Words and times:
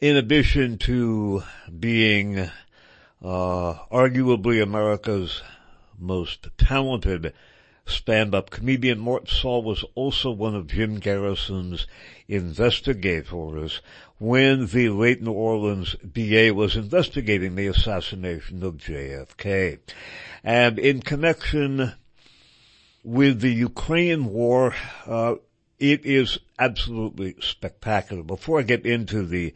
in 0.00 0.16
addition 0.16 0.78
to 0.78 1.42
being 1.78 2.38
uh, 2.38 3.74
arguably 3.90 4.62
America's 4.62 5.42
most 5.98 6.48
talented 6.56 7.32
stand-up 7.84 8.50
comedian, 8.50 8.98
Mort 8.98 9.28
Sahl 9.28 9.62
was 9.62 9.84
also 9.94 10.30
one 10.30 10.54
of 10.54 10.68
Jim 10.68 10.98
Garrison's 11.00 11.86
investigators 12.28 13.80
when 14.18 14.66
the 14.66 14.90
late 14.90 15.22
New 15.22 15.32
Orleans 15.32 15.96
DA 16.12 16.50
was 16.50 16.76
investigating 16.76 17.54
the 17.54 17.66
assassination 17.66 18.62
of 18.62 18.76
JFK. 18.76 19.78
And 20.44 20.78
in 20.78 21.00
connection 21.00 21.94
with 23.02 23.40
the 23.40 23.52
Ukraine 23.52 24.26
war, 24.26 24.74
uh, 25.06 25.36
it 25.78 26.04
is 26.04 26.38
absolutely 26.58 27.36
spectacular. 27.40 28.22
Before 28.22 28.58
I 28.58 28.62
get 28.62 28.84
into 28.84 29.24
the 29.24 29.54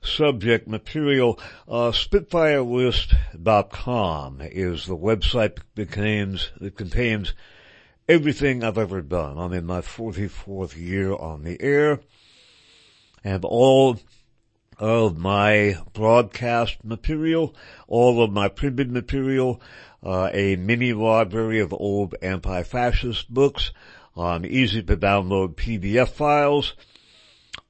subject 0.00 0.66
material, 0.68 1.38
uh, 1.66 1.90
SpitfireList.com 1.90 4.40
is 4.42 4.86
the 4.86 4.96
website 4.96 5.58
that 5.74 5.90
contains, 5.90 6.52
that 6.60 6.76
contains 6.76 7.34
everything 8.08 8.62
I've 8.64 8.78
ever 8.78 9.02
done. 9.02 9.38
I'm 9.38 9.52
in 9.52 9.66
my 9.66 9.80
44th 9.80 10.76
year 10.76 11.12
on 11.14 11.42
the 11.42 11.60
air 11.60 12.00
and 13.22 13.44
all 13.44 13.98
of 14.78 15.18
my 15.18 15.76
broadcast 15.92 16.84
material, 16.84 17.54
all 17.88 18.22
of 18.22 18.30
my 18.30 18.48
printed 18.48 18.90
material, 18.90 19.60
uh, 20.04 20.30
a 20.32 20.56
mini 20.56 20.92
library 20.92 21.60
of 21.60 21.72
old 21.72 22.14
anti-fascist 22.22 23.32
books, 23.32 23.72
on 24.18 24.44
easy 24.44 24.82
to 24.82 24.96
download 24.96 25.54
PDF 25.54 26.08
files. 26.08 26.74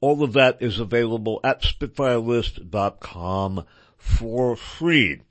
All 0.01 0.23
of 0.23 0.33
that 0.35 0.59
is 0.61 0.79
available 0.79 1.41
at 1.43 1.63
SpitfireList.com 1.63 3.65
for 3.97 4.57
free. 4.57 5.23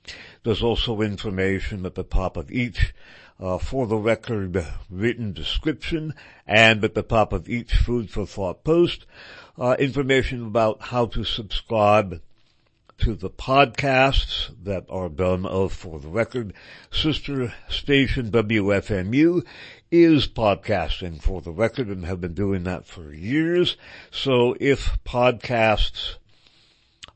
There's 0.44 0.62
also 0.62 1.00
information 1.00 1.86
at 1.86 1.94
the 1.94 2.02
top 2.02 2.36
of 2.36 2.50
each 2.50 2.92
uh, 3.40 3.58
for 3.58 3.86
the 3.86 3.96
record 3.96 4.66
written 4.90 5.32
description 5.32 6.14
and 6.46 6.84
at 6.84 6.94
the 6.94 7.02
top 7.02 7.32
of 7.32 7.48
each 7.48 7.74
food 7.74 8.10
for 8.10 8.26
thought 8.26 8.64
post, 8.64 9.06
uh, 9.58 9.76
information 9.78 10.46
about 10.46 10.82
how 10.82 11.06
to 11.06 11.24
subscribe 11.24 12.20
to 12.98 13.14
the 13.14 13.30
podcasts 13.30 14.50
that 14.64 14.84
are 14.88 15.08
done 15.08 15.46
of 15.46 15.72
For 15.72 16.00
the 16.00 16.08
Record. 16.08 16.52
Sister 16.90 17.54
station 17.68 18.30
WFMU 18.30 19.44
is 19.90 20.28
podcasting 20.28 21.22
For 21.22 21.40
the 21.40 21.50
Record 21.50 21.88
and 21.88 22.04
have 22.04 22.20
been 22.20 22.34
doing 22.34 22.64
that 22.64 22.86
for 22.86 23.12
years. 23.12 23.76
So 24.10 24.56
if 24.60 24.98
podcasts 25.04 26.16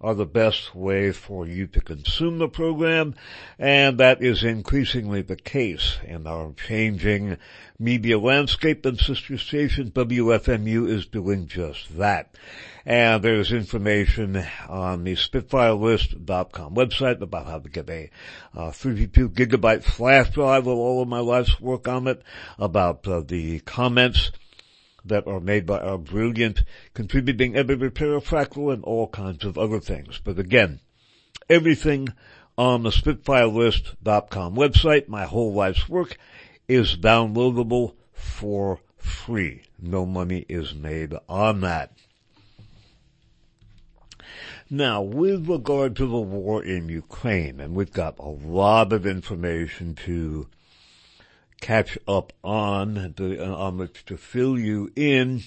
are 0.03 0.15
the 0.15 0.27
best 0.27 0.75
way 0.75 1.13
for 1.13 1.47
you 1.47 1.67
to 1.69 1.81
consume 1.81 2.39
the 2.39 2.49
program, 2.49 3.15
and 3.59 3.99
that 3.99 4.21
is 4.21 4.43
increasingly 4.43 5.23
the 5.23 5.37
case 5.37 5.99
in 6.05 6.27
our 6.27 6.53
changing 6.55 7.37
media 7.79 8.19
landscape, 8.19 8.85
and 8.85 8.99
sister 8.99 9.39
station 9.39 9.91
WFMU 9.91 10.89
is 10.89 11.07
doing 11.07 11.47
just 11.47 11.97
that. 11.99 12.35
And 12.85 13.23
there's 13.23 13.53
information 13.53 14.45
on 14.69 15.05
the 15.05 15.15
SpitfireList.com 15.15 16.75
website 16.75 17.21
about 17.21 17.47
how 17.47 17.61
to 17.61 17.69
get 17.69 17.89
a 17.89 18.11
uh, 18.57 18.73
32 18.73 19.29
gigabyte 19.31 19.85
flash 19.85 20.31
drive 20.31 20.67
with 20.67 20.77
all 20.77 21.03
of 21.03 21.09
my 21.09 21.21
life's 21.21 21.61
work 21.61 21.87
on 21.87 22.09
it, 22.09 22.23
about 22.59 23.07
uh, 23.07 23.21
the 23.21 23.61
comments 23.61 24.33
that 25.05 25.27
are 25.27 25.41
made 25.41 25.67
by 25.67 25.81
our 25.81 25.99
brilliant 25.99 26.63
contributing 26.95 27.57
editor 27.57 27.91
Tara 27.91 28.21
Fractal 28.21 28.73
and 28.73 28.85
all 28.85 29.09
kinds 29.09 29.45
of 29.45 29.59
other 29.59 29.81
things. 29.81 30.21
But 30.23 30.39
again, 30.39 30.81
everything 31.49 32.09
on 32.57 32.83
the 32.83 32.91
SpitfireList.com 32.91 34.55
website, 34.55 35.09
my 35.09 35.25
whole 35.25 35.53
life's 35.53 35.89
work, 35.89 36.19
is 36.69 36.97
downloadable 36.97 37.95
for 38.13 38.81
free. 38.97 39.63
No 39.81 40.07
money 40.07 40.45
is 40.49 40.75
made 40.75 41.15
on 41.29 41.61
that. 41.63 41.93
Now, 44.71 45.03
with 45.03 45.49
regard 45.49 45.97
to 45.97 46.07
the 46.07 46.21
war 46.21 46.65
in 46.65 46.89
Ukraine, 46.89 47.61
and 47.61 47.75
we've 47.75 47.93
got 47.93 48.19
a 48.19 48.29
lot 48.29 48.93
of 48.95 49.07
information 49.07 49.95
to 50.07 50.49
catch 51.63 51.97
up 52.07 52.35
on, 52.45 53.15
to, 53.17 53.43
uh, 53.43 53.55
on 53.55 53.79
which 53.79 54.05
to 54.05 54.19
fill 54.19 54.59
you 54.59 54.93
in. 54.95 55.43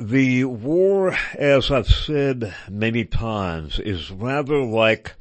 The 0.00 0.44
war, 0.44 1.14
as 1.34 1.70
I've 1.70 1.86
said 1.86 2.54
many 2.68 3.04
times, 3.04 3.78
is 3.78 4.10
rather 4.10 4.60
like 4.62 5.14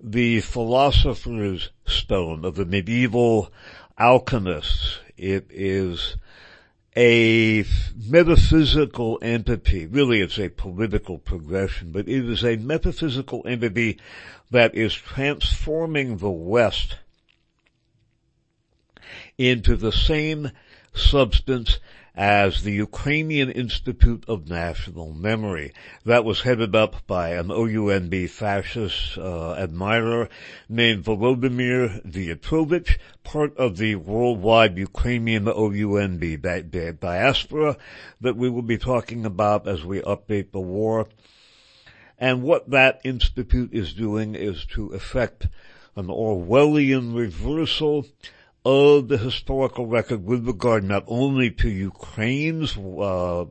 the 0.00 0.40
philosopher's 0.40 1.70
stone 1.86 2.44
of 2.44 2.54
the 2.54 2.64
medieval 2.64 3.52
alchemists. 3.98 4.98
It 5.16 5.46
is 5.50 6.16
a 6.96 7.64
metaphysical 7.96 9.18
entity. 9.20 9.86
Really, 9.86 10.20
it's 10.20 10.38
a 10.38 10.48
political 10.48 11.18
progression, 11.18 11.90
but 11.92 12.08
it 12.08 12.28
is 12.28 12.44
a 12.44 12.56
metaphysical 12.56 13.42
entity 13.46 13.98
that 14.50 14.74
is 14.74 14.94
transforming 14.94 16.18
the 16.18 16.30
West 16.30 16.98
into 19.36 19.76
the 19.76 19.92
same 19.92 20.50
substance 20.94 21.78
as 22.14 22.62
the 22.62 22.70
Ukrainian 22.70 23.50
Institute 23.50 24.24
of 24.28 24.48
National 24.48 25.12
Memory. 25.12 25.72
That 26.04 26.24
was 26.24 26.42
headed 26.42 26.76
up 26.76 27.04
by 27.08 27.30
an 27.30 27.48
OUNB 27.48 28.30
fascist 28.30 29.18
uh, 29.18 29.54
admirer 29.54 30.28
named 30.68 31.04
Volodymyr 31.04 32.06
Vyatrovich, 32.06 32.98
part 33.24 33.56
of 33.56 33.78
the 33.78 33.96
worldwide 33.96 34.78
Ukrainian 34.78 35.46
OUNB 35.46 36.40
di- 36.40 36.62
di- 36.62 36.92
diaspora 36.92 37.76
that 38.20 38.36
we 38.36 38.48
will 38.48 38.62
be 38.62 38.78
talking 38.78 39.26
about 39.26 39.66
as 39.66 39.84
we 39.84 40.00
update 40.02 40.52
the 40.52 40.60
war. 40.60 41.08
And 42.16 42.44
what 42.44 42.70
that 42.70 43.00
institute 43.02 43.70
is 43.72 43.92
doing 43.92 44.36
is 44.36 44.64
to 44.66 44.92
effect 44.92 45.48
an 45.96 46.06
Orwellian 46.06 47.16
reversal 47.16 48.06
of 48.64 49.08
the 49.08 49.18
historical 49.18 49.86
record 49.86 50.24
with 50.24 50.46
regard 50.46 50.84
not 50.84 51.04
only 51.06 51.50
to 51.50 51.68
Ukraine's 51.68 52.76
uh, 52.76 53.44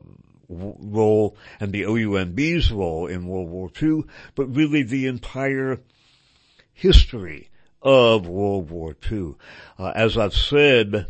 role 0.48 1.36
and 1.60 1.72
the 1.72 1.84
OUNB's 1.84 2.72
role 2.72 3.06
in 3.06 3.26
World 3.26 3.48
War 3.48 3.70
II, 3.80 4.04
but 4.34 4.54
really 4.54 4.82
the 4.82 5.06
entire 5.06 5.80
history 6.72 7.48
of 7.80 8.26
World 8.26 8.70
War 8.70 8.96
II. 9.10 9.34
Uh, 9.78 9.92
as 9.94 10.16
I've 10.16 10.34
said, 10.34 11.06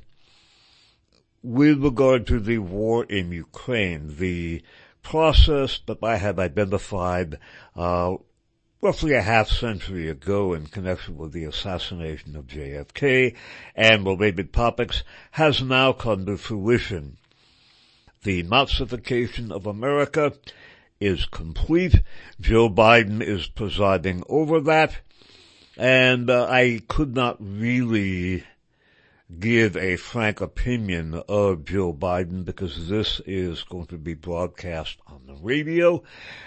with 1.42 1.82
regard 1.82 2.26
to 2.26 2.40
the 2.40 2.58
war 2.58 3.04
in 3.04 3.32
Ukraine, 3.32 4.16
the 4.18 4.62
process 5.02 5.80
that 5.86 5.98
I 6.02 6.16
have 6.16 6.38
identified 6.38 7.38
uh, 7.76 8.16
roughly 8.84 9.14
a 9.14 9.22
half 9.22 9.48
century 9.48 10.10
ago 10.10 10.52
in 10.52 10.66
connection 10.66 11.16
with 11.16 11.32
the 11.32 11.44
assassination 11.44 12.36
of 12.36 12.46
JFK 12.46 13.34
and 13.74 14.04
related 14.04 14.52
topics 14.52 15.02
has 15.30 15.62
now 15.62 15.90
come 15.90 16.26
to 16.26 16.36
fruition. 16.36 17.16
The 18.24 18.42
Nazification 18.42 19.50
of 19.50 19.64
America 19.64 20.34
is 21.00 21.24
complete. 21.24 22.02
Joe 22.38 22.68
Biden 22.68 23.22
is 23.22 23.46
presiding 23.46 24.22
over 24.28 24.60
that. 24.60 24.98
And 25.78 26.28
uh, 26.28 26.46
I 26.50 26.82
could 26.86 27.14
not 27.14 27.38
really 27.40 28.44
give 29.40 29.76
a 29.76 29.96
frank 29.96 30.40
opinion 30.40 31.22
of 31.28 31.64
Joe 31.64 31.92
Biden 31.92 32.44
because 32.44 32.88
this 32.88 33.20
is 33.26 33.62
going 33.64 33.86
to 33.86 33.98
be 33.98 34.14
broadcast 34.14 34.98
on 35.06 35.22
the 35.26 35.34
radio 35.34 36.02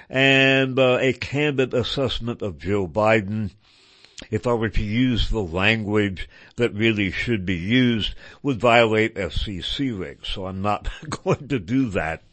and 0.09 0.77
uh, 0.79 0.97
a 0.99 1.13
candid 1.13 1.73
assessment 1.73 2.41
of 2.41 2.57
Joe 2.57 2.87
Biden 2.87 3.51
if 4.31 4.47
I 4.47 4.53
were 4.53 4.69
to 4.69 4.83
use 4.83 5.29
the 5.29 5.43
language 5.43 6.27
that 6.55 6.73
really 6.73 7.11
should 7.11 7.45
be 7.45 7.55
used 7.55 8.15
would 8.41 8.59
violate 8.59 9.15
FCC 9.15 9.95
regs. 9.95 10.25
So 10.27 10.47
I'm 10.47 10.61
not 10.61 10.89
going 11.23 11.47
to 11.49 11.59
do 11.59 11.89
that. 11.91 12.23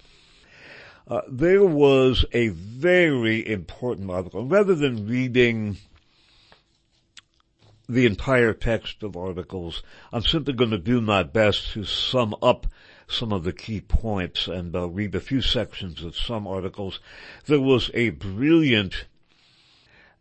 Uh, 1.07 1.21
there 1.29 1.65
was 1.65 2.25
a 2.33 2.49
very 2.49 3.47
important 3.47 4.11
article. 4.11 4.47
Rather 4.47 4.75
than 4.75 5.07
reading 5.07 5.77
the 7.89 8.07
entire 8.07 8.53
text 8.53 9.03
of 9.03 9.17
articles. 9.17 9.83
I'm 10.13 10.23
simply 10.23 10.55
going 10.55 10.71
to 10.71 10.79
do 10.79 11.01
my 11.01 11.23
best 11.23 11.73
to 11.73 11.85
sum 11.85 12.35
up 12.43 12.67
some 13.07 13.33
of 13.33 13.45
the 13.45 13.53
key 13.53 13.81
points 13.81 14.47
and 14.49 14.75
uh, 14.75 14.89
read 14.89 15.15
a 15.15 15.21
few 15.21 15.43
sections 15.43 16.03
of 16.03 16.17
some 16.17 16.47
articles. 16.47 17.01
There 17.47 17.61
was 17.61 17.91
a 17.95 18.11
brilliant 18.11 19.05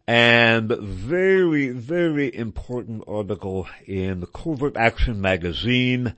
and 0.06 0.70
very, 0.70 1.70
very 1.70 2.36
important 2.36 3.04
article 3.08 3.68
in 3.86 4.20
the 4.20 4.28
Covert 4.28 4.76
Action 4.76 5.22
magazine 5.22 6.14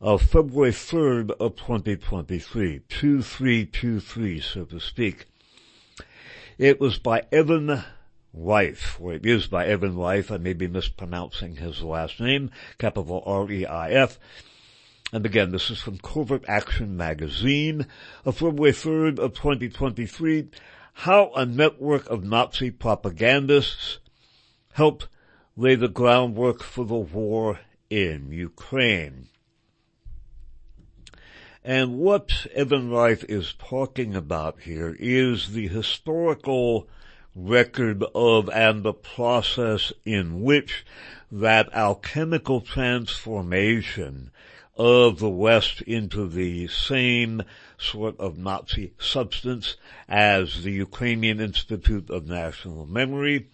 of 0.00 0.22
February 0.22 0.72
3rd 0.72 1.30
of 1.32 1.56
2023, 1.56 2.80
2323 2.88 4.40
so 4.40 4.64
to 4.64 4.78
speak. 4.78 5.26
It 6.58 6.78
was 6.78 6.98
by 6.98 7.22
Evan 7.32 7.82
Reif, 8.32 9.00
or 9.00 9.14
it 9.14 9.26
is 9.26 9.46
by 9.46 9.66
Evan 9.66 9.96
Reif. 9.96 10.30
I 10.30 10.36
may 10.36 10.52
be 10.52 10.68
mispronouncing 10.68 11.56
his 11.56 11.82
last 11.82 12.20
name, 12.20 12.50
capital 12.78 13.22
R-E-I-F. 13.26 14.18
And 15.12 15.26
again, 15.26 15.50
this 15.50 15.70
is 15.70 15.80
from 15.80 15.98
Covert 15.98 16.44
Action 16.46 16.96
Magazine 16.96 17.86
of 18.24 18.36
February 18.36 18.72
3rd 18.72 19.18
of 19.18 19.34
2023. 19.34 20.48
How 20.92 21.32
a 21.34 21.44
network 21.44 22.08
of 22.08 22.22
Nazi 22.22 22.70
propagandists 22.70 23.98
helped 24.74 25.08
lay 25.56 25.74
the 25.74 25.88
groundwork 25.88 26.62
for 26.62 26.84
the 26.84 26.94
war 26.94 27.58
in 27.88 28.30
Ukraine. 28.30 29.28
And 31.64 31.98
what 31.98 32.46
Evan 32.54 32.90
Reif 32.90 33.24
is 33.24 33.54
talking 33.58 34.14
about 34.14 34.60
here 34.60 34.96
is 34.98 35.52
the 35.52 35.68
historical 35.68 36.88
record 37.34 38.04
of 38.14 38.48
and 38.50 38.82
the 38.82 38.92
process 38.92 39.92
in 40.04 40.42
which 40.42 40.84
that 41.30 41.72
alchemical 41.72 42.60
transformation 42.60 44.30
of 44.76 45.18
the 45.18 45.28
West 45.28 45.82
into 45.82 46.26
the 46.26 46.66
same 46.68 47.42
sort 47.78 48.18
of 48.18 48.38
Nazi 48.38 48.92
substance 48.98 49.76
as 50.08 50.64
the 50.64 50.72
Ukrainian 50.72 51.40
Institute 51.40 52.10
of 52.10 52.26
National 52.26 52.86
Memory. 52.86 53.48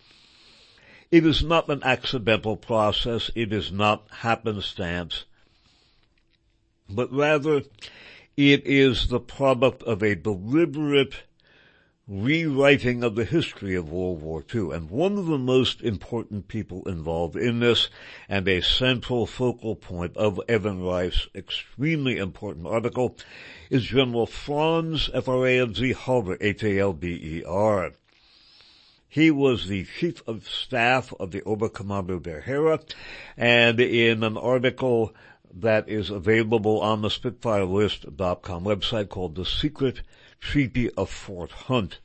It 1.10 1.26
is 1.26 1.42
not 1.42 1.68
an 1.68 1.82
accidental 1.82 2.56
process. 2.56 3.30
It 3.34 3.52
is 3.52 3.70
not 3.70 4.06
happenstance, 4.10 5.24
but 6.88 7.12
rather 7.12 7.62
it 8.36 8.66
is 8.66 9.08
the 9.08 9.20
product 9.20 9.82
of 9.84 10.02
a 10.02 10.14
deliberate 10.14 11.22
rewriting 12.08 13.02
of 13.02 13.16
the 13.16 13.24
history 13.24 13.74
of 13.74 13.90
World 13.90 14.22
War 14.22 14.44
II. 14.54 14.70
And 14.70 14.88
one 14.88 15.18
of 15.18 15.26
the 15.26 15.38
most 15.38 15.82
important 15.82 16.46
people 16.46 16.88
involved 16.88 17.34
in 17.36 17.58
this 17.58 17.88
and 18.28 18.46
a 18.46 18.60
central 18.60 19.26
focal 19.26 19.74
point 19.74 20.16
of 20.16 20.40
Evan 20.48 20.82
Reif's 20.82 21.28
extremely 21.34 22.18
important 22.18 22.66
article 22.66 23.16
is 23.70 23.82
General 23.84 24.26
Franz 24.26 25.10
F-R-A-N-Z 25.12 25.92
Halder, 25.92 26.38
H-A-L-D-E-R. 26.40 27.92
He 29.08 29.30
was 29.30 29.66
the 29.66 29.86
chief 29.98 30.22
of 30.28 30.48
staff 30.48 31.12
of 31.18 31.32
the 31.32 31.40
Oberkommando 31.40 32.22
der 32.22 32.42
Heere 32.42 32.78
and 33.36 33.80
in 33.80 34.22
an 34.22 34.36
article 34.36 35.12
that 35.52 35.88
is 35.88 36.10
available 36.10 36.80
on 36.80 37.02
the 37.02 37.08
SpitfireList.com 37.08 38.64
website 38.64 39.08
called 39.08 39.34
The 39.34 39.46
Secret 39.46 40.02
Treaty 40.40 40.90
of 40.92 41.10
Fort 41.10 41.50
Hunt 41.50 41.98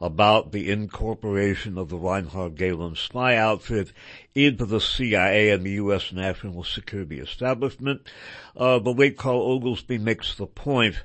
about 0.00 0.52
the 0.52 0.70
incorporation 0.70 1.78
of 1.78 1.88
the 1.88 1.96
Reinhard 1.96 2.56
Gehlen 2.56 2.96
spy 2.96 3.36
outfit 3.36 3.92
into 4.34 4.66
the 4.66 4.80
CIA 4.80 5.50
and 5.50 5.64
the 5.64 5.72
U.S. 5.72 6.12
national 6.12 6.64
security 6.64 7.20
establishment. 7.20 8.02
Uh, 8.56 8.78
the 8.78 8.92
late 8.92 9.16
Carl 9.16 9.40
Oglesby 9.40 9.98
makes 9.98 10.34
the 10.34 10.46
point 10.46 10.96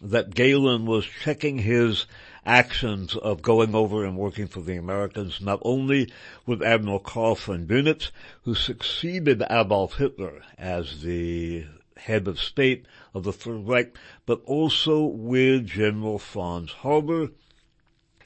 that 0.00 0.34
Gehlen 0.34 0.84
was 0.84 1.06
checking 1.06 1.58
his 1.58 2.06
actions 2.44 3.16
of 3.16 3.40
going 3.40 3.74
over 3.74 4.04
and 4.04 4.16
working 4.16 4.46
for 4.46 4.60
the 4.60 4.76
Americans, 4.76 5.40
not 5.40 5.60
only 5.62 6.12
with 6.44 6.62
Admiral 6.62 6.98
Karl 6.98 7.36
von 7.36 7.66
Dönitz, 7.66 8.10
who 8.42 8.54
succeeded 8.54 9.42
Adolf 9.48 9.94
Hitler 9.94 10.42
as 10.58 11.02
the 11.02 11.64
head 11.96 12.26
of 12.28 12.40
state 12.40 12.86
of 13.12 13.24
the 13.24 13.32
Third 13.32 13.66
Reich, 13.66 13.96
but 14.26 14.42
also 14.44 15.04
with 15.04 15.66
General 15.66 16.18
Franz 16.18 16.72
Halder, 16.72 17.28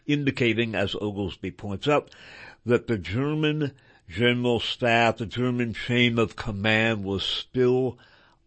indicating, 0.06 0.74
as 0.74 0.94
Oglesby 0.94 1.50
points 1.50 1.86
out, 1.86 2.14
that 2.64 2.86
the 2.86 2.98
German 2.98 3.72
general 4.08 4.60
staff, 4.60 5.18
the 5.18 5.26
German 5.26 5.74
chain 5.74 6.18
of 6.18 6.36
command 6.36 7.04
was 7.04 7.22
still 7.22 7.98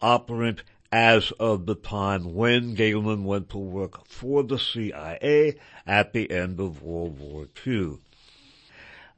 operant 0.01 0.63
as 0.91 1.31
of 1.39 1.65
the 1.65 1.75
time 1.75 2.33
when 2.33 2.73
Gehlen 2.73 3.23
went 3.23 3.49
to 3.49 3.57
work 3.57 4.05
for 4.07 4.43
the 4.43 4.59
CIA 4.59 5.57
at 5.87 6.11
the 6.13 6.29
end 6.29 6.59
of 6.59 6.81
World 6.81 7.19
War 7.19 7.47
II. 7.65 7.99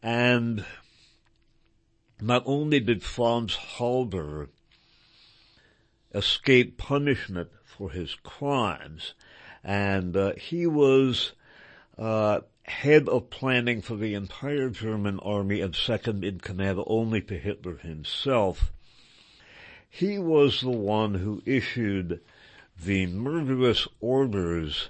And 0.04 0.66
not 2.22 2.44
only 2.46 2.80
did 2.80 3.02
Franz 3.02 3.56
Halder 3.56 4.50
escape 6.14 6.78
punishment 6.78 7.50
for 7.64 7.92
his 7.92 8.16
crimes, 8.24 9.14
and 9.64 10.16
uh, 10.16 10.34
he 10.36 10.68
was 10.68 11.34
uh, 11.98 12.42
head 12.64 13.10
of 13.10 13.30
planning 13.30 13.82
for 13.82 13.96
the 13.96 14.14
entire 14.14 14.70
German 14.70 15.20
army 15.20 15.62
and 15.62 15.76
second 15.76 16.24
in 16.24 16.40
command 16.40 16.82
only 16.88 17.22
to 17.22 17.38
Hitler 17.38 17.78
himself. 17.78 18.72
He 19.90 20.18
was 20.18 20.62
the 20.62 20.70
one 20.70 21.16
who 21.16 21.44
issued 21.46 22.22
the 22.84 23.06
murderous 23.08 23.88
orders 24.00 24.90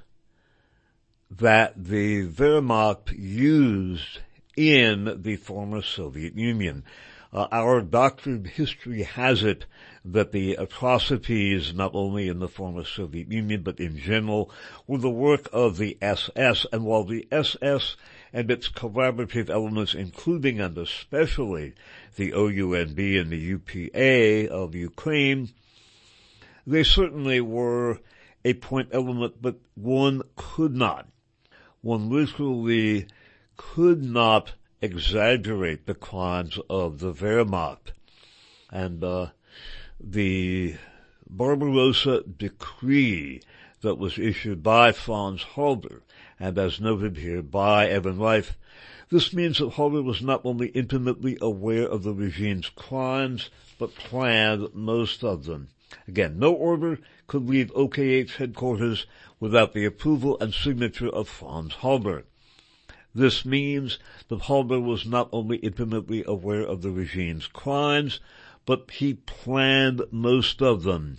that 1.29 1.73
the 1.75 2.27
Wehrmacht 2.27 3.11
used 3.17 4.19
in 4.55 5.21
the 5.21 5.35
former 5.35 5.81
Soviet 5.81 6.35
Union. 6.35 6.83
Uh, 7.33 7.47
our 7.51 7.81
doctored 7.81 8.47
history 8.47 9.03
has 9.03 9.43
it 9.43 9.65
that 10.05 10.31
the 10.31 10.55
atrocities, 10.55 11.73
not 11.73 11.91
only 11.93 12.27
in 12.27 12.39
the 12.39 12.47
former 12.47 12.83
Soviet 12.83 13.31
Union, 13.31 13.61
but 13.61 13.79
in 13.79 13.97
general, 13.97 14.51
were 14.85 14.97
the 14.97 15.09
work 15.09 15.47
of 15.53 15.77
the 15.77 15.97
SS, 16.01 16.65
and 16.73 16.83
while 16.83 17.05
the 17.05 17.25
SS 17.31 17.95
and 18.33 18.51
its 18.51 18.67
collaborative 18.67 19.49
elements, 19.49 19.93
including 19.93 20.59
and 20.59 20.77
especially 20.77 21.73
the 22.15 22.31
OUNB 22.31 23.21
and 23.21 23.29
the 23.29 23.37
UPA 23.37 24.51
of 24.53 24.75
Ukraine, 24.75 25.49
they 26.67 26.83
certainly 26.83 27.39
were 27.39 27.99
a 28.43 28.53
point 28.55 28.89
element, 28.91 29.41
but 29.41 29.55
one 29.75 30.21
could 30.35 30.75
not, 30.75 31.07
one 31.81 32.09
literally 32.09 33.07
could 33.55 34.03
not 34.03 34.53
exaggerate 34.81 35.85
the 35.85 35.93
crimes 35.93 36.59
of 36.69 36.99
the 36.99 37.13
Wehrmacht. 37.13 37.93
And 38.69 39.03
uh, 39.03 39.27
the 40.05 40.75
Barbarossa 41.29 42.23
decree 42.23 43.41
that 43.79 43.95
was 43.95 44.19
issued 44.19 44.61
by 44.61 44.91
Franz 44.91 45.41
Halder, 45.43 46.01
and 46.37 46.57
as 46.57 46.81
noted 46.81 47.15
here 47.15 47.41
by 47.41 47.87
Evan 47.87 48.19
Reif, 48.19 48.57
this 49.09 49.31
means 49.31 49.59
that 49.59 49.69
Halder 49.69 50.01
was 50.01 50.21
not 50.21 50.41
only 50.43 50.67
intimately 50.69 51.37
aware 51.39 51.87
of 51.87 52.03
the 52.03 52.13
regime's 52.13 52.67
crimes, 52.67 53.49
but 53.79 53.95
planned 53.95 54.75
most 54.75 55.23
of 55.23 55.45
them. 55.45 55.69
Again, 56.05 56.37
no 56.37 56.51
order 56.53 56.99
could 57.27 57.47
leave 57.47 57.71
OKH 57.73 58.35
headquarters 58.35 59.05
without 59.39 59.73
the 59.73 59.85
approval 59.85 60.37
and 60.41 60.53
signature 60.53 61.09
of 61.09 61.29
Franz 61.29 61.75
Halder. 61.75 62.25
This 63.15 63.45
means 63.45 63.99
that 64.27 64.41
Halder 64.41 64.79
was 64.81 65.05
not 65.05 65.29
only 65.31 65.57
intimately 65.57 66.25
aware 66.27 66.63
of 66.63 66.81
the 66.81 66.91
regime's 66.91 67.47
crimes, 67.47 68.19
but 68.65 68.89
he 68.91 69.13
planned 69.13 70.01
most 70.11 70.61
of 70.61 70.83
them. 70.83 71.17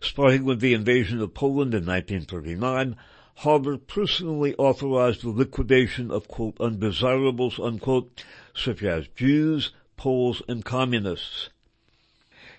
Starting 0.00 0.44
with 0.44 0.60
the 0.60 0.74
invasion 0.74 1.20
of 1.20 1.34
Poland 1.34 1.74
in 1.74 1.84
1939, 1.84 2.96
Halder 3.42 3.76
personally 3.76 4.54
authorized 4.56 5.22
the 5.22 5.30
liquidation 5.30 6.10
of 6.10 6.26
quote, 6.26 6.60
undesirables, 6.60 7.60
unquote, 7.60 8.24
such 8.54 8.82
as 8.82 9.06
Jews, 9.14 9.72
Poles, 9.96 10.42
and 10.48 10.64
Communists. 10.64 11.50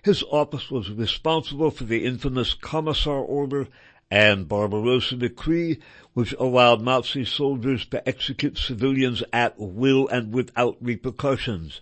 His 0.03 0.23
office 0.23 0.71
was 0.71 0.89
responsible 0.89 1.71
for 1.71 1.83
the 1.83 2.05
infamous 2.05 2.53
Commissar 2.53 3.19
Order 3.19 3.67
and 4.09 4.47
Barbarossa 4.47 5.17
Decree, 5.17 5.79
which 6.13 6.33
allowed 6.39 6.81
Nazi 6.81 7.25
soldiers 7.25 7.85
to 7.87 8.07
execute 8.07 8.57
civilians 8.57 9.23
at 9.33 9.59
will 9.59 10.07
and 10.07 10.33
without 10.33 10.77
repercussions. 10.79 11.81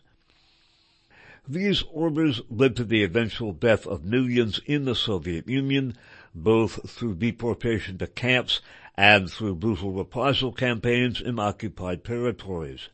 These 1.49 1.83
orders 1.93 2.41
led 2.49 2.75
to 2.75 2.83
the 2.83 3.03
eventual 3.03 3.53
death 3.53 3.87
of 3.87 4.03
millions 4.03 4.59
in 4.65 4.83
the 4.85 4.95
Soviet 4.95 5.47
Union, 5.47 5.95
both 6.35 6.89
through 6.89 7.15
deportation 7.15 7.97
to 7.99 8.07
camps 8.07 8.59
and 8.97 9.31
through 9.31 9.55
brutal 9.55 9.91
reprisal 9.91 10.51
campaigns 10.51 11.21
in 11.21 11.39
occupied 11.39 12.03
territories. 12.03 12.89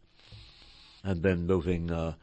And 1.03 1.23
then 1.23 1.47
noting, 1.47 1.89
uh, 1.89 2.13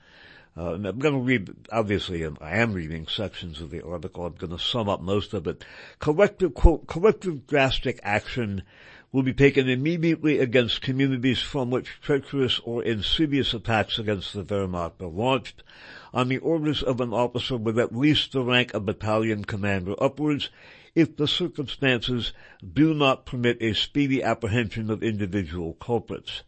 uh, 0.57 0.75
I'm 0.75 0.83
going 0.83 1.15
to 1.15 1.21
read, 1.21 1.55
obviously 1.73 2.25
I 2.25 2.57
am 2.57 2.75
reading 2.75 3.07
sections 3.09 3.61
of 3.61 3.71
the 3.71 3.85
article, 3.85 4.27
I'm 4.27 4.35
going 4.35 4.57
to 4.57 4.59
sum 4.59 4.89
up 4.89 5.01
most 5.01 5.35
of 5.35 5.47
it. 5.47 5.65
Collective, 5.99 6.55
quote, 6.55 6.87
collective 6.87 7.47
drastic 7.47 7.99
action 8.03 8.63
will 9.13 9.23
be 9.23 9.33
taken 9.33 9.69
immediately 9.69 10.39
against 10.39 10.83
communities 10.83 11.41
from 11.41 11.71
which 11.71 12.01
treacherous 12.01 12.61
or 12.61 12.83
insidious 12.85 13.53
attacks 13.53 13.99
against 13.99 14.33
the 14.33 14.45
Wehrmacht 14.45 15.01
are 15.01 15.09
launched 15.09 15.63
on 16.15 16.29
the 16.29 16.39
orders 16.39 16.83
of 16.83 17.01
an 17.01 17.13
officer 17.13 17.57
with 17.57 17.79
at 17.79 17.95
least 17.95 18.33
the 18.33 18.43
rank 18.43 18.73
of 18.73 18.87
battalion 18.87 19.45
commander 19.45 19.95
upwards 20.01 20.51
if 20.95 21.17
the 21.17 21.27
circumstances 21.27 22.33
do 22.75 22.95
not 22.95 23.27
permit 23.27 23.61
a 23.61 23.75
speedy 23.75 24.23
apprehension 24.23 24.91
of 24.91 25.03
individual 25.03 25.75
culprits. 25.75 26.43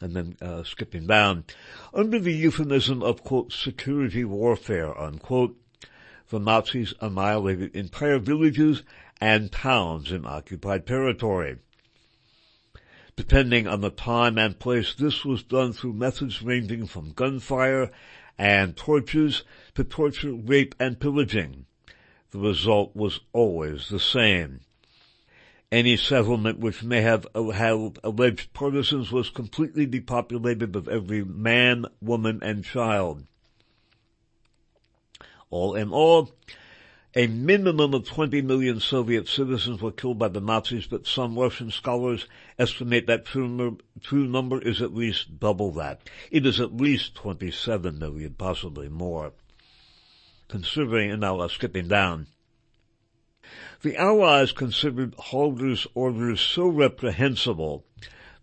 And 0.00 0.14
then 0.14 0.36
uh, 0.42 0.64
skipping 0.64 1.06
down, 1.06 1.44
under 1.92 2.18
the 2.18 2.32
euphemism 2.32 3.02
of 3.02 3.22
quote 3.22 3.52
security 3.52 4.24
warfare 4.24 4.96
unquote, 4.98 5.56
the 6.30 6.40
Nazis 6.40 6.94
annihilated 7.00 7.76
entire 7.76 8.18
villages 8.18 8.82
and 9.20 9.52
towns 9.52 10.12
in 10.12 10.26
occupied 10.26 10.86
territory. 10.86 11.58
Depending 13.16 13.66
on 13.66 13.80
the 13.80 13.90
time 13.90 14.38
and 14.38 14.58
place, 14.58 14.94
this 14.94 15.24
was 15.24 15.42
done 15.42 15.72
through 15.72 15.92
methods 15.92 16.42
ranging 16.42 16.86
from 16.86 17.12
gunfire 17.12 17.90
and 18.36 18.76
torches 18.76 19.44
to 19.74 19.84
torture, 19.84 20.32
rape, 20.32 20.74
and 20.80 20.98
pillaging 20.98 21.66
the 22.34 22.40
result 22.40 22.96
was 22.96 23.20
always 23.32 23.88
the 23.88 24.00
same. 24.00 24.58
Any 25.70 25.96
settlement 25.96 26.58
which 26.58 26.82
may 26.82 27.00
have 27.00 27.28
had 27.32 27.98
alleged 28.02 28.52
partisans 28.52 29.12
was 29.12 29.30
completely 29.30 29.86
depopulated 29.86 30.74
of 30.74 30.88
every 30.88 31.24
man, 31.24 31.86
woman, 32.02 32.40
and 32.42 32.64
child. 32.64 33.22
All 35.48 35.76
in 35.76 35.92
all, 35.92 36.32
a 37.16 37.26
minimum 37.28 37.94
of 37.94 38.06
20 38.06 38.42
million 38.42 38.80
Soviet 38.80 39.28
citizens 39.28 39.80
were 39.80 39.92
killed 39.92 40.18
by 40.18 40.28
the 40.28 40.40
Nazis, 40.40 40.86
but 40.86 41.06
some 41.06 41.38
Russian 41.38 41.70
scholars 41.70 42.26
estimate 42.58 43.06
that 43.06 43.24
true, 43.24 43.78
true 44.00 44.26
number 44.26 44.60
is 44.60 44.82
at 44.82 44.94
least 44.94 45.38
double 45.38 45.70
that. 45.72 46.00
It 46.30 46.44
is 46.44 46.58
at 46.58 46.76
least 46.76 47.14
27 47.14 47.98
million, 47.98 48.34
possibly 48.34 48.88
more 48.88 49.32
considering, 50.48 51.10
and 51.10 51.20
now 51.20 51.40
uh, 51.40 51.48
skipping 51.48 51.88
down. 51.88 52.26
The 53.82 53.96
Allies 53.96 54.52
considered 54.52 55.14
Halder's 55.16 55.86
orders 55.94 56.40
so 56.40 56.66
reprehensible 56.66 57.84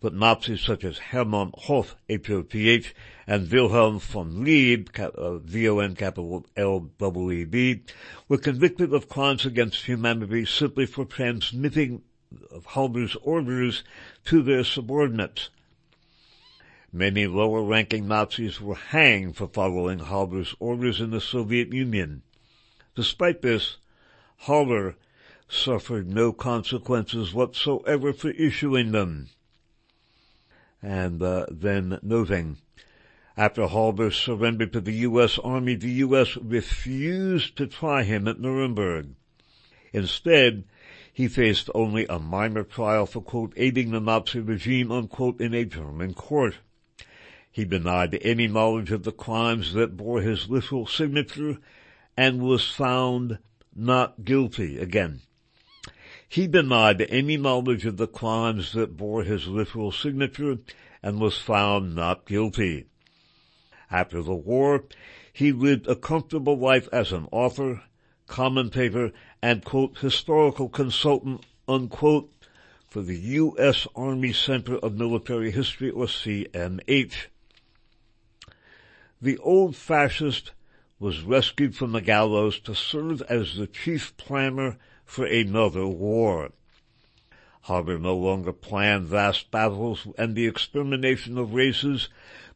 that 0.02 0.14
Nazis 0.14 0.62
such 0.62 0.84
as 0.84 0.98
Hermann 0.98 1.52
H-O-T-H, 2.10 2.96
and 3.28 3.50
Wilhelm 3.52 4.00
von 4.00 4.44
Leeb, 4.44 5.00
uh, 5.00 5.38
V-O-N 5.38 5.96
capital 5.96 6.46
were 8.28 8.38
convicted 8.38 8.94
of 8.94 9.10
crimes 9.10 9.46
against 9.46 9.86
humanity 9.86 10.46
simply 10.46 10.86
for 10.86 11.06
transmitting 11.06 12.02
Halder's 12.66 13.16
orders 13.18 13.84
to 14.26 14.42
their 14.42 14.64
subordinates. 14.64 15.50
Many 16.94 17.28
lower-ranking 17.28 18.08
Nazis 18.08 18.60
were 18.60 18.76
hanged 18.76 19.38
for 19.38 19.48
following 19.48 20.00
Halder's 20.00 20.56
orders 20.60 21.00
in 21.00 21.12
the 21.12 21.22
Soviet 21.22 21.72
Union. 21.72 22.24
Despite 22.96 23.42
this, 23.42 23.78
Halder 24.40 24.96
suffered 25.48 26.08
no 26.08 26.34
consequences 26.34 27.34
whatsoever 27.34 28.12
for 28.12 28.32
issuing 28.32 28.92
them. 28.92 29.30
And 30.82 31.22
uh, 31.22 31.46
then 31.50 32.00
noting, 32.02 32.58
after 33.38 33.68
Halder 33.68 34.12
surrendered 34.12 34.74
to 34.74 34.82
the 34.82 34.94
U.S. 34.94 35.40
Army, 35.40 35.76
the 35.76 35.92
U.S. 36.06 36.36
refused 36.38 37.56
to 37.58 37.68
try 37.68 38.04
him 38.04 38.28
at 38.28 38.40
Nuremberg. 38.40 39.16
Instead, 39.94 40.66
he 41.14 41.28
faced 41.28 41.70
only 41.76 42.06
a 42.08 42.20
minor 42.20 42.64
trial 42.64 43.06
for, 43.06 43.22
quote, 43.22 43.54
aiding 43.56 43.92
the 43.92 44.00
Nazi 44.00 44.40
regime, 44.40 44.92
unquote, 44.92 45.40
in 45.40 45.54
a 45.54 45.66
German 45.66 46.14
court. 46.14 46.58
He 47.52 47.66
denied 47.66 48.18
any 48.22 48.48
knowledge 48.48 48.92
of 48.92 49.04
the 49.04 49.12
crimes 49.12 49.74
that 49.74 49.98
bore 49.98 50.22
his 50.22 50.50
literal 50.50 50.88
signature 50.88 51.58
and 52.16 52.42
was 52.42 52.70
found 52.70 53.40
not 53.76 54.24
guilty. 54.24 54.78
Again, 54.78 55.22
he 56.28 56.48
denied 56.48 57.02
any 57.10 57.36
knowledge 57.36 57.86
of 57.86 57.98
the 57.98 58.08
crimes 58.08 58.72
that 58.72 58.96
bore 58.96 59.24
his 59.24 59.48
literal 59.48 59.92
signature 59.92 60.60
and 61.04 61.20
was 61.20 61.38
found 61.38 61.96
not 61.96 62.26
guilty. 62.26 62.86
After 63.92 64.22
the 64.22 64.34
war, 64.34 64.86
he 65.34 65.52
lived 65.52 65.86
a 65.88 65.96
comfortable 65.96 66.58
life 66.58 66.88
as 66.94 67.12
an 67.12 67.28
author, 67.32 67.82
commentator, 68.26 69.12
and 69.42 69.64
quote, 69.66 69.98
historical 69.98 70.70
consultant, 70.70 71.46
unquote, 71.68 72.32
for 72.88 73.02
the 73.02 73.20
U.S. 73.20 73.88
Army 73.96 74.32
Center 74.32 74.78
of 74.78 74.98
Military 74.98 75.52
History 75.52 75.90
or 75.90 76.06
CMH. 76.06 77.28
The 79.22 79.38
old 79.40 79.76
fascist 79.76 80.52
was 81.00 81.22
rescued 81.22 81.76
from 81.76 81.92
the 81.92 82.02
gallows 82.02 82.60
to 82.62 82.74
serve 82.74 83.22
as 83.24 83.56
the 83.56 83.68
chief 83.68 84.16
planner 84.18 84.78
for 85.04 85.26
another 85.26 85.86
war. 85.86 86.52
Halder 87.62 88.00
no 88.00 88.16
longer 88.16 88.54
planned 88.54 89.06
vast 89.06 89.52
battles 89.52 90.08
and 90.18 90.36
the 90.36 90.48
extermination 90.48 91.38
of 91.38 91.54
races, 91.54 92.10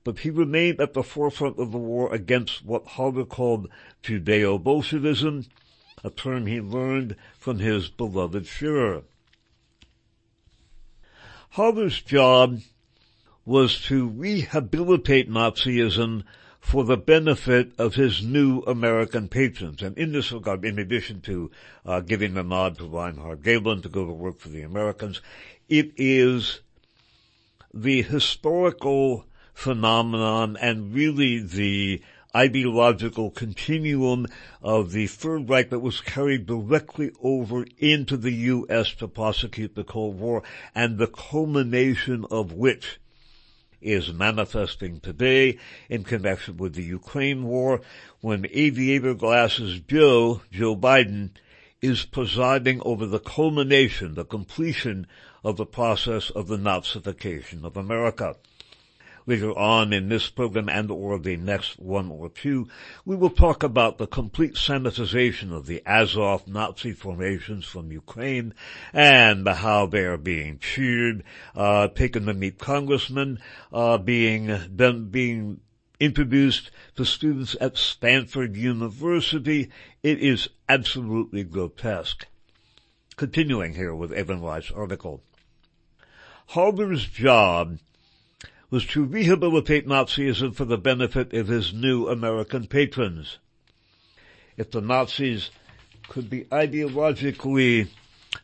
but 0.06 0.20
he 0.20 0.30
remained 0.30 0.80
at 0.80 0.94
the 0.94 1.04
forefront 1.04 1.60
of 1.60 1.72
the 1.72 1.78
war 1.78 2.14
against 2.14 2.64
what 2.64 2.86
Halder 2.86 3.26
called 3.26 3.68
Judeo-Bolshevism, 4.04 5.48
a 6.04 6.10
term 6.12 6.46
he 6.46 6.62
learned 6.62 7.16
from 7.40 7.58
his 7.58 7.90
beloved 7.90 8.46
Führer. 8.46 9.04
Halder's 11.50 12.02
job 12.02 12.62
was 13.46 13.82
to 13.82 14.08
rehabilitate 14.08 15.30
Nazism 15.30 16.24
for 16.60 16.84
the 16.84 16.98
benefit 16.98 17.72
of 17.80 17.96
his 17.96 18.22
new 18.22 18.60
American 18.62 19.28
patrons. 19.28 19.82
And 19.82 19.98
in 19.98 20.12
this 20.12 20.32
regard, 20.32 20.66
in 20.66 20.78
addition 20.78 21.22
to 21.22 21.50
uh, 21.84 22.02
giving 22.02 22.36
the 22.36 22.44
nod 22.44 22.78
to 22.78 22.86
Reinhard 22.86 23.42
Gehlen 23.42 23.82
to 23.82 23.90
go 23.90 24.06
to 24.06 24.12
work 24.12 24.40
for 24.40 24.50
the 24.50 24.62
Americans, 24.62 25.22
it 25.68 25.94
is 25.98 26.62
the 27.74 28.04
historical 28.04 29.26
phenomenon 29.56 30.56
and 30.62 30.94
really 30.94 31.40
the 31.40 32.02
ideological 32.36 33.32
continuum 33.32 34.28
of 34.62 34.92
the 34.92 35.08
Third 35.08 35.50
Reich 35.50 35.70
that 35.70 35.80
was 35.80 36.02
carried 36.02 36.46
directly 36.46 37.12
over 37.24 37.66
into 37.80 38.18
the 38.18 38.34
U.S. 38.34 38.94
to 38.96 39.08
prosecute 39.08 39.74
the 39.74 39.86
Cold 39.86 40.20
War 40.20 40.44
and 40.76 40.98
the 40.98 41.08
culmination 41.08 42.26
of 42.30 42.52
which 42.52 43.00
is 43.82 44.12
manifesting 44.12 45.00
today 45.00 45.58
in 45.90 46.04
connection 46.04 46.58
with 46.58 46.76
the 46.76 46.84
Ukraine 46.84 47.46
war 47.46 47.82
when 48.20 48.46
aviator 48.52 49.14
glasses 49.14 49.80
Joe, 49.80 50.42
Joe 50.52 50.76
Biden, 50.76 51.30
is 51.82 52.04
presiding 52.04 52.82
over 52.84 53.06
the 53.06 53.20
culmination, 53.20 54.16
the 54.16 54.26
completion 54.26 55.08
of 55.44 55.56
the 55.56 55.66
process 55.66 56.30
of 56.32 56.48
the 56.48 56.58
Nazification 56.58 57.64
of 57.64 57.78
America. 57.78 58.36
Later 59.28 59.58
on 59.58 59.92
in 59.92 60.10
this 60.10 60.30
program 60.30 60.70
and 60.70 60.92
or 60.92 61.18
the 61.18 61.36
next 61.36 61.80
one 61.80 62.12
or 62.12 62.30
two, 62.30 62.68
we 63.06 63.16
will 63.16 63.32
talk 63.32 63.64
about 63.64 63.98
the 63.98 64.06
complete 64.06 64.54
Semitization 64.54 65.52
of 65.52 65.66
the 65.66 65.82
Azov 65.84 66.48
Nazi 66.48 66.92
formations 66.92 67.66
from 67.66 67.92
Ukraine 67.92 68.54
and 68.94 69.48
how 69.48 69.88
they 69.88 70.06
are 70.06 70.18
being 70.18 70.60
cheered, 70.60 71.24
uh, 71.56 71.88
taken 71.88 72.28
to 72.28 72.36
meet 72.36 72.60
congressmen, 72.60 73.40
uh, 73.74 73.98
being, 73.98 74.56
being 75.10 75.60
introduced 76.00 76.70
to 76.96 77.04
students 77.04 77.56
at 77.60 77.78
Stanford 77.78 78.56
University. 78.56 79.72
It 80.04 80.20
is 80.20 80.50
absolutely 80.70 81.44
grotesque. 81.44 82.28
Continuing 83.16 83.74
here 83.74 83.96
with 83.96 84.12
Evan 84.12 84.42
Reif's 84.42 84.72
article. 84.72 85.24
Halder's 86.50 87.08
job 87.08 87.80
was 88.70 88.86
to 88.86 89.04
rehabilitate 89.04 89.88
Nazism 89.88 90.54
for 90.54 90.66
the 90.66 90.78
benefit 90.78 91.34
of 91.34 91.48
his 91.48 91.74
new 91.74 92.08
American 92.08 92.68
patrons. 92.68 93.38
If 94.58 94.72
the 94.72 94.82
Nazis 94.82 95.52
could 96.08 96.30
be 96.30 96.46
ideologically 96.46 97.88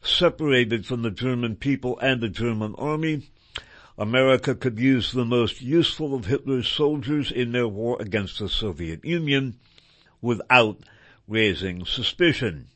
separated 0.02 0.86
from 0.86 1.02
the 1.02 1.12
German 1.12 1.56
people 1.56 1.98
and 2.00 2.22
the 2.22 2.30
German 2.30 2.76
army, 2.78 3.30
America 3.98 4.56
could 4.56 4.80
use 4.80 5.12
the 5.12 5.26
most 5.26 5.62
useful 5.62 6.16
of 6.16 6.26
Hitler's 6.26 6.68
soldiers 6.68 7.32
in 7.32 7.52
their 7.52 7.68
war 7.68 7.98
against 8.00 8.40
the 8.40 8.50
Soviet 8.50 9.04
Union 9.06 9.60
without 10.22 10.80
raising 11.28 11.86
suspicion. 11.86 12.68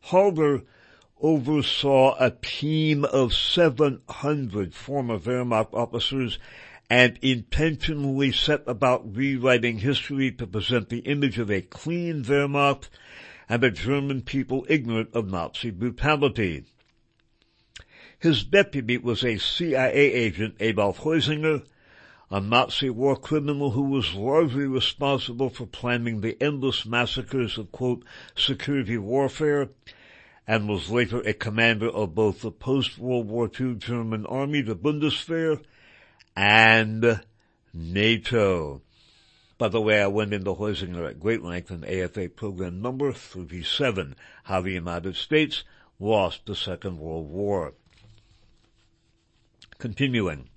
Halder 0.00 0.62
oversaw 1.22 2.16
a 2.18 2.30
team 2.30 3.04
of 3.04 3.32
700 3.32 4.74
former 4.74 5.18
Wehrmacht 5.18 5.72
officers 5.72 6.38
and 6.90 7.18
intentionally 7.22 8.32
set 8.32 8.62
about 8.66 9.16
rewriting 9.16 9.78
history 9.78 10.32
to 10.32 10.46
present 10.46 10.88
the 10.88 10.98
image 10.98 11.38
of 11.38 11.50
a 11.50 11.62
clean 11.62 12.24
Wehrmacht 12.24 12.88
and 13.48 13.62
a 13.64 13.70
German 13.70 14.22
people 14.22 14.66
ignorant 14.68 15.10
of 15.14 15.30
Nazi 15.30 15.70
brutality. 15.70 16.64
His 18.18 18.44
deputy 18.44 18.98
was 18.98 19.24
a 19.24 19.38
CIA 19.38 19.92
agent, 19.94 20.56
Adolf 20.60 20.98
Heusinger, 21.00 21.64
a 22.30 22.40
Nazi 22.40 22.90
war 22.90 23.16
criminal 23.16 23.70
who 23.70 23.82
was 23.82 24.14
largely 24.14 24.66
responsible 24.66 25.50
for 25.50 25.66
planning 25.66 26.20
the 26.20 26.36
endless 26.42 26.84
massacres 26.84 27.58
of, 27.58 27.70
quote, 27.72 28.04
security 28.34 28.98
warfare 28.98 29.68
and 30.46 30.68
was 30.68 30.90
later 30.90 31.20
a 31.20 31.32
commander 31.32 31.88
of 31.88 32.14
both 32.14 32.40
the 32.40 32.50
post-World 32.50 33.28
War 33.28 33.50
II 33.58 33.76
German 33.76 34.26
army, 34.26 34.60
the 34.60 34.74
Bundeswehr, 34.74 35.62
and 36.34 37.20
NATO. 37.72 38.82
By 39.58 39.68
the 39.68 39.80
way, 39.80 40.02
I 40.02 40.08
went 40.08 40.34
into 40.34 40.54
Heusinger 40.54 41.08
at 41.08 41.20
great 41.20 41.42
length 41.42 41.70
in 41.70 41.84
AFA 41.84 42.30
program 42.30 42.82
number 42.82 43.12
37, 43.12 44.16
how 44.44 44.60
the 44.60 44.72
United 44.72 45.14
States 45.14 45.62
lost 46.00 46.46
the 46.46 46.56
Second 46.56 46.98
World 46.98 47.30
War. 47.30 47.74
Continuing. 49.78 50.48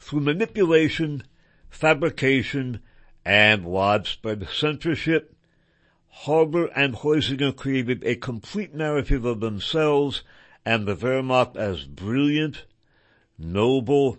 Through 0.00 0.20
manipulation, 0.20 1.22
fabrication, 1.70 2.80
and 3.24 3.64
widespread 3.64 4.48
censorship, 4.52 5.33
Halder 6.14 6.66
and 6.76 6.94
Heusinger 6.94 7.52
created 7.54 8.02
a 8.04 8.14
complete 8.14 8.72
narrative 8.72 9.24
of 9.24 9.40
themselves 9.40 10.22
and 10.64 10.86
the 10.86 10.94
Wehrmacht 10.94 11.56
as 11.56 11.84
brilliant, 11.84 12.64
noble, 13.36 14.18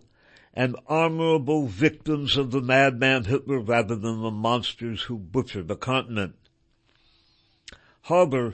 and 0.53 0.75
honorable 0.87 1.67
victims 1.67 2.35
of 2.37 2.51
the 2.51 2.61
madman 2.61 3.23
Hitler 3.23 3.59
rather 3.59 3.95
than 3.95 4.21
the 4.21 4.29
monsters 4.29 5.03
who 5.03 5.17
butchered 5.17 5.67
the 5.67 5.77
continent. 5.77 6.35
Halder 8.01 8.53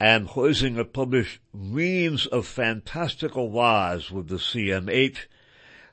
and 0.00 0.26
Heusinger 0.28 0.90
published 0.90 1.38
reams 1.52 2.26
of 2.26 2.46
fantastical 2.46 3.52
lies 3.52 4.10
with 4.10 4.28
the 4.28 4.36
CMH, 4.36 5.26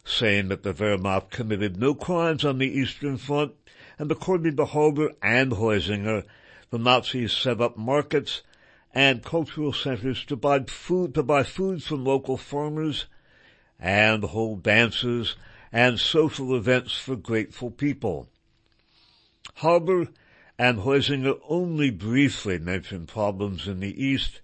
saying 0.06 0.47
that 0.47 0.63
the 0.63 0.73
Wehrmacht 0.73 1.32
committed 1.32 1.78
no 1.78 1.93
crimes 1.93 2.45
on 2.45 2.58
the 2.58 2.80
Eastern 2.80 3.17
Front, 3.17 3.54
and 4.00 4.10
according 4.10 4.56
to 4.56 4.65
Halder 4.65 5.12
and 5.21 5.52
Heusinger, 5.52 6.23
the 6.69 6.77
Nazis 6.77 7.32
set 7.32 7.62
up 7.62 7.77
markets 7.77 8.41
and 8.93 9.23
cultural 9.23 9.73
centers 9.73 10.25
to 10.25 10.36
buy 10.36 10.60
food, 10.63 11.13
to 11.13 11.23
buy 11.23 11.43
food 11.43 11.84
from 11.84 12.03
local 12.03 12.38
farmers 12.38 13.06
and 13.80 14.23
hold 14.23 14.63
dances 14.63 15.36
and 15.71 15.99
social 15.99 16.56
events 16.56 16.93
for 16.93 17.15
grateful 17.15 17.69
people. 17.69 18.27
Halder 19.56 20.08
and 20.58 20.80
Heusinger 20.80 21.39
only 21.47 21.89
briefly 21.91 22.58
mentioned 22.58 23.08
problems 23.08 23.67
in 23.67 23.80
the 23.80 24.03
East, 24.03 24.41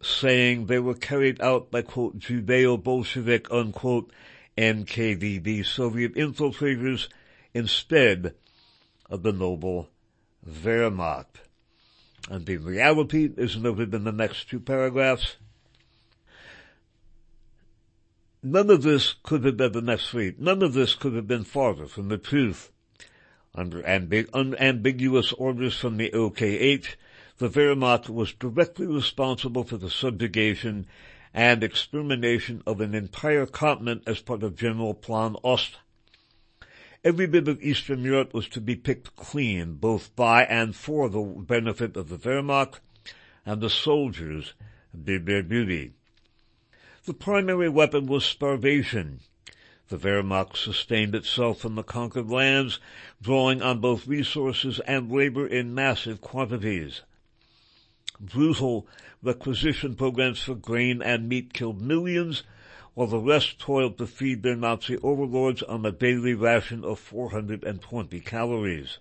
saying 0.00 0.66
they 0.66 0.78
were 0.78 0.94
carried 0.94 1.40
out 1.40 1.70
by 1.70 1.82
quote 1.82 2.18
Judeo-Bolshevik 2.18 3.50
unquote 3.50 4.12
NKVD 4.56 5.66
Soviet 5.66 6.14
infiltrators 6.14 7.08
instead 7.52 8.34
of 9.10 9.22
the 9.22 9.32
noble 9.32 9.88
Wehrmacht. 10.48 11.40
And 12.30 12.46
the 12.46 12.56
reality 12.56 13.30
is 13.36 13.56
noted 13.56 13.94
in 13.94 14.04
the 14.04 14.12
next 14.12 14.48
two 14.48 14.60
paragraphs. 14.60 15.36
None 18.42 18.70
of 18.70 18.82
this 18.82 19.14
could 19.22 19.44
have 19.44 19.56
been 19.56 19.72
the 19.72 19.80
next. 19.80 20.12
None 20.14 20.62
of 20.62 20.74
this 20.74 20.94
could 20.94 21.14
have 21.14 21.26
been 21.26 21.44
farther 21.44 21.86
from 21.86 22.08
the 22.08 22.18
truth. 22.18 22.70
Under 23.54 23.82
ambig- 23.82 24.28
unambiguous 24.34 25.32
orders 25.32 25.78
from 25.78 25.96
the 25.96 26.10
OKH, 26.10 26.96
the 27.38 27.48
Wehrmacht 27.48 28.08
was 28.08 28.32
directly 28.32 28.86
responsible 28.86 29.64
for 29.64 29.76
the 29.76 29.90
subjugation 29.90 30.86
and 31.32 31.64
extermination 31.64 32.62
of 32.66 32.80
an 32.80 32.94
entire 32.94 33.46
continent 33.46 34.02
as 34.06 34.20
part 34.20 34.42
of 34.42 34.56
General 34.56 34.94
Plan 34.94 35.36
Ost. 35.42 35.78
Every 37.04 37.26
bit 37.26 37.48
of 37.48 37.62
Eastern 37.62 38.02
Europe 38.02 38.32
was 38.32 38.48
to 38.48 38.62
be 38.62 38.76
picked 38.76 39.14
clean, 39.14 39.74
both 39.74 40.16
by 40.16 40.44
and 40.46 40.74
for 40.74 41.10
the 41.10 41.20
benefit 41.20 41.98
of 41.98 42.08
the 42.08 42.16
Wehrmacht, 42.16 42.80
and 43.44 43.60
the 43.60 43.68
soldiers 43.68 44.54
did 45.04 45.26
their 45.26 45.42
duty. 45.42 45.92
The 47.04 47.12
primary 47.12 47.68
weapon 47.68 48.06
was 48.06 48.24
starvation. 48.24 49.20
The 49.88 49.98
Wehrmacht 49.98 50.56
sustained 50.56 51.14
itself 51.14 51.60
from 51.60 51.74
the 51.74 51.82
conquered 51.82 52.30
lands, 52.30 52.80
drawing 53.20 53.60
on 53.60 53.80
both 53.80 54.06
resources 54.06 54.80
and 54.86 55.12
labor 55.12 55.46
in 55.46 55.74
massive 55.74 56.22
quantities. 56.22 57.02
Brutal 58.18 58.88
requisition 59.22 59.94
programs 59.94 60.40
for 60.40 60.54
grain 60.54 61.02
and 61.02 61.28
meat 61.28 61.52
killed 61.52 61.82
millions, 61.82 62.44
while 62.94 63.08
the 63.08 63.18
rest 63.18 63.58
toiled 63.58 63.98
to 63.98 64.06
feed 64.06 64.42
their 64.42 64.56
Nazi 64.56 64.96
overlords 64.98 65.62
on 65.62 65.84
a 65.84 65.92
daily 65.92 66.34
ration 66.34 66.84
of 66.84 66.98
420 66.98 68.20
calories. 68.20 68.98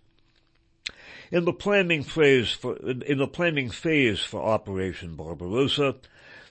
In 1.31 1.45
the 1.45 1.53
planning 1.53 2.03
phase 2.03 2.51
for, 2.51 2.75
in 2.77 3.17
the 3.17 3.27
planning 3.27 3.69
phase 3.69 4.19
for 4.19 4.41
Operation 4.41 5.15
Barbarossa, 5.15 5.95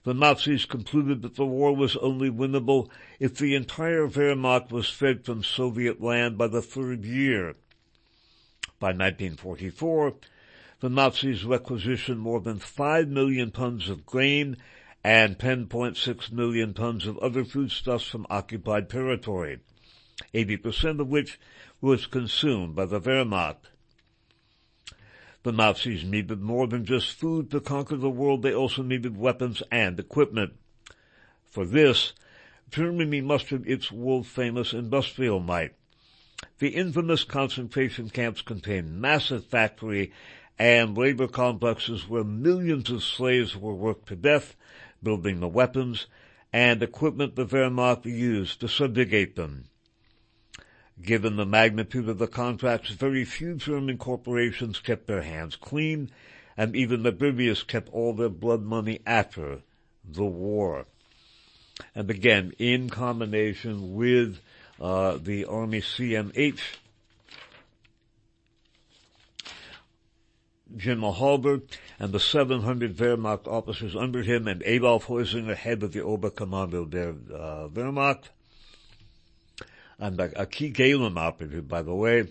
the 0.05 0.15
Nazis 0.15 0.65
concluded 0.65 1.23
that 1.23 1.37
the 1.37 1.47
war 1.47 1.75
was 1.75 1.97
only 1.97 2.29
winnable 2.29 2.89
if 3.21 3.37
the 3.37 3.55
entire 3.55 4.09
Wehrmacht 4.09 4.73
was 4.73 4.89
fed 4.89 5.25
from 5.25 5.45
Soviet 5.45 6.01
land 6.01 6.37
by 6.37 6.49
the 6.49 6.63
third 6.63 7.05
year. 7.05 7.55
By 8.81 8.89
1944, 8.89 10.15
the 10.81 10.89
Nazis 10.89 11.45
requisitioned 11.45 12.19
more 12.19 12.41
than 12.41 12.59
5 12.59 13.07
million 13.07 13.53
tons 13.53 13.89
of 13.89 14.05
grain 14.05 14.57
and 15.05 15.39
10.6 15.39 16.33
million 16.33 16.75
tons 16.75 17.07
of 17.07 17.19
other 17.19 17.45
foodstuffs 17.45 18.07
from 18.07 18.27
occupied 18.31 18.89
territory, 18.89 19.59
80% 20.33 21.01
of 21.01 21.09
which 21.09 21.41
was 21.81 22.07
consumed 22.07 22.77
by 22.77 22.87
the 22.87 23.01
Wehrmacht. 23.01 23.71
The 25.43 25.53
Nazis 25.53 26.05
needed 26.05 26.41
more 26.41 26.69
than 26.69 26.85
just 26.85 27.19
food 27.19 27.51
to 27.51 27.61
conquer 27.61 27.97
the 27.97 28.09
world, 28.09 28.43
they 28.43 28.55
also 28.55 28.83
needed 28.83 29.17
weapons 29.17 29.61
and 29.73 29.99
equipment. 29.99 30.53
For 31.45 31.67
this, 31.67 32.13
Germany 32.71 33.21
mustered 33.21 33.67
its 33.67 33.91
world-famous 33.91 34.73
industrial 34.73 35.41
might. 35.41 35.75
The 36.59 36.69
infamous 36.69 37.25
concentration 37.25 38.09
camps 38.09 38.41
contained 38.41 39.01
massive 39.01 39.45
factory 39.47 40.13
and 40.59 40.97
labor 40.97 41.27
complexes 41.27 42.09
where 42.09 42.25
millions 42.25 42.89
of 42.89 43.03
slaves 43.03 43.57
were 43.57 43.75
worked 43.75 44.09
to 44.09 44.17
death 44.17 44.55
building 45.03 45.41
the 45.41 45.49
weapons 45.49 46.07
and 46.53 46.83
equipment 46.83 47.35
the 47.35 47.47
Wehrmacht 47.47 48.05
used 48.05 48.61
to 48.61 48.69
subjugate 48.69 49.37
them. 49.37 49.65
Given 51.01 51.37
the 51.37 51.47
magnitude 51.47 52.09
of 52.09 52.19
the 52.19 52.27
contracts, 52.27 52.91
very 52.91 53.25
few 53.25 53.55
German 53.55 53.99
corporations 53.99 54.79
kept 54.79 55.07
their 55.07 55.23
hands 55.23 55.57
clean, 55.57 56.11
and 56.57 56.77
even 56.77 57.03
the 57.03 57.13
Biblius 57.13 57.63
kept 57.63 57.89
all 57.89 58.13
their 58.13 58.29
blood 58.29 58.63
money 58.63 59.01
after 59.07 59.63
the 60.05 60.25
war. 60.25 60.87
And 61.95 62.11
again, 62.11 62.53
in 62.59 62.91
combination 62.91 63.95
with 63.95 64.39
uh, 64.81 65.17
the 65.17 65.47
Army 65.47 65.81
CMH, 65.81 66.61
General 70.77 71.13
Halder 71.13 71.61
and 72.03 72.13
the 72.13 72.19
700 72.19 72.97
Wehrmacht 72.97 73.47
officers 73.47 73.95
under 73.95 74.25
him 74.25 74.49
and 74.49 74.61
Adolf 74.65 75.07
Heusinger, 75.07 75.55
head 75.55 75.85
of 75.85 75.93
the 75.93 76.01
Oberkommando 76.01 76.91
der 76.91 77.11
uh, 77.33 77.69
Wehrmacht, 77.69 78.25
and 80.01 80.19
a, 80.19 80.43
a 80.43 80.47
key 80.47 80.73
Gehlen 80.73 81.17
operative, 81.17 81.69
by 81.69 81.81
the 81.81 81.95
way, 81.95 82.27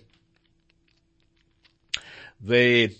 they 2.41 2.97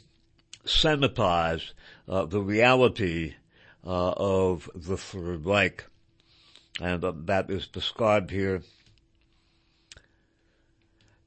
sanitized 0.66 1.74
uh, 2.08 2.24
the 2.24 2.40
reality 2.40 3.36
uh, 3.86 4.14
of 4.16 4.70
the 4.74 4.96
Third 4.96 5.46
Reich, 5.46 5.84
and 6.80 7.04
uh, 7.04 7.12
that 7.26 7.50
is 7.50 7.68
described 7.68 8.32
here. 8.32 8.62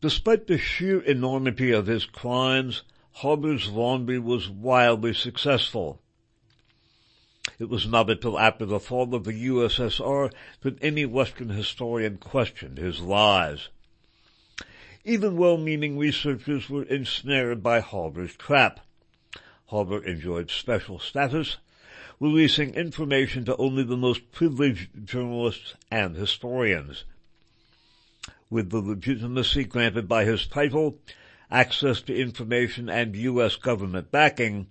Despite 0.01 0.47
the 0.47 0.57
sheer 0.57 1.01
enormity 1.01 1.71
of 1.71 1.87
his 1.87 2.07
crimes, 2.07 2.83
Halder's 3.19 3.69
laundry 3.69 4.19
was 4.19 4.51
wildly 4.51 5.15
successful. 5.15 6.03
It 7.61 7.69
was 7.69 7.87
not 7.87 8.11
until 8.11 8.39
after 8.39 8.67
the 8.67 8.81
fall 8.81 9.15
of 9.15 9.23
the 9.23 9.47
USSR 9.47 10.33
that 10.63 10.83
any 10.83 11.07
Western 11.07 11.51
historian 11.51 12.19
questioned 12.19 12.77
his 12.77 13.01
lies. 13.01 13.69
Even 15.05 15.37
well-meaning 15.37 15.97
researchers 15.97 16.69
were 16.69 16.83
ensnared 16.83 17.63
by 17.63 17.79
Halder's 17.79 18.35
trap. 18.35 18.81
Halder 19.67 20.03
enjoyed 20.03 20.51
special 20.51 20.99
status, 20.99 21.59
releasing 22.19 22.75
information 22.75 23.45
to 23.45 23.57
only 23.59 23.85
the 23.85 23.97
most 23.97 24.33
privileged 24.33 25.07
journalists 25.07 25.75
and 25.89 26.17
historians. 26.17 27.05
With 28.51 28.71
the 28.71 28.81
legitimacy 28.81 29.65
granted 29.65 30.09
by 30.09 30.25
his 30.25 30.49
title, 30.49 30.99
access 31.55 32.03
to 32.03 32.15
information 32.15 32.89
and 32.89 33.15
U.S. 33.15 33.55
government 33.55 34.11
backing, 34.11 34.67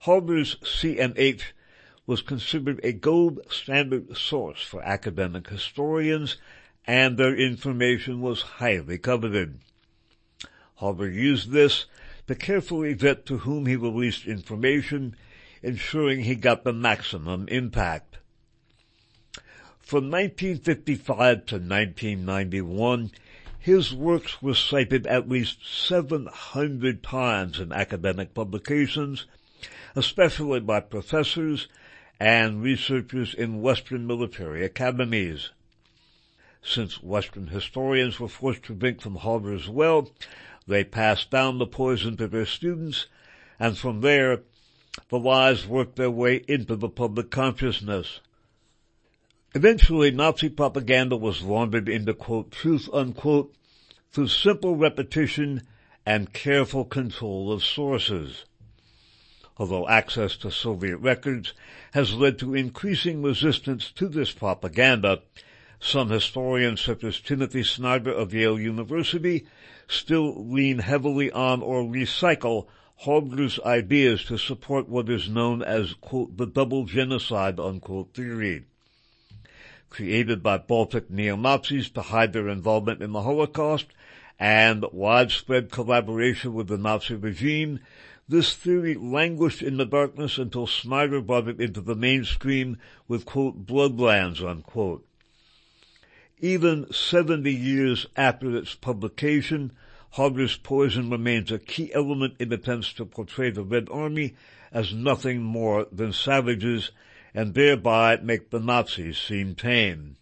Halder's 0.00 0.56
CMH 0.56 1.42
was 2.06 2.22
considered 2.22 2.80
a 2.82 2.92
gold 2.92 3.40
standard 3.50 4.16
source 4.16 4.62
for 4.62 4.82
academic 4.82 5.48
historians 5.48 6.38
and 6.86 7.16
their 7.16 7.36
information 7.36 8.20
was 8.20 8.42
highly 8.42 8.98
coveted. 8.98 9.58
Halder 10.76 11.10
used 11.10 11.50
this 11.50 11.84
to 12.26 12.34
carefully 12.34 12.94
vet 12.94 13.26
to 13.26 13.38
whom 13.38 13.66
he 13.66 13.76
released 13.76 14.26
information, 14.26 15.14
ensuring 15.62 16.20
he 16.20 16.34
got 16.34 16.64
the 16.64 16.72
maximum 16.72 17.46
impact. 17.48 18.18
From 19.80 20.10
1955 20.10 21.46
to 21.46 21.54
1991, 21.56 23.10
his 23.64 23.94
works 23.94 24.42
were 24.42 24.54
cited 24.54 25.06
at 25.06 25.26
least 25.26 25.56
700 25.66 27.02
times 27.02 27.58
in 27.58 27.72
academic 27.72 28.34
publications, 28.34 29.24
especially 29.96 30.60
by 30.60 30.78
professors 30.80 31.66
and 32.20 32.62
researchers 32.62 33.32
in 33.32 33.62
Western 33.62 34.06
military 34.06 34.62
academies. 34.62 35.48
Since 36.62 37.02
Western 37.02 37.46
historians 37.46 38.20
were 38.20 38.28
forced 38.28 38.64
to 38.64 38.74
drink 38.74 39.00
from 39.00 39.16
Halder's 39.16 39.66
well, 39.66 40.10
they 40.68 40.84
passed 40.84 41.30
down 41.30 41.56
the 41.56 41.66
poison 41.66 42.18
to 42.18 42.28
their 42.28 42.44
students, 42.44 43.06
and 43.58 43.78
from 43.78 44.02
there, 44.02 44.42
the 45.08 45.18
lies 45.18 45.66
worked 45.66 45.96
their 45.96 46.10
way 46.10 46.44
into 46.48 46.76
the 46.76 46.90
public 46.90 47.30
consciousness. 47.30 48.20
Eventually, 49.56 50.10
Nazi 50.10 50.48
propaganda 50.48 51.16
was 51.16 51.42
laundered 51.42 51.88
into 51.88 52.12
quote, 52.12 52.50
truth 52.50 52.88
unquote, 52.92 53.54
through 54.10 54.26
simple 54.26 54.74
repetition 54.74 55.62
and 56.04 56.32
careful 56.32 56.84
control 56.84 57.52
of 57.52 57.62
sources. 57.62 58.46
Although 59.56 59.86
access 59.86 60.36
to 60.38 60.50
Soviet 60.50 60.96
records 60.96 61.52
has 61.92 62.14
led 62.14 62.36
to 62.40 62.56
increasing 62.56 63.22
resistance 63.22 63.92
to 63.92 64.08
this 64.08 64.32
propaganda, 64.32 65.22
some 65.78 66.10
historians 66.10 66.80
such 66.80 67.04
as 67.04 67.20
Timothy 67.20 67.62
Snyder 67.62 68.10
of 68.12 68.34
Yale 68.34 68.58
University 68.58 69.46
still 69.86 70.44
lean 70.50 70.80
heavily 70.80 71.30
on 71.30 71.62
or 71.62 71.84
recycle 71.84 72.66
Halder's 72.96 73.60
ideas 73.60 74.24
to 74.24 74.36
support 74.36 74.88
what 74.88 75.08
is 75.08 75.28
known 75.28 75.62
as, 75.62 75.94
quote, 75.94 76.36
the 76.36 76.46
double 76.46 76.86
genocide, 76.86 77.60
unquote, 77.60 78.14
theory. 78.14 78.64
Created 79.94 80.42
by 80.42 80.58
Baltic 80.58 81.08
neo-Nazis 81.08 81.88
to 81.90 82.02
hide 82.02 82.32
their 82.32 82.48
involvement 82.48 83.00
in 83.00 83.12
the 83.12 83.22
Holocaust 83.22 83.86
and 84.40 84.84
widespread 84.90 85.70
collaboration 85.70 86.52
with 86.52 86.66
the 86.66 86.76
Nazi 86.76 87.14
regime, 87.14 87.78
this 88.28 88.56
theory 88.56 88.94
languished 88.96 89.62
in 89.62 89.76
the 89.76 89.84
darkness 89.86 90.36
until 90.36 90.66
Snyder 90.66 91.20
brought 91.20 91.46
it 91.46 91.60
into 91.60 91.80
the 91.80 91.94
mainstream 91.94 92.76
with, 93.06 93.24
quote, 93.24 93.66
bloodlands, 93.66 94.42
unquote. 94.42 95.06
Even 96.40 96.92
70 96.92 97.54
years 97.54 98.08
after 98.16 98.56
its 98.56 98.74
publication, 98.74 99.70
Halder's 100.10 100.56
poison 100.56 101.08
remains 101.08 101.52
a 101.52 101.58
key 101.60 101.94
element 101.94 102.34
in 102.40 102.52
attempts 102.52 102.92
to 102.94 103.06
portray 103.06 103.52
the 103.52 103.62
Red 103.62 103.86
Army 103.92 104.34
as 104.72 104.92
nothing 104.92 105.40
more 105.40 105.86
than 105.92 106.12
savages 106.12 106.90
and 107.34 107.54
thereby 107.54 108.16
make 108.22 108.50
the 108.50 108.60
Nazis 108.60 109.18
seem 109.18 109.54
tame. 109.54 110.16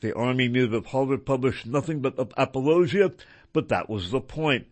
The 0.00 0.14
army 0.14 0.48
knew 0.48 0.66
that 0.68 0.86
Halder 0.86 1.18
published 1.18 1.66
nothing 1.66 2.00
but 2.00 2.14
apologia, 2.36 3.12
but 3.52 3.68
that 3.68 3.88
was 3.88 4.10
the 4.10 4.20
point. 4.20 4.66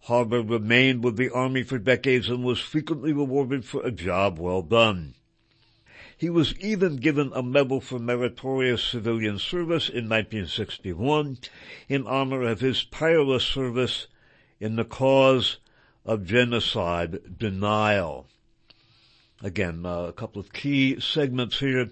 Halder 0.00 0.42
remained 0.42 1.02
with 1.02 1.16
the 1.16 1.30
army 1.30 1.62
for 1.62 1.78
decades 1.78 2.28
and 2.28 2.44
was 2.44 2.60
frequently 2.60 3.12
rewarded 3.12 3.64
for 3.64 3.82
a 3.82 3.90
job 3.90 4.38
well 4.38 4.62
done. 4.62 5.14
He 6.16 6.30
was 6.30 6.56
even 6.58 6.96
given 6.96 7.32
a 7.34 7.42
Medal 7.42 7.80
for 7.80 7.98
Meritorious 7.98 8.82
Civilian 8.82 9.38
Service 9.38 9.88
in 9.88 10.08
1961 10.08 11.38
in 11.88 12.06
honor 12.06 12.42
of 12.42 12.60
his 12.60 12.84
tireless 12.84 13.44
service 13.44 14.06
in 14.60 14.76
the 14.76 14.84
cause 14.84 15.58
of 16.04 16.24
genocide 16.24 17.38
denial. 17.38 18.28
Again, 19.42 19.84
uh, 19.84 20.04
a 20.04 20.12
couple 20.12 20.40
of 20.40 20.52
key 20.52 21.00
segments 21.00 21.58
here. 21.58 21.90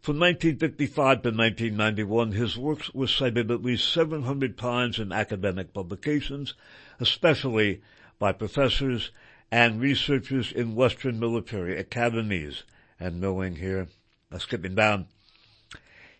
From 0.00 0.18
1955 0.18 1.22
to 1.22 1.30
1991, 1.30 2.32
his 2.32 2.58
works 2.58 2.92
were 2.92 3.06
cited 3.06 3.52
at 3.52 3.62
least 3.62 3.92
700 3.92 4.58
times 4.58 4.98
in 4.98 5.12
academic 5.12 5.72
publications, 5.72 6.54
especially 6.98 7.82
by 8.18 8.32
professors 8.32 9.12
and 9.50 9.80
researchers 9.80 10.50
in 10.50 10.74
Western 10.74 11.20
military 11.20 11.78
academies 11.78 12.64
and 12.98 13.20
knowing 13.20 13.56
here, 13.56 13.86
uh, 14.32 14.38
skipping 14.38 14.74
down, 14.74 15.06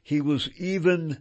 he 0.00 0.20
was 0.20 0.48
even 0.58 1.18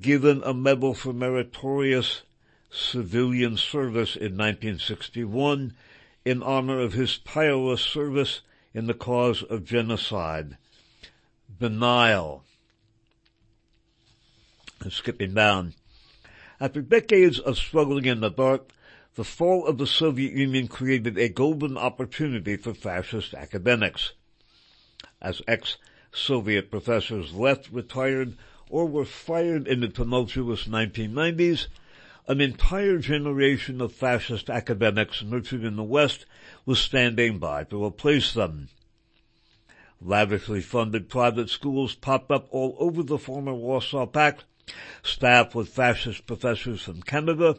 given 0.00 0.42
a 0.44 0.54
medal 0.54 0.94
for 0.94 1.12
meritorious 1.12 2.22
civilian 2.70 3.56
service 3.56 4.16
in 4.16 4.36
1961 4.36 5.74
in 6.24 6.42
honor 6.42 6.80
of 6.80 6.94
his 6.94 7.18
tireless 7.18 7.82
service 7.82 8.40
in 8.78 8.86
the 8.86 8.94
cause 8.94 9.42
of 9.42 9.64
genocide. 9.64 10.56
Denial. 11.58 12.44
And 14.80 14.92
skipping 14.92 15.34
down. 15.34 15.74
After 16.60 16.80
decades 16.80 17.40
of 17.40 17.56
struggling 17.56 18.04
in 18.04 18.20
the 18.20 18.30
dark, 18.30 18.70
the 19.16 19.24
fall 19.24 19.66
of 19.66 19.78
the 19.78 19.86
Soviet 19.88 20.32
Union 20.32 20.68
created 20.68 21.18
a 21.18 21.28
golden 21.28 21.76
opportunity 21.76 22.56
for 22.56 22.72
fascist 22.72 23.34
academics 23.34 24.12
as 25.20 25.42
ex-Soviet 25.48 26.70
professors 26.70 27.34
left, 27.34 27.68
retired, 27.72 28.36
or 28.70 28.86
were 28.86 29.04
fired 29.04 29.66
in 29.66 29.80
the 29.80 29.88
tumultuous 29.88 30.68
1990s, 30.68 31.66
an 32.28 32.40
entire 32.40 32.98
generation 32.98 33.80
of 33.80 33.92
fascist 33.92 34.48
academics 34.48 35.22
nurtured 35.22 35.64
in 35.64 35.74
the 35.74 35.82
West 35.82 36.26
was 36.64 36.78
standing 36.78 37.38
by 37.38 37.64
to 37.64 37.84
replace 37.84 38.32
them. 38.32 38.68
Lavishly 40.00 40.60
funded 40.60 41.08
private 41.08 41.50
schools 41.50 41.96
popped 41.96 42.30
up 42.30 42.46
all 42.50 42.76
over 42.78 43.02
the 43.02 43.18
former 43.18 43.54
Warsaw 43.54 44.06
Pact, 44.06 44.44
staffed 45.02 45.54
with 45.54 45.70
fascist 45.70 46.26
professors 46.26 46.82
from 46.82 47.02
Canada, 47.02 47.56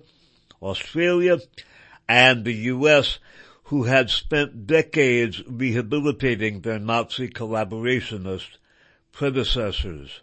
Australia, 0.61 1.39
and 2.07 2.45
the 2.45 2.53
U.S 2.53 3.19
who 3.69 3.83
had 3.83 4.09
spent 4.09 4.65
decades 4.65 5.43
rehabilitating 5.45 6.61
their 6.61 6.79
Nazi 6.79 7.29
collaborationist 7.29 8.57
predecessors. 9.11 10.21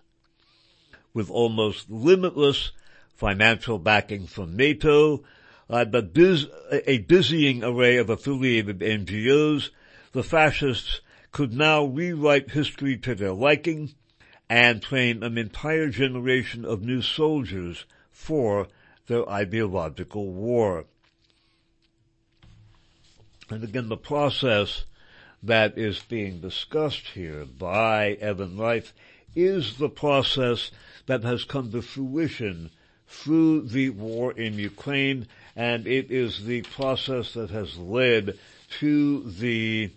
With 1.14 1.30
almost 1.30 1.88
limitless 1.88 2.72
financial 3.16 3.78
backing 3.78 4.26
from 4.26 4.56
NATO, 4.56 5.24
uh, 5.68 5.84
but 5.84 6.16
a 6.70 6.98
dizzying 6.98 7.64
array 7.64 7.96
of 7.96 8.10
affiliated 8.10 8.80
NGOs, 8.80 9.70
the 10.12 10.22
fascists 10.22 11.00
could 11.32 11.52
now 11.52 11.84
rewrite 11.84 12.50
history 12.50 12.96
to 12.98 13.14
their 13.14 13.32
liking 13.32 13.94
and 14.48 14.80
train 14.80 15.22
an 15.22 15.36
entire 15.36 15.88
generation 15.88 16.64
of 16.64 16.82
new 16.82 17.02
soldiers 17.02 17.84
for 18.10 18.68
their 19.06 19.28
ideological 19.28 20.32
war. 20.32 20.84
And 23.50 23.64
again, 23.64 23.88
the 23.88 23.96
process 23.96 24.84
that 25.42 25.78
is 25.78 26.00
being 26.00 26.40
discussed 26.40 27.08
here 27.08 27.44
by 27.44 28.12
Evan 28.14 28.56
Reif 28.56 28.92
is 29.34 29.78
the 29.78 29.88
process 29.88 30.70
that 31.06 31.22
has 31.22 31.44
come 31.44 31.70
to 31.70 31.82
fruition 31.82 32.70
through 33.08 33.62
the 33.62 33.90
war 33.90 34.32
in 34.32 34.54
Ukraine, 34.54 35.26
and 35.54 35.86
it 35.86 36.10
is 36.10 36.44
the 36.44 36.62
process 36.62 37.34
that 37.34 37.50
has 37.50 37.76
led 37.78 38.38
to 38.80 39.22
the 39.30 39.90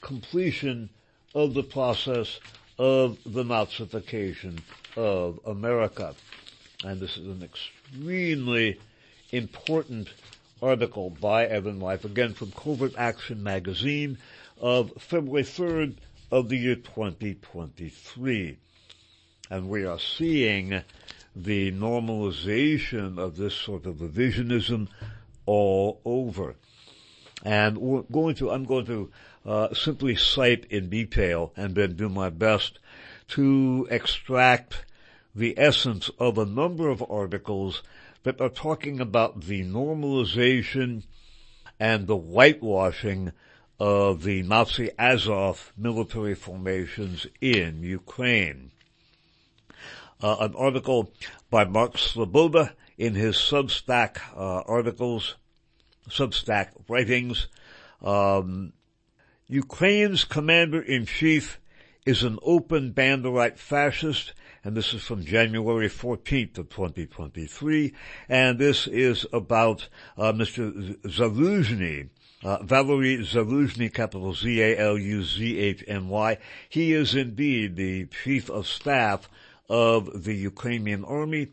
completion 0.00 0.88
of 1.34 1.54
the 1.54 1.62
process 1.62 2.40
of 2.78 3.18
the 3.24 3.44
Nazification 3.44 4.58
of 4.96 5.38
America. 5.46 6.14
And 6.84 6.98
this 6.98 7.16
is 7.16 7.26
an 7.26 7.42
extremely 7.42 8.80
important 9.30 10.08
article 10.62 11.10
by 11.10 11.46
Evan 11.46 11.80
Reif, 11.80 12.04
again 12.04 12.34
from 12.34 12.50
Covert 12.52 12.94
Action 12.96 13.42
magazine 13.42 14.18
of 14.60 14.92
February 14.98 15.44
3rd 15.44 15.94
of 16.30 16.48
the 16.48 16.56
year 16.56 16.76
2023. 16.76 18.56
And 19.50 19.68
we 19.68 19.84
are 19.84 19.98
seeing 19.98 20.82
the 21.34 21.72
normalization 21.72 23.18
of 23.18 23.36
this 23.36 23.54
sort 23.54 23.84
of 23.86 23.96
revisionism 23.96 24.88
all 25.44 26.00
over. 26.04 26.54
And 27.44 27.78
we're 27.78 28.02
going 28.02 28.36
to, 28.36 28.50
I'm 28.50 28.64
going 28.64 28.86
to 28.86 29.10
uh, 29.44 29.74
simply 29.74 30.14
cite 30.14 30.66
in 30.70 30.88
detail 30.88 31.52
and 31.56 31.74
then 31.74 31.96
do 31.96 32.08
my 32.08 32.30
best 32.30 32.78
to 33.28 33.88
extract 33.90 34.84
the 35.34 35.58
essence 35.58 36.10
of 36.18 36.38
a 36.38 36.44
number 36.44 36.88
of 36.88 37.04
articles 37.10 37.82
that 38.22 38.40
are 38.40 38.48
talking 38.48 39.00
about 39.00 39.42
the 39.42 39.64
normalization 39.64 41.04
and 41.78 42.06
the 42.06 42.16
whitewashing 42.16 43.32
of 43.78 44.22
the 44.24 44.42
Nazi 44.42 44.90
Azov 44.98 45.72
military 45.76 46.34
formations 46.34 47.26
in 47.40 47.82
Ukraine. 47.82 48.70
Uh, 50.22 50.36
an 50.40 50.54
article 50.54 51.12
by 51.50 51.64
Mark 51.64 51.94
Sleboda 51.94 52.72
in 52.98 53.14
his 53.14 53.36
Substack 53.36 54.18
uh, 54.36 54.62
articles, 54.66 55.36
Substack 56.08 56.68
writings. 56.88 57.48
Um, 58.02 58.72
Ukraine's 59.46 60.24
commander-in-chief 60.24 61.58
is 62.04 62.22
an 62.22 62.38
open 62.42 62.92
Banderite 62.92 63.58
fascist 63.58 64.34
and 64.64 64.76
this 64.76 64.92
is 64.92 65.02
from 65.02 65.24
January 65.24 65.88
14th 65.88 66.58
of 66.58 66.68
2023, 66.68 67.94
and 68.28 68.58
this 68.58 68.86
is 68.86 69.24
about 69.32 69.88
uh, 70.18 70.32
Mr. 70.32 70.96
Zaluzhny, 71.02 72.10
uh, 72.44 72.62
Valery 72.62 73.18
Zaluzhny, 73.18 73.92
capital 73.92 74.34
Z-A-L-U-Z-H-N-Y. 74.34 74.78
He 76.68 76.92
is 76.92 77.14
indeed 77.14 77.76
the 77.76 78.04
chief 78.06 78.50
of 78.50 78.66
staff 78.66 79.30
of 79.70 80.24
the 80.24 80.34
Ukrainian 80.34 81.04
army, 81.04 81.52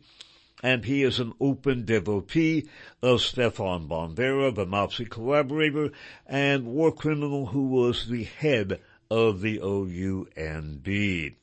and 0.60 0.84
he 0.84 1.04
is 1.04 1.20
an 1.20 1.32
open 1.40 1.84
devotee 1.84 2.68
of 3.00 3.22
Stefan 3.22 3.88
Bandera, 3.88 4.52
the 4.52 4.66
Nazi 4.66 5.04
collaborator 5.04 5.92
and 6.26 6.66
war 6.66 6.90
criminal 6.90 7.46
who 7.46 7.68
was 7.68 8.08
the 8.08 8.24
head 8.24 8.80
of 9.08 9.40
the 9.40 9.60
OUNB. 9.60 11.34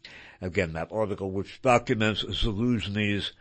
Again, 0.42 0.74
that 0.74 0.92
article 0.92 1.32
which 1.32 1.62
documents 1.62 2.24
Zaluzhny's 2.24 3.32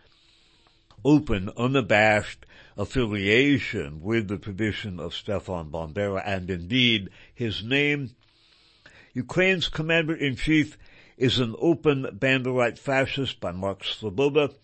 open, 1.04 1.50
unabashed 1.56 2.46
affiliation 2.76 4.00
with 4.00 4.28
the 4.28 4.38
tradition 4.38 5.00
of 5.00 5.12
Stefan 5.12 5.70
Bandera 5.70 6.22
and 6.24 6.48
indeed 6.48 7.10
his 7.34 7.64
name. 7.64 8.10
Ukraine's 9.12 9.68
commander-in-chief 9.68 10.78
is 11.16 11.38
an 11.38 11.54
open 11.58 12.04
Banderite 12.18 12.78
fascist 12.78 13.40
by 13.40 13.52
Mark 13.52 13.82
Sleboda 13.82 14.54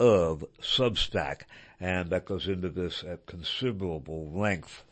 of 0.00 0.44
Substack. 0.60 1.42
And 1.80 2.10
that 2.10 2.24
goes 2.24 2.48
into 2.48 2.68
this 2.68 3.04
at 3.04 3.26
considerable 3.26 4.30
length. 4.32 4.84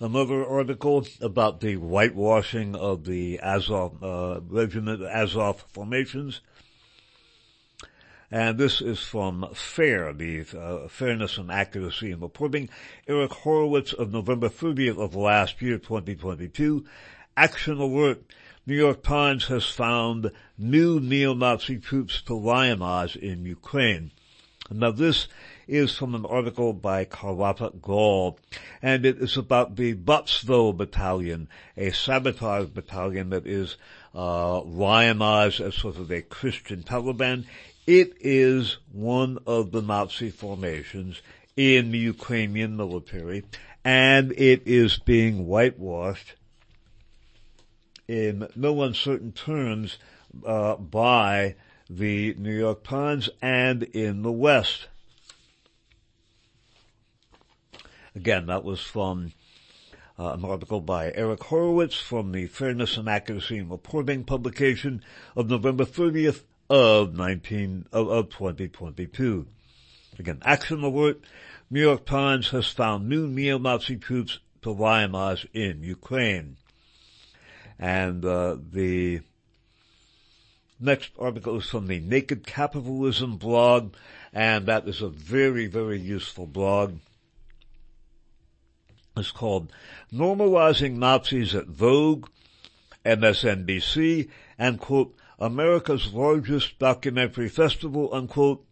another 0.00 0.46
article 0.46 1.06
about 1.20 1.60
the 1.60 1.76
whitewashing 1.76 2.74
of 2.74 3.04
the 3.04 3.40
Azov 3.40 4.02
uh, 4.02 4.40
regiment, 4.48 5.02
Azov 5.02 5.64
formations. 5.72 6.40
And 8.30 8.58
this 8.58 8.82
is 8.82 9.00
from 9.00 9.48
FAIR, 9.54 10.12
the 10.12 10.44
uh, 10.54 10.88
Fairness 10.88 11.38
and 11.38 11.50
Accuracy 11.50 12.10
in 12.10 12.20
Reporting. 12.20 12.68
Eric 13.08 13.32
Horowitz 13.32 13.94
of 13.94 14.12
November 14.12 14.50
30th 14.50 14.98
of 14.98 15.14
last 15.14 15.62
year, 15.62 15.78
2022. 15.78 16.84
Action 17.38 17.78
alert. 17.78 18.20
New 18.66 18.74
York 18.74 19.04
Times 19.04 19.44
has 19.46 19.64
found 19.64 20.32
new 20.58 20.98
neo-Nazi 20.98 21.76
troops 21.78 22.20
to 22.22 22.32
Lionize 22.32 23.14
in 23.14 23.44
Ukraine. 23.44 24.10
Now 24.72 24.90
this 24.90 25.28
is 25.68 25.96
from 25.96 26.16
an 26.16 26.26
article 26.26 26.72
by 26.72 27.04
Carlotta 27.04 27.74
Gall, 27.80 28.40
and 28.82 29.06
it 29.06 29.18
is 29.18 29.36
about 29.36 29.76
the 29.76 29.94
Bratstvo 29.94 30.76
Battalion, 30.76 31.48
a 31.76 31.92
sabotage 31.92 32.70
battalion 32.70 33.30
that 33.30 33.46
is 33.46 33.76
uh, 34.16 34.60
lionized 34.62 35.60
as 35.60 35.76
sort 35.76 35.96
of 35.96 36.10
a 36.10 36.22
Christian 36.22 36.82
Taliban. 36.82 37.46
It 37.86 38.14
is 38.18 38.78
one 38.90 39.38
of 39.46 39.70
the 39.70 39.80
Nazi 39.80 40.30
formations 40.30 41.22
in 41.56 41.92
the 41.92 41.98
Ukrainian 41.98 42.76
military, 42.76 43.44
and 43.84 44.32
it 44.32 44.66
is 44.66 44.98
being 44.98 45.46
whitewashed 45.46 46.34
in 48.08 48.48
no 48.56 48.82
uncertain 48.82 49.32
terms 49.32 49.98
uh, 50.46 50.76
by 50.76 51.54
the 51.88 52.34
New 52.38 52.56
York 52.56 52.82
Times 52.82 53.28
and 53.40 53.82
in 53.82 54.22
the 54.22 54.32
West. 54.32 54.88
Again, 58.16 58.46
that 58.46 58.64
was 58.64 58.80
from 58.80 59.32
uh, 60.18 60.32
an 60.32 60.44
article 60.44 60.80
by 60.80 61.12
Eric 61.12 61.44
Horowitz 61.44 61.94
from 61.94 62.32
the 62.32 62.46
Fairness 62.46 62.96
and 62.96 63.08
Accuracy 63.08 63.58
in 63.58 63.68
Reporting 63.68 64.24
publication 64.24 65.02
of 65.36 65.48
November 65.48 65.84
30th 65.84 66.42
of 66.68 67.14
19, 67.14 67.86
of, 67.92 68.08
of 68.08 68.30
2022. 68.30 69.46
Again, 70.18 70.38
action 70.44 70.82
alert. 70.82 71.20
New 71.70 71.80
York 71.80 72.04
Times 72.06 72.48
has 72.48 72.66
found 72.66 73.08
new 73.08 73.28
neo-Nazi 73.28 73.96
troops 73.96 74.40
to 74.62 74.70
Lionize 74.70 75.46
in 75.52 75.82
Ukraine. 75.82 76.56
And, 77.78 78.24
uh, 78.24 78.56
the 78.72 79.20
next 80.80 81.10
article 81.18 81.56
is 81.58 81.66
from 81.66 81.86
the 81.86 82.00
Naked 82.00 82.46
Capitalism 82.46 83.36
blog, 83.36 83.94
and 84.32 84.66
that 84.66 84.86
is 84.88 85.02
a 85.02 85.08
very, 85.08 85.66
very 85.66 86.00
useful 86.00 86.46
blog 86.46 86.98
It's 89.16 89.30
called 89.32 89.72
Normalizing 90.12 90.96
Nazis 90.96 91.52
at 91.54 91.66
Vogue, 91.66 92.28
MSNBC, 93.04 94.28
and 94.56 94.78
quote, 94.78 95.16
America's 95.40 96.12
largest 96.12 96.78
documentary 96.78 97.48
festival, 97.48 98.12
unquote, 98.12 98.64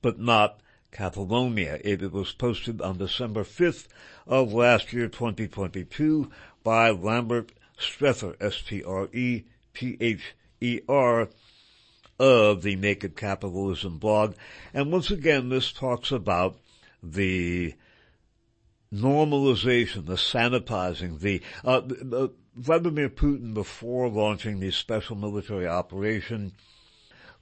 but 0.00 0.20
not 0.20 0.60
Catalonia. 0.92 1.80
It 1.82 2.12
was 2.12 2.32
posted 2.32 2.80
on 2.80 2.98
December 2.98 3.42
5th 3.42 3.88
of 4.26 4.52
last 4.52 4.92
year, 4.92 5.08
2022, 5.08 6.30
by 6.62 6.90
Lambert 6.90 7.50
Strether, 7.82 8.36
S-T-R-E-P-H-E-R, 8.40 9.48
of 12.18 12.62
the 12.62 12.76
Naked 12.76 13.16
Capitalism 13.16 13.98
blog. 13.98 14.34
And 14.72 14.92
once 14.92 15.10
again, 15.10 15.48
this 15.48 15.72
talks 15.72 16.12
about 16.12 16.58
the 17.02 17.74
normalization, 18.92 20.06
the 20.06 20.14
sanitizing, 20.14 21.18
the, 21.18 21.42
uh, 21.64 22.28
Vladimir 22.54 23.08
Putin 23.08 23.54
before 23.54 24.08
launching 24.08 24.60
the 24.60 24.70
special 24.70 25.16
military 25.16 25.66
operation 25.66 26.52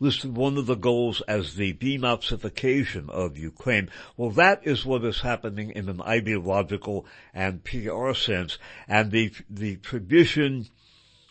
listed 0.00 0.34
one 0.34 0.56
of 0.56 0.66
the 0.66 0.74
goals 0.74 1.20
as 1.28 1.54
the 1.54 1.74
denazification 1.74 3.08
of 3.10 3.36
Ukraine. 3.38 3.90
Well, 4.16 4.30
that 4.30 4.66
is 4.66 4.84
what 4.84 5.04
is 5.04 5.20
happening 5.20 5.70
in 5.70 5.88
an 5.88 6.00
ideological 6.00 7.06
and 7.34 7.62
PR 7.62 8.14
sense, 8.14 8.58
and 8.88 9.10
the, 9.10 9.30
the 9.48 9.76
tradition 9.76 10.66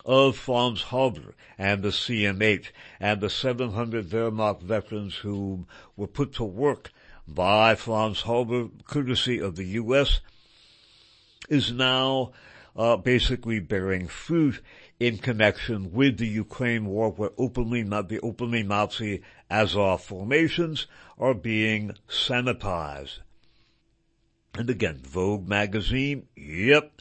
of 0.05 0.37
Franz 0.37 0.83
Halder 0.83 1.35
and 1.57 1.83
the 1.83 1.89
CMH 1.89 2.67
and 2.99 3.19
the 3.19 3.29
700 3.29 4.09
Wehrmacht 4.09 4.61
veterans 4.61 5.15
who 5.15 5.65
were 5.97 6.07
put 6.07 6.33
to 6.33 6.43
work 6.43 6.91
by 7.27 7.75
Franz 7.75 8.21
Halder, 8.21 8.69
courtesy 8.85 9.39
of 9.39 9.55
the 9.55 9.65
U.S., 9.65 10.21
is 11.49 11.71
now 11.71 12.31
uh, 12.75 12.95
basically 12.95 13.59
bearing 13.59 14.07
fruit 14.07 14.61
in 14.99 15.17
connection 15.17 15.93
with 15.93 16.17
the 16.17 16.27
Ukraine 16.27 16.85
war 16.85 17.11
where 17.11 17.31
openly, 17.37 17.83
not 17.83 18.09
the 18.09 18.19
openly 18.19 18.63
Nazi 18.63 19.21
Azov 19.49 20.03
formations 20.03 20.87
are 21.17 21.33
being 21.33 21.93
sanitized. 22.09 23.19
And 24.55 24.69
again, 24.69 24.99
Vogue 25.01 25.47
magazine, 25.47 26.27
yep. 26.35 26.91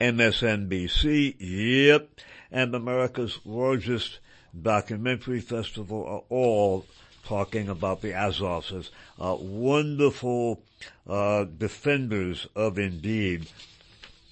MSNBC, 0.00 1.36
yep. 1.38 2.08
And 2.50 2.74
America's 2.74 3.38
largest 3.44 4.18
documentary 4.60 5.40
festival 5.40 6.04
are 6.06 6.22
all 6.28 6.86
talking 7.24 7.68
about 7.68 8.00
the 8.00 8.12
Azovs 8.12 8.76
as 8.76 8.90
uh, 9.20 9.36
wonderful 9.38 10.62
uh, 11.06 11.44
defenders 11.44 12.46
of 12.56 12.78
indeed, 12.78 13.48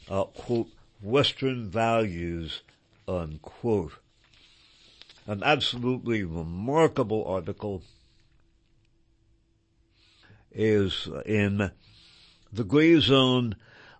uh, 0.08 0.24
quote, 0.24 0.68
Western 1.02 1.68
values 1.68 2.62
unquote. 3.10 3.92
An 5.26 5.42
absolutely 5.42 6.24
remarkable 6.24 7.24
article 7.26 7.82
is 10.52 11.08
in 11.26 11.70
the 12.52 12.64
gray 12.64 12.98
zone 13.00 13.56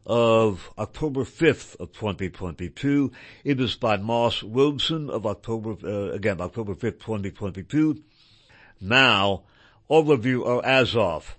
of 0.07 0.70
October 0.79 1.25
5th 1.25 1.79
of 1.79 1.92
2022. 1.92 3.12
It 3.44 3.61
is 3.61 3.75
by 3.77 3.96
Moss 3.96 4.42
Robeson 4.42 5.11
of 5.11 5.27
October, 5.27 5.77
uh, 5.85 6.12
again, 6.12 6.40
October 6.40 6.75
5th, 6.75 7.01
2022. 7.01 8.03
Now, 8.81 9.42
all 9.88 10.11
of 10.11 10.25
you 10.25 10.44
are 10.44 10.64
Azov. 10.64 11.37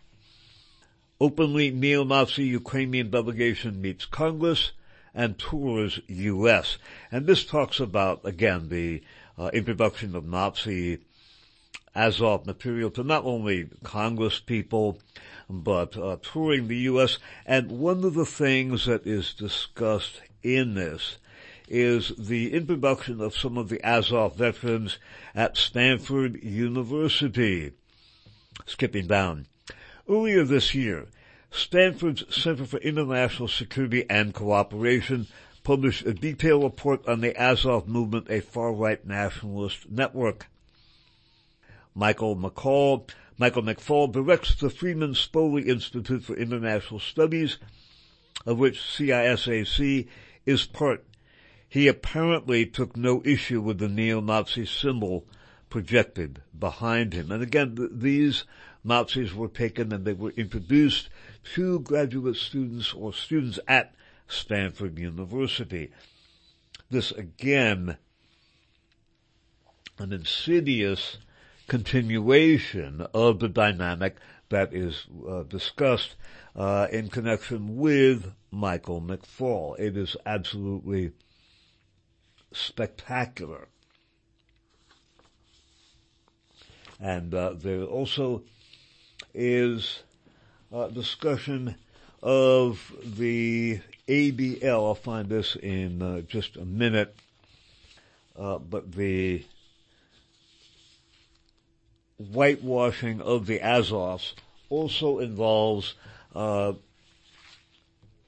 Openly 1.20 1.72
neo-Nazi 1.72 2.44
Ukrainian 2.46 3.10
delegation 3.10 3.82
meets 3.82 4.06
Congress 4.06 4.72
and 5.14 5.38
tours 5.38 6.00
U.S. 6.08 6.78
And 7.12 7.26
this 7.26 7.46
talks 7.46 7.80
about, 7.80 8.22
again, 8.24 8.70
the 8.70 9.02
uh, 9.38 9.50
introduction 9.54 10.16
of 10.16 10.26
Nazi 10.26 11.00
Azov 11.94 12.46
material 12.46 12.90
to 12.92 13.04
not 13.04 13.26
only 13.26 13.70
Congress 13.84 14.40
people, 14.40 15.00
but 15.50 15.98
uh, 15.98 16.18
touring 16.22 16.68
the 16.68 16.78
U.S. 16.78 17.18
And 17.46 17.72
one 17.72 18.04
of 18.04 18.14
the 18.14 18.26
things 18.26 18.86
that 18.86 19.06
is 19.06 19.34
discussed 19.34 20.22
in 20.42 20.76
this 20.76 21.18
is 21.68 22.14
the 22.18 22.54
introduction 22.54 23.22
of 23.22 23.36
some 23.36 23.58
of 23.58 23.70
the 23.70 23.82
Azov 23.84 24.36
veterans 24.36 24.98
at 25.36 25.58
Stanford 25.58 26.42
University. 26.44 27.72
Skipping 28.66 29.08
down. 29.08 29.48
Earlier 30.10 30.44
this 30.44 30.76
year, 30.76 31.08
Stanford's 31.52 32.24
Center 32.34 32.66
for 32.66 32.78
International 32.78 33.50
Security 33.50 34.06
and 34.10 34.34
Cooperation 34.34 35.28
published 35.64 36.06
a 36.06 36.14
detailed 36.14 36.64
report 36.64 37.08
on 37.08 37.20
the 37.20 37.36
Azov 37.36 37.88
movement, 37.88 38.28
a 38.30 38.40
far-right 38.40 39.06
nationalist 39.06 39.90
network. 39.90 40.48
Michael 41.94 42.38
McCall, 42.38 43.10
Michael 43.38 43.64
McFaul 43.64 44.12
directs 44.12 44.56
the 44.56 44.70
Freeman 44.70 45.14
Spogli 45.14 45.68
Institute 45.68 46.24
for 46.24 46.36
International 46.36 47.00
Studies, 47.00 47.58
of 48.46 48.58
which 48.58 48.80
CISAC 48.80 50.08
is 50.46 50.66
part. 50.66 51.04
He 51.68 51.88
apparently 51.88 52.66
took 52.66 52.96
no 52.96 53.22
issue 53.26 53.62
with 53.62 53.78
the 53.78 53.90
neo-Nazi 53.90 54.66
symbol 54.66 55.26
projected 55.70 56.42
behind 56.58 57.14
him. 57.14 57.32
And 57.32 57.44
again, 57.44 57.76
th- 57.76 57.90
these 57.94 58.46
Nazis 58.84 59.34
were 59.34 59.48
taken 59.48 59.92
and 59.94 60.06
they 60.06 60.14
were 60.14 60.32
introduced 60.32 61.10
to 61.56 61.80
graduate 61.80 62.36
students 62.36 62.94
or 62.94 63.14
students 63.14 63.60
at 63.68 63.94
Stanford 64.28 64.98
University. 64.98 65.92
This 66.90 67.12
again, 67.12 67.98
an 69.98 70.14
insidious 70.14 71.18
continuation 71.68 73.06
of 73.14 73.40
the 73.40 73.50
dynamic 73.50 74.18
that 74.50 74.74
is 74.74 75.06
uh, 75.28 75.44
discussed 75.44 76.16
uh, 76.56 76.88
in 76.92 77.10
connection 77.10 77.78
with 77.78 78.34
Michael 78.52 79.02
McFaul. 79.02 79.80
It 79.80 79.96
is 79.96 80.18
absolutely 80.26 81.14
spectacular. 82.52 83.68
And 87.00 87.34
uh, 87.34 87.54
there 87.54 87.84
also 87.84 88.44
is 89.34 90.04
uh, 90.74 90.88
discussion 90.88 91.76
of 92.22 92.94
the 93.04 93.80
ADL. 94.08 94.86
I'll 94.88 94.96
find 94.96 95.30
this 95.30 95.56
in 95.56 96.02
uh, 96.02 96.22
just 96.22 96.56
a 96.58 96.66
minute. 96.66 97.16
Uh, 98.38 98.58
but 98.58 98.92
the 98.94 99.44
whitewashing 102.18 103.22
of 103.22 103.46
the 103.46 103.60
Azovs 103.60 104.34
also 104.70 105.20
involves 105.20 105.96
uh, 106.36 106.74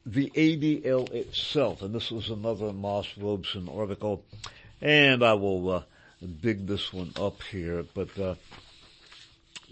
the 0.06 0.30
ADL 0.32 1.12
itself, 1.14 1.82
and 1.82 1.96
this 1.96 2.12
was 2.12 2.30
another 2.30 2.74
Moss 2.74 3.08
Robeson 3.18 3.70
article, 3.70 4.26
and 4.82 5.24
I 5.24 5.34
will 5.34 5.70
uh, 5.70 5.84
dig 6.42 6.68
this 6.68 6.92
one 6.92 7.12
up 7.16 7.42
here, 7.44 7.86
but 7.94 8.20
uh, 8.20 8.36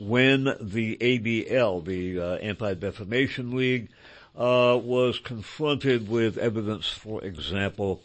when 0.01 0.45
the 0.59 0.97
ADL, 0.97 1.85
the 1.85 2.19
uh, 2.19 2.35
Anti-Defamation 2.37 3.55
League, 3.55 3.89
uh, 4.35 4.79
was 4.81 5.19
confronted 5.19 6.09
with 6.09 6.39
evidence, 6.39 6.87
for 6.87 7.23
example, 7.23 8.01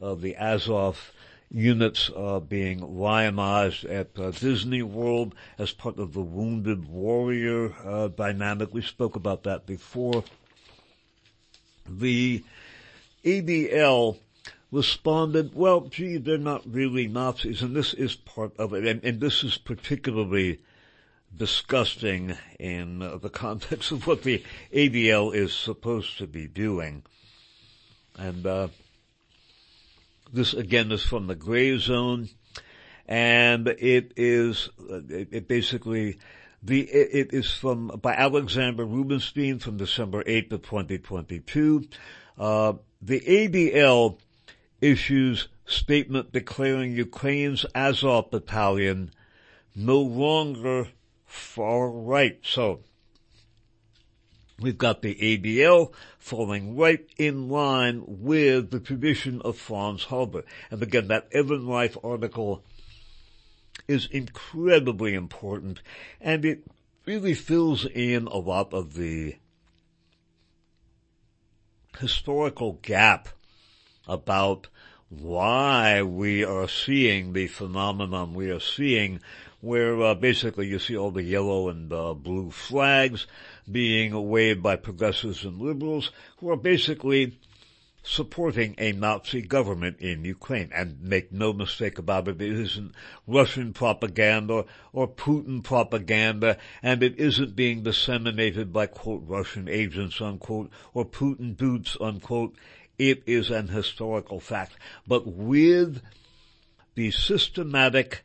of 0.00 0.22
the 0.22 0.36
Azov 0.36 1.12
units 1.50 2.10
uh, 2.16 2.40
being 2.40 2.98
lionized 2.98 3.84
at 3.84 4.18
uh, 4.18 4.30
Disney 4.30 4.82
World 4.82 5.34
as 5.58 5.70
part 5.72 5.98
of 5.98 6.14
the 6.14 6.22
wounded 6.22 6.88
warrior 6.88 7.74
uh, 7.84 8.08
dynamic. 8.08 8.72
We 8.72 8.80
spoke 8.80 9.14
about 9.14 9.42
that 9.42 9.66
before. 9.66 10.24
The 11.86 12.42
ADL 13.22 14.16
responded, 14.70 15.54
well, 15.54 15.82
gee, 15.82 16.16
they're 16.16 16.38
not 16.38 16.62
really 16.66 17.06
Nazis, 17.06 17.60
and 17.60 17.76
this 17.76 17.92
is 17.92 18.16
part 18.16 18.56
of 18.56 18.72
it, 18.72 18.86
and, 18.86 19.04
and 19.04 19.20
this 19.20 19.44
is 19.44 19.58
particularly 19.58 20.60
disgusting 21.36 22.36
in 22.58 22.98
the 22.98 23.30
context 23.30 23.92
of 23.92 24.06
what 24.06 24.22
the 24.22 24.42
ADL 24.72 25.34
is 25.34 25.52
supposed 25.52 26.18
to 26.18 26.26
be 26.26 26.46
doing. 26.46 27.02
And 28.18 28.46
uh, 28.46 28.68
this 30.32 30.54
again 30.54 30.92
is 30.92 31.02
from 31.02 31.26
the 31.26 31.34
gray 31.34 31.78
zone, 31.78 32.28
and 33.06 33.68
it 33.68 34.12
is 34.16 34.68
it, 34.88 35.28
it 35.32 35.48
basically 35.48 36.18
the 36.62 36.82
it, 36.82 37.30
it 37.30 37.34
is 37.34 37.50
from 37.50 37.88
by 38.00 38.14
Alexander 38.14 38.84
Rubinstein 38.84 39.58
from 39.58 39.76
December 39.76 40.22
eighth 40.26 40.52
of 40.52 40.62
twenty 40.62 40.98
twenty 40.98 41.40
two. 41.40 41.86
Uh, 42.38 42.74
the 43.00 43.20
ADL 43.20 44.18
issues 44.80 45.48
statement 45.64 46.32
declaring 46.32 46.92
Ukraine's 46.92 47.64
Azov 47.74 48.30
battalion 48.30 49.10
no 49.74 50.00
longer 50.00 50.88
far 51.32 51.88
right. 51.88 52.38
So, 52.42 52.80
we've 54.60 54.76
got 54.76 55.00
the 55.00 55.14
ADL 55.14 55.92
falling 56.18 56.76
right 56.76 57.08
in 57.16 57.48
line 57.48 58.04
with 58.06 58.70
the 58.70 58.80
tradition 58.80 59.40
of 59.42 59.56
Franz 59.56 60.04
Halder. 60.04 60.44
And 60.70 60.82
again, 60.82 61.08
that 61.08 61.28
Evan 61.32 61.66
Reif 61.66 61.96
article 62.04 62.62
is 63.88 64.06
incredibly 64.06 65.14
important 65.14 65.80
and 66.20 66.44
it 66.44 66.64
really 67.06 67.34
fills 67.34 67.86
in 67.86 68.26
a 68.26 68.36
lot 68.36 68.74
of 68.74 68.94
the 68.94 69.36
historical 71.98 72.78
gap 72.82 73.30
about 74.06 74.68
why 75.08 76.02
we 76.02 76.44
are 76.44 76.68
seeing 76.68 77.32
the 77.32 77.46
phenomenon 77.46 78.34
we 78.34 78.50
are 78.50 78.60
seeing 78.60 79.20
where 79.62 80.02
uh, 80.02 80.14
basically 80.14 80.66
you 80.66 80.78
see 80.80 80.96
all 80.96 81.12
the 81.12 81.22
yellow 81.22 81.68
and 81.68 81.92
uh, 81.92 82.12
blue 82.12 82.50
flags 82.50 83.28
being 83.70 84.28
waved 84.28 84.60
by 84.60 84.74
progressives 84.74 85.44
and 85.44 85.62
liberals 85.62 86.10
who 86.38 86.50
are 86.50 86.56
basically 86.56 87.38
supporting 88.02 88.74
a 88.76 88.90
Nazi 88.90 89.40
government 89.40 90.00
in 90.00 90.24
Ukraine. 90.24 90.70
And 90.74 91.00
make 91.00 91.30
no 91.30 91.52
mistake 91.52 91.96
about 91.98 92.26
it, 92.26 92.42
it 92.42 92.52
isn't 92.52 92.92
Russian 93.28 93.72
propaganda 93.72 94.64
or 94.92 95.06
Putin 95.06 95.62
propaganda, 95.62 96.58
and 96.82 97.04
it 97.04 97.16
isn't 97.16 97.54
being 97.54 97.84
disseminated 97.84 98.72
by 98.72 98.86
quote 98.86 99.22
Russian 99.28 99.68
agents 99.68 100.20
unquote 100.20 100.70
or 100.92 101.04
Putin 101.04 101.56
boots 101.56 101.96
unquote. 102.00 102.56
it 102.98 103.22
is 103.26 103.48
an 103.50 103.68
historical 103.68 104.40
fact. 104.40 104.72
But 105.06 105.24
with 105.24 106.02
the 106.96 107.12
systematic 107.12 108.24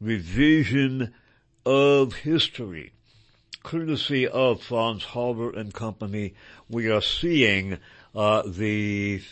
revision 0.00 1.14
of 1.64 2.14
history, 2.14 2.92
courtesy 3.62 4.28
of 4.28 4.62
Franz 4.62 5.04
Halder 5.04 5.50
and 5.50 5.72
Company, 5.72 6.34
we 6.68 6.90
are 6.90 7.00
seeing 7.00 7.78
uh, 8.14 8.42
the 8.46 9.22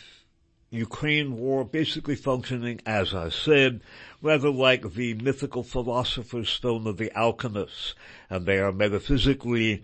Ukraine 0.71 1.37
war 1.37 1.63
basically 1.63 2.15
functioning, 2.15 2.81
as 2.85 3.13
I 3.13 3.29
said, 3.29 3.81
rather 4.23 4.49
like 4.49 4.93
the 4.93 5.13
mythical 5.13 5.63
philosopher's 5.63 6.49
stone 6.49 6.87
of 6.87 6.97
the 6.97 7.15
alchemists, 7.15 7.93
and 8.29 8.45
they 8.45 8.57
are 8.57 8.71
metaphysically 8.71 9.83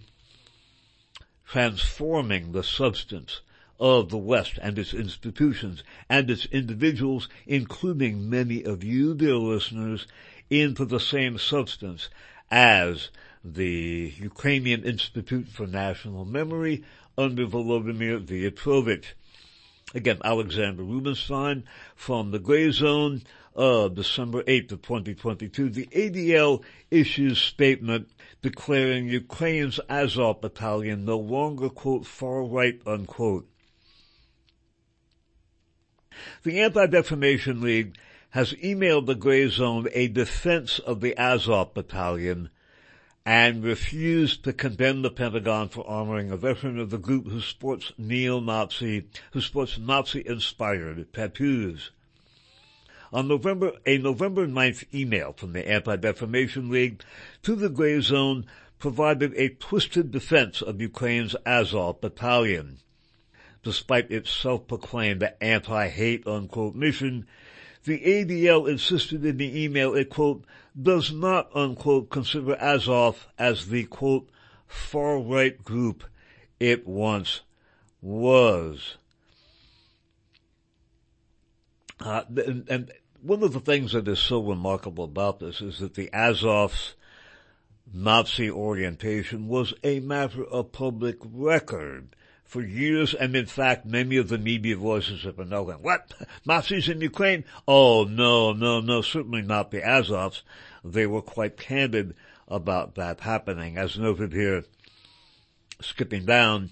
transforming 1.45 2.51
the 2.51 2.63
substance 2.63 3.41
of 3.80 4.09
the 4.09 4.17
West 4.17 4.59
and 4.61 4.77
its 4.77 4.93
institutions 4.93 5.84
and 6.09 6.30
its 6.30 6.45
individuals, 6.47 7.30
including 7.47 8.30
many 8.30 8.63
of 8.63 8.84
you, 8.84 9.13
dear 9.13 9.36
listeners, 9.36 10.07
into 10.50 10.86
the 10.86 11.00
same 11.00 11.38
substance 11.38 12.10
as 12.52 13.10
the 13.43 14.14
Ukrainian 14.18 14.84
Institute 14.84 15.47
for 15.47 15.68
National 15.68 16.26
Memory 16.26 16.84
under 17.18 17.45
Volodymyr 17.45 18.26
Vyatrovich. 18.26 19.06
Again, 19.93 20.20
Alexander 20.24 20.84
Rubinstein 20.84 21.64
from 21.95 22.32
the 22.32 22.39
Gray 22.39 22.72
Zone 22.72 23.24
uh, 23.56 23.86
of 23.86 23.95
December 23.95 24.43
8th 24.43 24.74
of 24.74 24.82
2022. 24.84 25.70
The 25.70 25.88
ADL 25.88 26.64
issues 26.91 27.39
statement 27.39 28.10
declaring 28.41 29.10
Ukraine's 29.10 29.80
Azov 29.89 30.41
battalion 30.41 31.06
no 31.06 31.18
longer, 31.18 31.70
quote, 31.70 32.06
far 32.06 32.43
right, 32.43 32.80
unquote. 32.86 33.47
The 36.43 36.62
Anti-Defamation 36.62 37.62
League 37.62 37.97
has 38.32 38.53
emailed 38.53 39.07
the 39.07 39.15
Gray 39.15 39.47
Zone 39.49 39.88
a 39.93 40.07
defense 40.07 40.80
of 40.80 41.01
the 41.01 41.17
Azov 41.17 41.73
battalion 41.73 42.49
and 43.25 43.63
refused 43.63 44.43
to 44.43 44.53
condemn 44.53 45.01
the 45.01 45.09
Pentagon 45.09 45.69
for 45.69 45.84
armoring 45.86 46.32
a 46.32 46.38
veteran 46.38 46.80
of 46.80 46.89
the 46.89 46.97
group 46.97 47.27
who 47.27 47.41
sports 47.41 47.91
neo-Nazi, 47.97 49.05
who 49.32 49.41
sports 49.41 49.77
Nazi-inspired 49.77 51.11
tattoos. 51.13 51.91
On 53.11 53.27
November, 53.27 53.73
a 53.86 53.97
November 53.97 54.47
9th 54.47 54.86
email 54.93 55.34
from 55.34 55.53
the 55.53 55.67
Anti-Defamation 55.67 56.69
League 56.69 57.03
to 57.41 57.55
the 57.55 57.69
Gray 57.69 57.99
Zone 58.01 58.45
provided 58.77 59.34
a 59.36 59.49
twisted 59.49 60.11
defense 60.11 60.61
of 60.61 60.80
Ukraine's 60.80 61.36
Azov 61.45 62.01
battalion 62.01 62.80
despite 63.63 64.09
its 64.09 64.32
self-proclaimed 64.32 65.27
anti-hate 65.41 66.25
unquote 66.25 66.75
mission, 66.75 67.27
the 67.90 68.00
ADL 68.00 68.70
insisted 68.70 69.26
in 69.26 69.38
the 69.38 69.64
email 69.64 69.96
it 69.96 70.12
quote, 70.12 70.46
does 70.80 71.12
not 71.12 71.50
unquote 71.56 72.12
consider 72.12 72.56
Azov 72.56 73.28
as 73.38 73.68
the 73.68 73.86
quote, 73.86 74.30
far-right 74.68 75.64
group 75.64 76.04
it 76.60 76.88
once 76.88 77.42
was. 78.00 78.98
Uh, 82.00 82.22
and, 82.46 82.70
and, 82.70 82.92
one 83.22 83.44
of 83.44 83.52
the 83.52 83.60
things 83.60 83.92
that 83.92 84.08
is 84.08 84.20
so 84.20 84.40
remarkable 84.40 85.04
about 85.04 85.40
this 85.40 85.60
is 85.60 85.80
that 85.80 85.96
the 85.96 86.10
Azov's 86.14 86.96
Nazi 87.92 88.50
orientation 88.50 89.50
was 89.50 89.74
a 89.84 90.00
matter 90.00 90.46
of 90.46 90.72
public 90.72 91.18
record 91.22 92.16
for 92.50 92.64
years, 92.64 93.14
and 93.14 93.36
in 93.36 93.45
fact, 93.45 93.86
many 93.86 94.18
of 94.18 94.28
the 94.28 94.39
media 94.39 94.76
voices 94.76 95.22
have 95.22 95.38
been 95.38 95.50
going, 95.50 95.78
what? 95.84 96.12
Nazis 96.47 96.89
in 96.89 97.00
Ukraine? 97.00 97.45
Oh, 97.68 98.06
no, 98.06 98.54
no, 98.54 98.82
no, 98.82 99.04
certainly 99.04 99.43
not 99.43 99.70
the 99.70 99.82
Azovs. 99.82 100.41
They 100.84 101.06
were 101.06 101.22
quite 101.22 101.58
candid 101.58 102.16
about 102.47 102.95
that 102.95 103.20
happening, 103.20 103.78
as 103.78 104.00
noted 104.00 104.34
here, 104.34 104.64
skipping 105.80 106.26
down. 106.26 106.72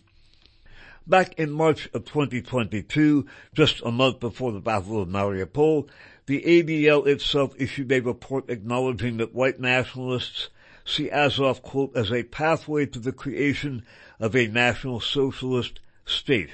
Back 1.05 1.35
in 1.37 1.51
March 1.51 1.87
of 1.93 2.05
2022, 2.05 3.27
just 3.53 3.83
a 3.85 3.91
month 3.91 4.19
before 4.19 4.53
the 4.53 4.59
Battle 4.59 5.03
of 5.03 5.09
Mariupol, 5.09 5.89
the 6.25 6.41
ADL 6.41 7.05
itself 7.05 7.53
issued 7.59 7.91
a 7.91 7.99
report 7.99 8.49
acknowledging 8.49 9.17
that 9.17 9.35
white 9.35 9.59
nationalists 9.59 10.49
see 10.87 11.09
Azov, 11.11 11.61
quote, 11.61 11.95
as 11.95 12.11
a 12.11 12.23
pathway 12.23 12.85
to 12.85 12.99
the 12.99 13.11
creation 13.11 13.83
of 14.19 14.35
a 14.35 14.47
national 14.47 14.99
socialist 14.99 15.79
state 16.05 16.51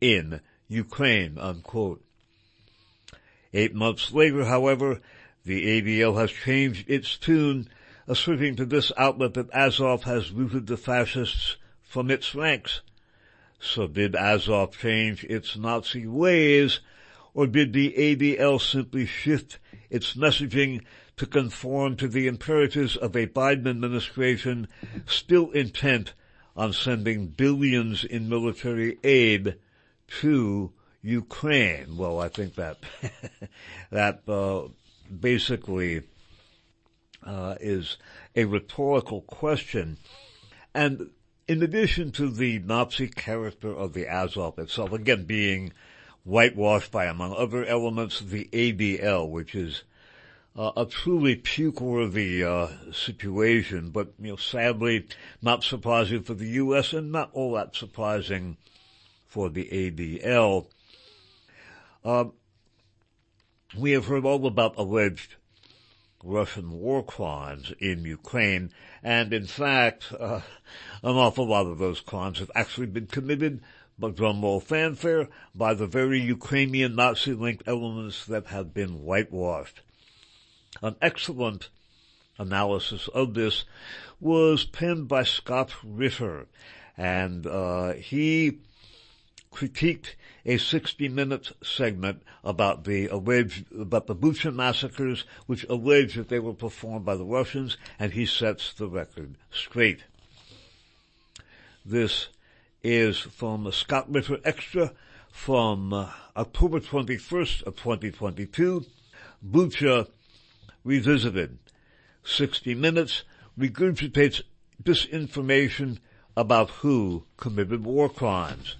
in 0.00 0.40
Ukraine, 0.68 1.38
unquote. 1.38 2.02
Eight 3.52 3.74
months 3.74 4.12
later, 4.12 4.44
however, 4.44 5.00
the 5.44 5.80
ADL 5.80 6.18
has 6.18 6.30
changed 6.30 6.88
its 6.88 7.16
tune, 7.16 7.68
asserting 8.06 8.56
to 8.56 8.66
this 8.66 8.92
outlet 8.96 9.34
that 9.34 9.52
Azov 9.52 10.04
has 10.04 10.30
rooted 10.30 10.66
the 10.66 10.76
fascists 10.76 11.56
from 11.82 12.10
its 12.10 12.34
ranks. 12.34 12.82
So 13.58 13.86
did 13.86 14.14
Azov 14.14 14.76
change 14.78 15.24
its 15.24 15.56
Nazi 15.56 16.06
ways, 16.06 16.80
or 17.34 17.46
did 17.46 17.72
the 17.72 17.92
ADL 17.92 18.60
simply 18.60 19.06
shift 19.06 19.58
its 19.88 20.14
messaging 20.14 20.82
to 21.16 21.26
conform 21.26 21.96
to 21.96 22.08
the 22.08 22.26
imperatives 22.26 22.94
of 22.94 23.16
a 23.16 23.26
Biden 23.26 23.66
administration 23.66 24.68
still 25.06 25.50
intent 25.52 26.12
on 26.54 26.74
sending 26.74 27.28
billions 27.28 28.04
in 28.04 28.28
military 28.28 28.98
aid 29.02 29.56
to 30.20 30.72
Ukraine. 31.00 31.96
Well, 31.96 32.20
I 32.20 32.28
think 32.28 32.56
that 32.56 32.78
that 33.90 34.28
uh, 34.28 34.68
basically 35.08 36.02
uh, 37.22 37.56
is 37.60 37.96
a 38.34 38.44
rhetorical 38.44 39.22
question, 39.22 39.96
and 40.74 41.10
in 41.48 41.62
addition 41.62 42.12
to 42.12 42.28
the 42.28 42.58
Nazi 42.58 43.08
character 43.08 43.74
of 43.74 43.94
the 43.94 44.06
Azov 44.06 44.58
itself, 44.58 44.92
again 44.92 45.24
being 45.24 45.72
whitewashed 46.24 46.90
by, 46.90 47.06
among 47.06 47.34
other 47.34 47.64
elements, 47.64 48.20
the 48.20 48.50
ADL, 48.52 49.30
which 49.30 49.54
is 49.54 49.82
uh, 50.56 50.72
a 50.76 50.86
truly 50.86 51.36
puke-worthy 51.36 52.42
uh, 52.42 52.68
situation, 52.90 53.90
but 53.90 54.12
you 54.18 54.28
know, 54.28 54.36
sadly, 54.36 55.06
not 55.42 55.62
surprising 55.62 56.22
for 56.22 56.34
the 56.34 56.48
U.S. 56.48 56.94
and 56.94 57.12
not 57.12 57.30
all 57.34 57.52
that 57.54 57.76
surprising 57.76 58.56
for 59.26 59.50
the 59.50 59.64
ADL. 59.66 60.66
Uh, 62.02 62.26
we 63.76 63.90
have 63.90 64.06
heard 64.06 64.24
all 64.24 64.46
about 64.46 64.78
alleged 64.78 65.34
Russian 66.24 66.72
war 66.72 67.04
crimes 67.04 67.72
in 67.78 68.04
Ukraine, 68.04 68.72
and 69.02 69.34
in 69.34 69.46
fact, 69.46 70.10
uh, 70.18 70.40
an 71.02 71.16
awful 71.16 71.46
lot 71.46 71.66
of 71.66 71.78
those 71.78 72.00
crimes 72.00 72.38
have 72.38 72.50
actually 72.54 72.86
been 72.86 73.08
committed, 73.08 73.60
but 73.98 74.14
drumroll 74.14 74.62
fanfare, 74.62 75.28
by 75.54 75.74
the 75.74 75.86
very 75.86 76.18
Ukrainian 76.18 76.94
Nazi-linked 76.94 77.64
elements 77.66 78.24
that 78.24 78.46
have 78.46 78.72
been 78.72 79.04
whitewashed. 79.04 79.82
An 80.82 80.96
excellent 81.00 81.70
analysis 82.38 83.08
of 83.08 83.34
this 83.34 83.64
was 84.20 84.64
penned 84.64 85.08
by 85.08 85.22
Scott 85.22 85.72
Ritter, 85.84 86.46
and 86.96 87.46
uh, 87.46 87.92
he 87.94 88.58
critiqued 89.52 90.14
a 90.44 90.58
60 90.58 91.08
minute 91.08 91.52
segment 91.62 92.22
about 92.44 92.84
the 92.84 93.06
alleged, 93.06 93.72
about 93.72 94.06
the 94.06 94.14
Bucha 94.14 94.54
massacres, 94.54 95.24
which 95.46 95.64
alleged 95.68 96.16
that 96.16 96.28
they 96.28 96.38
were 96.38 96.54
performed 96.54 97.04
by 97.04 97.16
the 97.16 97.24
Russians, 97.24 97.76
and 97.98 98.12
he 98.12 98.26
sets 98.26 98.72
the 98.74 98.86
record 98.86 99.36
straight. 99.50 100.04
This 101.84 102.28
is 102.82 103.18
from 103.18 103.70
Scott 103.72 104.12
Ritter 104.12 104.38
Extra 104.44 104.92
from 105.30 105.92
October 106.36 106.80
21st 106.80 107.62
of 107.62 107.76
2022. 107.76 108.84
Bucha 109.44 110.08
Revisited. 110.86 111.58
60 112.22 112.76
Minutes 112.76 113.24
regurgitates 113.58 114.42
disinformation 114.80 115.98
about 116.36 116.70
who 116.70 117.24
committed 117.36 117.84
war 117.84 118.08
crimes. 118.08 118.76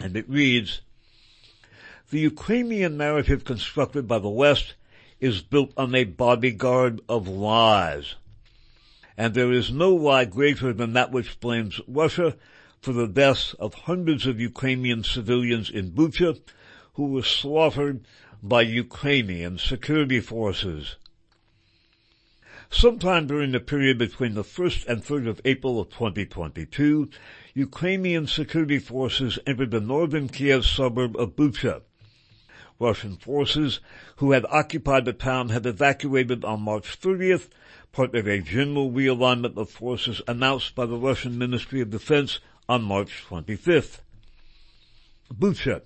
And 0.00 0.16
it 0.16 0.30
reads, 0.30 0.80
the 2.10 2.20
Ukrainian 2.20 2.96
narrative 2.96 3.42
constructed 3.42 4.06
by 4.06 4.20
the 4.20 4.28
West 4.28 4.74
is 5.18 5.42
built 5.42 5.72
on 5.76 5.92
a 5.92 6.04
bodyguard 6.04 7.00
of 7.08 7.26
lies. 7.26 8.14
And 9.16 9.34
there 9.34 9.50
is 9.50 9.72
no 9.72 9.92
lie 9.92 10.24
greater 10.24 10.72
than 10.72 10.92
that 10.92 11.10
which 11.10 11.40
blames 11.40 11.80
Russia 11.88 12.36
for 12.80 12.92
the 12.92 13.08
deaths 13.08 13.54
of 13.54 13.74
hundreds 13.74 14.24
of 14.24 14.38
Ukrainian 14.38 15.02
civilians 15.02 15.68
in 15.68 15.90
Bucha 15.90 16.38
who 16.92 17.06
were 17.06 17.22
slaughtered 17.24 18.04
by 18.46 18.60
Ukrainian 18.60 19.56
security 19.56 20.20
forces. 20.20 20.96
Sometime 22.68 23.26
during 23.26 23.52
the 23.52 23.60
period 23.60 23.96
between 23.96 24.34
the 24.34 24.44
1st 24.44 24.86
and 24.86 25.02
3rd 25.02 25.28
of 25.28 25.40
April 25.46 25.80
of 25.80 25.88
2022, 25.88 27.08
Ukrainian 27.54 28.26
security 28.26 28.78
forces 28.78 29.38
entered 29.46 29.70
the 29.70 29.80
northern 29.80 30.28
Kiev 30.28 30.66
suburb 30.66 31.16
of 31.16 31.34
Bucha. 31.34 31.80
Russian 32.78 33.16
forces 33.16 33.80
who 34.16 34.32
had 34.32 34.44
occupied 34.50 35.06
the 35.06 35.14
town 35.14 35.48
had 35.48 35.64
evacuated 35.64 36.44
on 36.44 36.60
March 36.60 37.00
30th, 37.00 37.48
part 37.92 38.14
of 38.14 38.26
a 38.26 38.40
general 38.40 38.90
realignment 38.90 39.56
of 39.56 39.70
forces 39.70 40.20
announced 40.28 40.74
by 40.74 40.84
the 40.84 40.98
Russian 40.98 41.38
Ministry 41.38 41.80
of 41.80 41.88
Defense 41.88 42.40
on 42.68 42.82
March 42.82 43.24
25th. 43.26 44.00
Bucha 45.38 45.82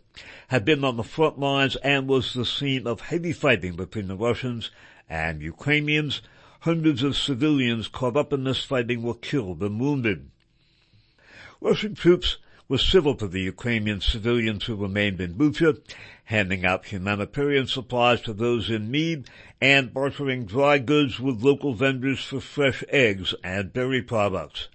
had 0.49 0.65
been 0.65 0.85
on 0.85 0.97
the 0.97 1.03
front 1.03 1.39
lines 1.39 1.77
and 1.77 2.07
was 2.07 2.35
the 2.35 2.45
scene 2.45 2.87
of 2.87 3.01
heavy 3.01 3.33
fighting 3.33 3.77
between 3.77 4.09
the 4.09 4.17
Russians 4.17 4.71
and 5.09 5.43
Ukrainians. 5.43 6.23
Hundreds 6.61 7.03
of 7.03 7.17
civilians 7.17 7.89
caught 7.89 8.17
up 8.17 8.33
in 8.33 8.45
this 8.45 8.65
fighting 8.65 9.03
were 9.03 9.15
killed 9.15 9.63
and 9.63 9.81
wounded. 9.81 10.31
Russian 11.61 11.95
troops 11.95 12.37
were 12.69 12.79
civil 12.79 13.15
to 13.15 13.27
the 13.27 13.41
Ukrainian 13.41 14.01
civilians 14.01 14.67
who 14.67 14.77
remained 14.77 15.21
in 15.21 15.35
Bucha, 15.35 15.81
handing 16.25 16.67
out 16.67 16.87
humanitarian 16.87 17.67
supplies 17.67 18.21
to 18.23 18.35
those 18.35 18.69
in 18.69 18.91
need 18.91 19.31
and 19.61 19.95
bartering 19.95 20.45
dry 20.45 20.79
goods 20.79 21.19
with 21.19 21.43
local 21.43 21.73
vendors 21.73 22.23
for 22.23 22.41
fresh 22.41 22.85
eggs 22.91 23.35
and 23.43 23.73
dairy 23.73 24.03
products. 24.03 24.69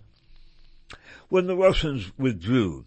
When 1.29 1.47
the 1.47 1.55
Russians 1.55 2.11
withdrew, 2.17 2.85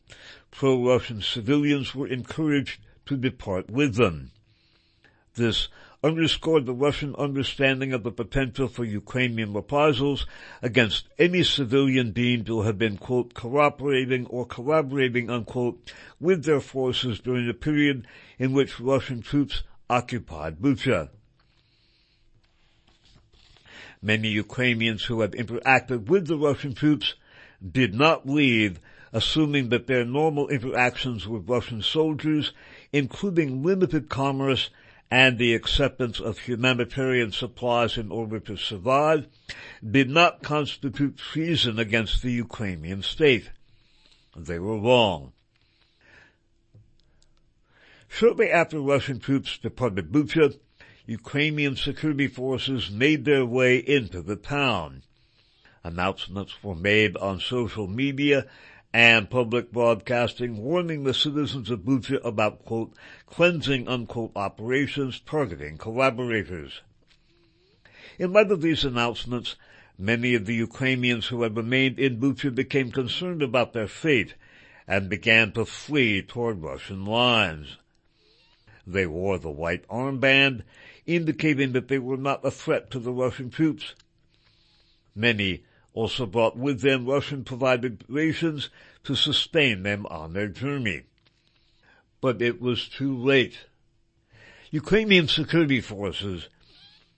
pro-Russian 0.57 1.21
civilians 1.21 1.95
were 1.95 2.09
encouraged 2.09 2.81
to 3.05 3.15
depart 3.15 3.71
with 3.71 3.95
them. 3.97 4.31
This 5.35 5.69
underscored 6.03 6.65
the 6.65 6.73
Russian 6.73 7.15
understanding 7.17 7.93
of 7.93 8.03
the 8.05 8.11
potential 8.11 8.67
for 8.67 8.85
Ukrainian 8.85 9.53
reprisals 9.53 10.27
against 10.63 11.09
any 11.19 11.43
civilian 11.43 12.13
deemed 12.13 12.47
to 12.47 12.63
have 12.63 12.79
been, 12.79 12.97
quote, 12.97 13.35
cooperating 13.35 14.25
or 14.27 14.47
collaborating, 14.47 15.29
unquote, 15.29 15.93
with 16.19 16.45
their 16.45 16.61
forces 16.61 17.21
during 17.21 17.47
the 17.47 17.55
period 17.55 18.07
in 18.39 18.55
which 18.55 18.81
Russian 18.81 19.21
troops 19.21 19.63
occupied 19.91 20.59
Bucha. 20.59 21.11
Many 24.01 24.29
Ukrainians 24.29 25.05
who 25.05 25.21
had 25.21 25.33
interacted 25.33 26.07
with 26.07 26.29
the 26.29 26.39
Russian 26.39 26.75
troops 26.75 27.15
did 27.61 27.95
not 27.95 28.27
leave 28.27 28.81
assuming 29.17 29.71
that 29.71 29.87
their 29.87 30.05
normal 30.05 30.47
interactions 30.49 31.27
with 31.27 31.49
Russian 31.49 31.81
soldiers, 31.81 32.53
including 32.93 33.63
limited 33.63 34.11
commerce 34.11 34.69
and 35.11 35.39
the 35.39 35.55
acceptance 35.55 36.21
of 36.21 36.41
humanitarian 36.41 37.33
supplies 37.33 37.97
in 37.97 38.11
order 38.13 38.39
to 38.39 38.59
survive, 38.59 39.27
did 39.91 40.11
not 40.11 40.43
constitute 40.43 41.17
treason 41.17 41.79
against 41.79 42.21
the 42.21 42.31
Ukrainian 42.31 43.03
state. 43.03 43.49
They 44.37 44.59
were 44.59 44.79
wrong. 44.79 45.33
Shortly 48.09 48.51
after 48.51 48.81
Russian 48.81 49.19
troops 49.19 49.57
departed 49.57 50.13
Bucha, 50.13 50.59
Ukrainian 51.07 51.75
security 51.75 52.29
forces 52.29 52.91
made 52.91 53.25
their 53.25 53.47
way 53.47 53.79
into 53.79 54.21
the 54.21 54.37
town. 54.37 55.05
Announcements 55.83 56.63
were 56.63 56.75
made 56.75 57.17
on 57.17 57.41
social 57.41 57.87
media 57.87 58.45
and 58.97 59.29
public 59.29 59.71
broadcasting 59.71 60.57
warning 60.57 61.05
the 61.05 61.13
citizens 61.13 61.69
of 61.69 61.81
Bucha 61.81 62.19
about, 62.25 62.65
quote, 62.65 62.95
cleansing, 63.27 63.87
unquote, 63.87 64.33
operations 64.35 65.21
targeting 65.21 65.77
collaborators. 65.77 66.81
In 68.19 68.33
light 68.33 68.51
of 68.51 68.63
these 68.63 68.87
announcements, 68.87 69.57
many 69.99 70.35
of 70.35 70.47
the 70.47 70.55
Ukrainians 70.55 71.27
who 71.27 71.43
had 71.43 71.59
remained 71.59 71.99
in 71.99 72.19
Bucha 72.19 72.55
became 72.55 72.91
concerned 72.91 73.43
about 73.43 73.75
their 73.75 73.87
fate 73.87 74.33
and 74.89 75.11
began 75.11 75.53
to 75.53 75.67
flee 75.67 76.23
toward 76.23 76.63
Russian 76.63 77.05
lines. 77.05 77.77
They 78.87 79.07
wore 79.07 79.39
the 79.39 79.51
white 79.51 79.87
armband, 79.89 80.63
indicating 81.05 81.73
that 81.73 81.89
they 81.89 81.99
were 81.99 82.17
not 82.17 82.47
a 82.47 82.51
threat 82.51 82.91
to 82.93 82.99
the 82.99 83.13
Russian 83.13 83.51
troops. 83.51 83.95
Many 85.15 85.66
also 85.97 86.27
brought 86.27 86.59
with 86.59 86.83
them 86.83 87.07
Russian 87.07 87.43
provided 87.43 88.05
rations 88.07 88.69
to 89.03 89.15
sustain 89.15 89.83
them 89.83 90.05
on 90.11 90.35
their 90.35 90.47
journey. 90.47 91.05
But 92.21 92.43
it 92.43 92.61
was 92.61 92.87
too 92.87 93.17
late. 93.17 93.65
Ukrainian 94.71 95.27
security 95.27 95.81
forces, 95.81 96.51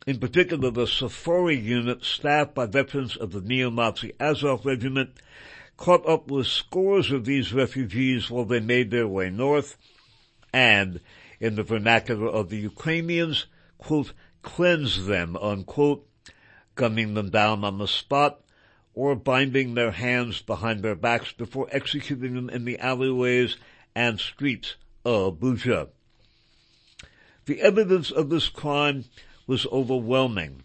in 0.07 0.21
particular 0.21 0.71
the 0.71 0.87
Safari 0.87 1.59
unit 1.59 2.05
staffed 2.05 2.55
by 2.55 2.67
veterans 2.67 3.17
of 3.17 3.33
the 3.33 3.41
neo-Nazi 3.41 4.13
Azov 4.21 4.65
regiment, 4.65 5.11
caught 5.77 6.09
up 6.09 6.31
with 6.31 6.47
scores 6.47 7.11
of 7.11 7.25
these 7.25 7.53
refugees 7.53 8.31
while 8.31 8.45
they 8.45 8.61
made 8.61 8.93
their 8.93 9.09
way 9.09 9.29
north 9.29 9.77
and, 10.53 11.01
in 11.41 11.57
the 11.57 11.65
vernacular 11.65 12.29
of 12.29 12.49
the 12.49 12.59
Ukrainians, 12.59 13.47
quote, 13.77 14.13
cleanse 14.43 15.07
them, 15.07 15.37
unquote, 15.37 16.09
gunning 16.77 17.15
them 17.15 17.31
down 17.31 17.65
on 17.65 17.79
the 17.79 17.89
spot 17.89 18.41
or 18.99 19.15
binding 19.15 19.75
their 19.75 19.93
hands 19.93 20.43
behind 20.43 20.83
their 20.83 20.97
backs 20.97 21.31
before 21.31 21.69
executing 21.71 22.35
them 22.35 22.51
in 22.51 22.65
the 22.65 22.77
alleyways 22.81 23.57
and 23.95 24.19
streets 24.19 24.75
of 25.05 25.39
Bucha. 25.39 25.87
The 27.47 27.61
evidence 27.61 28.11
of 28.11 28.29
this 28.29 28.49
crime 28.49 29.05
was 29.47 29.67
overwhelming, 29.67 30.65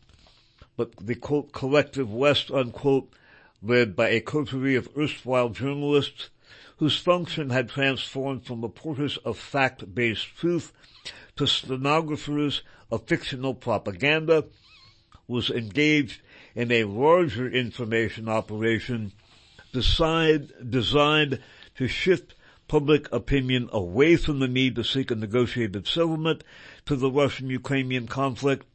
but 0.75 0.93
the 0.99 1.13
quote, 1.13 1.51
collective 1.51 2.11
West, 2.11 2.49
unquote, 2.49 3.13
led 3.61 3.95
by 3.95 4.09
a 4.09 4.19
coterie 4.19 4.77
of 4.77 4.89
erstwhile 4.97 5.49
journalists 5.49 6.31
whose 6.77 6.97
function 6.97 7.51
had 7.51 7.69
transformed 7.69 8.47
from 8.47 8.63
reporters 8.63 9.17
of 9.17 9.37
fact-based 9.37 10.35
truth 10.37 10.73
to 11.35 11.45
stenographers 11.45 12.63
of 12.89 13.05
fictional 13.05 13.53
propaganda, 13.53 14.45
was 15.27 15.51
engaged 15.51 16.19
in 16.55 16.71
a 16.71 16.83
larger 16.83 17.49
information 17.49 18.29
operation 18.29 19.11
decide, 19.71 20.51
designed 20.69 21.39
to 21.75 21.87
shift 21.87 22.35
public 22.67 23.11
opinion 23.11 23.69
away 23.71 24.15
from 24.15 24.39
the 24.39 24.47
need 24.47 24.75
to 24.75 24.83
seek 24.83 25.11
a 25.11 25.15
negotiated 25.15 25.87
settlement 25.87 26.43
to 26.85 26.95
the 26.95 27.11
Russian-Ukrainian 27.11 28.07
conflict 28.07 28.65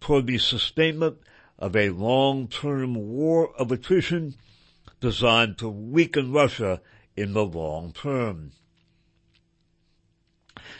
toward 0.00 0.26
the 0.26 0.38
sustainment 0.38 1.16
of 1.58 1.74
a 1.74 1.90
long-term 1.90 2.94
war 2.94 3.54
of 3.56 3.72
attrition 3.72 4.34
designed 5.00 5.58
to 5.58 5.68
weaken 5.68 6.32
Russia 6.32 6.80
in 7.16 7.32
the 7.32 7.44
long 7.44 7.92
term. 7.92 8.52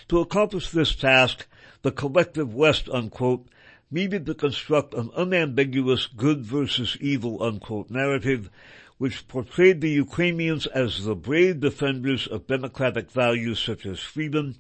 To 0.09 0.21
accomplish 0.21 0.71
this 0.71 0.95
task, 0.95 1.47
the 1.83 1.93
collective 1.93 2.55
West, 2.55 2.89
unquote, 2.89 3.47
needed 3.95 4.27
to 4.27 4.35
construct 4.35 4.93
an 4.93 5.09
unambiguous 5.17 6.07
good 6.09 6.45
versus 6.45 6.99
evil 7.01 7.41
unquote 7.41 7.89
narrative 7.89 8.51
which 8.99 9.27
portrayed 9.29 9.81
the 9.81 9.91
Ukrainians 9.91 10.67
as 10.67 11.05
the 11.05 11.15
brave 11.15 11.61
defenders 11.61 12.27
of 12.27 12.47
democratic 12.47 13.11
values 13.11 13.61
such 13.61 13.87
as 13.87 14.01
freedom 14.01 14.57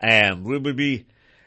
and 0.00 0.46
liberty, 0.46 1.06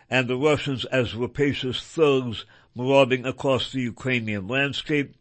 and 0.09 0.27
the 0.27 0.35
Russians 0.35 0.83
as 0.85 1.15
rapacious 1.15 1.79
thugs 1.79 2.45
marauding 2.75 3.25
across 3.25 3.71
the 3.71 3.81
Ukrainian 3.81 4.47
landscape, 4.47 5.15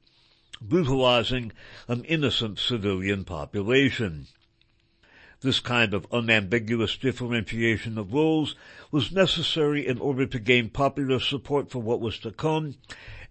brutalizing 0.60 1.52
an 1.86 2.04
innocent 2.04 2.58
civilian 2.58 3.24
population. 3.24 4.26
This 5.42 5.58
kind 5.58 5.94
of 5.94 6.06
unambiguous 6.12 6.98
differentiation 6.98 7.96
of 7.96 8.12
roles 8.12 8.54
was 8.90 9.10
necessary 9.10 9.86
in 9.86 9.98
order 9.98 10.26
to 10.26 10.38
gain 10.38 10.68
popular 10.68 11.18
support 11.18 11.70
for 11.70 11.80
what 11.80 12.00
was 12.00 12.18
to 12.18 12.30
come, 12.30 12.74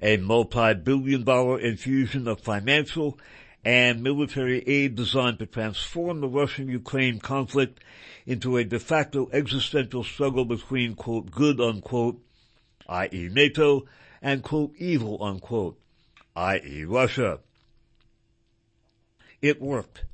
a 0.02 0.18
multi-billion 0.18 1.24
dollar 1.24 1.60
infusion 1.60 2.28
of 2.28 2.40
financial 2.42 3.20
and 3.64 4.02
military 4.02 4.68
aid 4.68 4.96
designed 4.96 5.38
to 5.38 5.46
transform 5.46 6.22
the 6.22 6.28
Russian-Ukraine 6.28 7.20
conflict 7.20 7.80
into 8.26 8.58
a 8.58 8.64
de 8.64 8.80
facto 8.80 9.30
existential 9.32 10.04
struggle 10.04 10.46
between 10.46 10.96
quote 10.96 11.30
good 11.30 11.62
unquote, 11.62 12.20
i.e. 12.88 13.30
NATO, 13.32 13.86
and 14.20 14.42
quote 14.42 14.74
evil 14.78 15.22
unquote, 15.24 15.80
i.e. 16.36 16.86
Russia. 16.86 17.40
It 19.44 19.62
worked. 19.62 20.06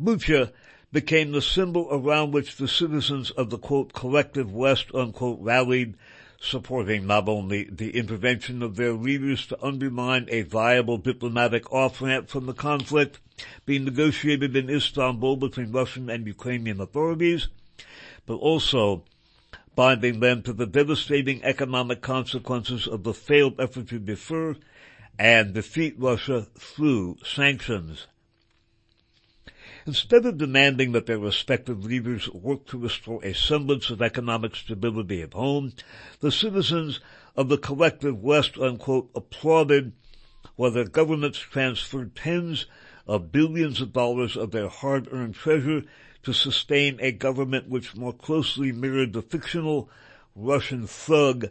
Bucha 0.00 0.52
became 0.92 1.32
the 1.32 1.42
symbol 1.42 1.88
around 1.90 2.32
which 2.32 2.56
the 2.56 2.68
citizens 2.68 3.30
of 3.32 3.50
the 3.50 3.58
quote 3.58 3.92
collective 3.92 4.52
West 4.52 4.86
unquote 4.94 5.38
rallied, 5.40 5.94
supporting 6.40 7.06
not 7.06 7.28
only 7.28 7.64
the 7.64 7.90
intervention 7.96 8.62
of 8.62 8.76
their 8.76 8.92
leaders 8.92 9.46
to 9.46 9.64
undermine 9.64 10.26
a 10.28 10.42
viable 10.42 10.96
diplomatic 10.96 11.70
off-ramp 11.72 12.28
from 12.28 12.46
the 12.46 12.54
conflict 12.54 13.18
being 13.66 13.84
negotiated 13.84 14.56
in 14.56 14.70
Istanbul 14.70 15.36
between 15.36 15.72
Russian 15.72 16.08
and 16.08 16.26
Ukrainian 16.26 16.80
authorities, 16.80 17.48
but 18.24 18.36
also 18.36 19.04
binding 19.74 20.20
them 20.20 20.42
to 20.42 20.52
the 20.52 20.66
devastating 20.66 21.42
economic 21.44 22.00
consequences 22.00 22.88
of 22.88 23.04
the 23.04 23.14
failed 23.14 23.60
effort 23.60 23.88
to 23.88 23.98
defer 23.98 24.56
and 25.18 25.54
defeat 25.54 25.94
Russia 25.98 26.46
through 26.58 27.16
sanctions. 27.24 28.06
Instead 29.88 30.26
of 30.26 30.36
demanding 30.36 30.92
that 30.92 31.06
their 31.06 31.18
respective 31.18 31.82
leaders 31.82 32.28
work 32.28 32.66
to 32.66 32.76
restore 32.76 33.24
a 33.24 33.32
semblance 33.32 33.88
of 33.88 34.02
economic 34.02 34.54
stability 34.54 35.22
at 35.22 35.32
home, 35.32 35.72
the 36.20 36.30
citizens 36.30 37.00
of 37.34 37.48
the 37.48 37.56
collective 37.56 38.22
West, 38.22 38.58
unquote, 38.58 39.08
applauded 39.14 39.94
while 40.56 40.70
their 40.70 40.84
governments 40.84 41.38
transferred 41.38 42.14
tens 42.14 42.66
of 43.06 43.32
billions 43.32 43.80
of 43.80 43.94
dollars 43.94 44.36
of 44.36 44.50
their 44.50 44.68
hard-earned 44.68 45.34
treasure 45.34 45.82
to 46.22 46.34
sustain 46.34 46.98
a 47.00 47.10
government 47.10 47.66
which 47.70 47.96
more 47.96 48.12
closely 48.12 48.70
mirrored 48.70 49.14
the 49.14 49.22
fictional 49.22 49.88
Russian 50.36 50.86
thug 50.86 51.46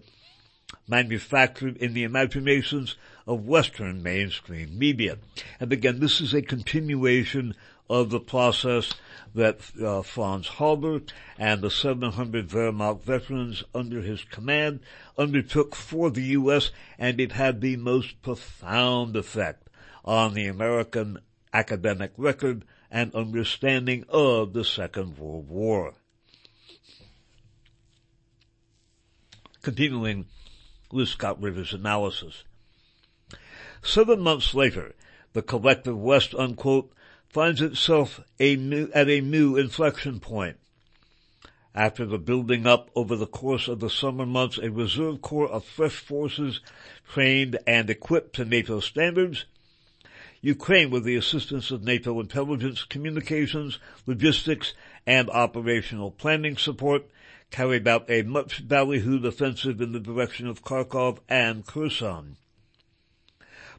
manufactured 0.87 1.77
in 1.77 1.95
the 1.95 2.03
imaginations 2.03 2.97
of 3.25 3.47
Western 3.47 4.03
mainstream 4.03 4.77
media. 4.77 5.17
And 5.59 5.73
again, 5.73 5.99
this 5.99 6.21
is 6.21 6.35
a 6.35 6.41
continuation 6.43 7.55
of 7.89 8.09
the 8.09 8.19
process 8.19 8.93
that 9.33 9.59
uh, 9.83 10.01
Franz 10.01 10.47
Halder 10.47 11.01
and 11.37 11.61
the 11.61 11.69
700 11.69 12.49
Wehrmacht 12.49 13.03
veterans 13.03 13.63
under 13.73 14.01
his 14.01 14.23
command 14.23 14.79
undertook 15.17 15.75
for 15.75 16.09
the 16.09 16.23
U.S., 16.23 16.71
and 16.97 17.19
it 17.19 17.33
had 17.33 17.61
the 17.61 17.77
most 17.77 18.21
profound 18.21 19.15
effect 19.15 19.69
on 20.03 20.33
the 20.33 20.47
American 20.47 21.19
academic 21.53 22.11
record 22.17 22.65
and 22.89 23.13
understanding 23.13 24.05
of 24.09 24.53
the 24.53 24.63
Second 24.63 25.17
World 25.17 25.49
War. 25.49 25.93
Continuing 29.61 30.25
with 30.91 31.09
Scott 31.09 31.41
Ritter's 31.41 31.73
analysis. 31.73 32.43
Seven 33.83 34.21
months 34.21 34.53
later, 34.53 34.95
the 35.33 35.41
collective 35.41 35.97
West, 35.97 36.33
unquote, 36.33 36.91
finds 37.37 37.61
itself 37.61 38.19
a 38.39 38.55
new, 38.55 38.89
at 38.95 39.07
a 39.07 39.21
new 39.21 39.55
inflection 39.55 40.19
point. 40.19 40.57
After 41.75 42.03
the 42.03 42.17
building 42.17 42.65
up 42.65 42.89
over 42.95 43.15
the 43.15 43.27
course 43.27 43.67
of 43.67 43.79
the 43.79 43.91
summer 43.91 44.25
months 44.25 44.57
a 44.57 44.71
reserve 44.71 45.21
corps 45.21 45.47
of 45.47 45.63
fresh 45.63 45.97
forces 45.97 46.61
trained 47.07 47.59
and 47.67 47.91
equipped 47.91 48.35
to 48.37 48.45
NATO 48.45 48.79
standards, 48.79 49.45
Ukraine, 50.41 50.89
with 50.89 51.03
the 51.03 51.15
assistance 51.15 51.69
of 51.69 51.83
NATO 51.83 52.19
intelligence, 52.19 52.83
communications, 52.83 53.77
logistics, 54.07 54.73
and 55.05 55.29
operational 55.29 56.09
planning 56.09 56.57
support, 56.57 57.03
carried 57.51 57.87
out 57.87 58.09
a 58.09 58.23
much 58.23 58.67
ballyhooed 58.67 59.27
offensive 59.27 59.79
in 59.79 59.91
the 59.91 59.99
direction 59.99 60.47
of 60.47 60.63
Kharkov 60.63 61.19
and 61.29 61.67
Kherson. 61.67 62.37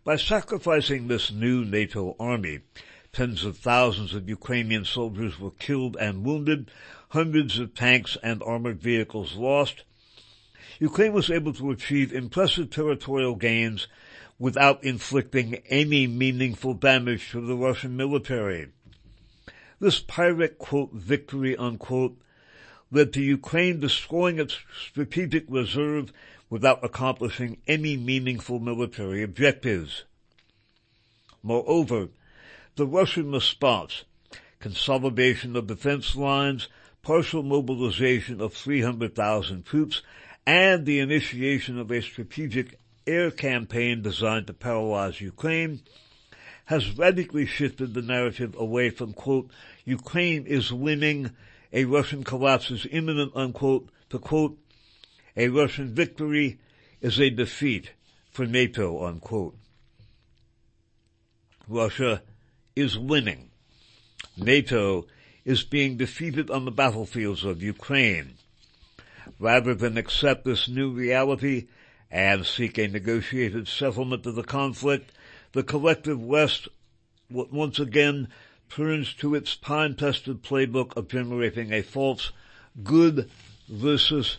By 0.05 0.15
sacrificing 0.15 1.09
this 1.09 1.33
new 1.33 1.65
NATO 1.65 2.15
army, 2.21 2.61
Tens 3.19 3.43
of 3.43 3.59
thousands 3.59 4.15
of 4.15 4.29
Ukrainian 4.29 4.85
soldiers 4.85 5.41
were 5.41 5.51
killed 5.51 5.97
and 5.97 6.25
wounded, 6.25 6.71
hundreds 7.09 7.59
of 7.59 7.75
tanks 7.75 8.17
and 8.23 8.41
armored 8.45 8.81
vehicles 8.81 9.35
lost. 9.35 9.83
Ukraine 10.79 11.13
was 11.13 11.29
able 11.29 11.53
to 11.55 11.73
achieve 11.73 12.13
impressive 12.13 12.71
territorial 12.71 13.35
gains 13.35 13.89
without 14.39 14.85
inflicting 14.85 15.57
any 15.69 16.07
meaningful 16.07 16.75
damage 16.75 17.33
to 17.33 17.41
the 17.41 17.57
Russian 17.57 17.97
military. 17.97 18.69
This 19.81 19.99
Pyrrhic, 19.99 20.57
quote, 20.57 20.93
victory, 20.93 21.57
unquote, 21.57 22.17
led 22.93 23.13
to 23.15 23.21
Ukraine 23.21 23.81
destroying 23.81 24.39
its 24.39 24.61
strategic 24.81 25.45
reserve 25.49 26.13
without 26.49 26.85
accomplishing 26.85 27.59
any 27.67 27.97
meaningful 27.97 28.61
military 28.61 29.25
objectives. 29.25 30.05
Moreover, 31.43 32.11
the 32.79 32.87
Russian 32.87 33.33
response, 33.33 34.05
consolidation 34.61 35.57
of 35.57 35.67
defense 35.67 36.15
lines, 36.15 36.69
partial 37.03 37.43
mobilization 37.43 38.41
of 38.41 38.55
300,000 38.55 39.65
troops, 39.65 40.01
and 40.47 40.87
the 40.87 41.01
initiation 41.01 41.77
of 41.77 41.91
a 41.91 42.01
strategic 42.01 42.79
air 43.05 43.33
campaign 43.33 44.01
designed 44.01 44.47
to 44.47 44.53
paralyze 44.53 45.21
Ukraine, 45.21 45.81
has 46.67 46.97
radically 46.97 47.47
shifted 47.47 47.95
the 47.95 48.03
narrative 48.03 48.55
away 48.57 48.91
from, 48.91 49.13
quote, 49.13 49.51
Ukraine 49.85 50.47
is 50.47 50.73
winning, 50.73 51.33
a 51.73 51.85
Russian 51.85 52.23
collapse 52.23 52.71
is 52.71 52.87
imminent, 52.93 53.33
unquote, 53.35 53.89
to 54.11 54.21
quote, 54.21 54.57
a 55.37 55.49
Russian 55.49 55.93
victory 55.93 56.61
is 57.01 57.19
a 57.19 57.29
defeat 57.29 57.91
for 58.31 58.47
NATO, 58.47 59.05
unquote. 59.05 59.57
Russia 61.67 62.23
is 62.79 62.97
winning. 62.97 63.51
NATO 64.37 65.05
is 65.45 65.65
being 65.65 65.97
defeated 65.97 66.49
on 66.49 66.65
the 66.65 66.71
battlefields 66.71 67.43
of 67.43 67.63
Ukraine. 67.63 68.35
Rather 69.41 69.75
than 69.75 69.99
accept 69.99 70.45
this 70.45 70.69
new 70.69 70.93
reality 70.93 71.67
and 72.11 72.47
seek 72.47 72.79
a 72.79 72.87
negotiated 72.87 73.67
settlement 73.67 74.27
of 74.27 74.37
the 74.37 74.45
conflict, 74.45 75.11
the 75.53 75.65
collective 75.65 76.23
West 76.23 76.69
once 77.29 77.81
again 77.81 78.29
turns 78.71 79.13
to 79.15 79.35
its 79.35 79.57
time-tested 79.57 80.43
playbook 80.43 80.97
of 80.97 81.09
generating 81.09 81.73
a 81.73 81.83
false 81.83 82.33
good 82.85 83.29
versus 83.69 84.39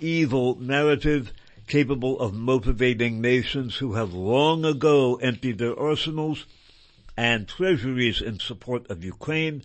evil 0.00 0.56
narrative 0.56 1.32
capable 1.68 2.18
of 2.18 2.34
motivating 2.34 3.20
nations 3.20 3.76
who 3.76 3.94
have 3.94 4.12
long 4.12 4.64
ago 4.64 5.16
emptied 5.16 5.58
their 5.58 5.78
arsenals 5.78 6.46
and 7.16 7.48
treasuries 7.48 8.20
in 8.20 8.38
support 8.38 8.90
of 8.90 9.04
Ukraine 9.04 9.62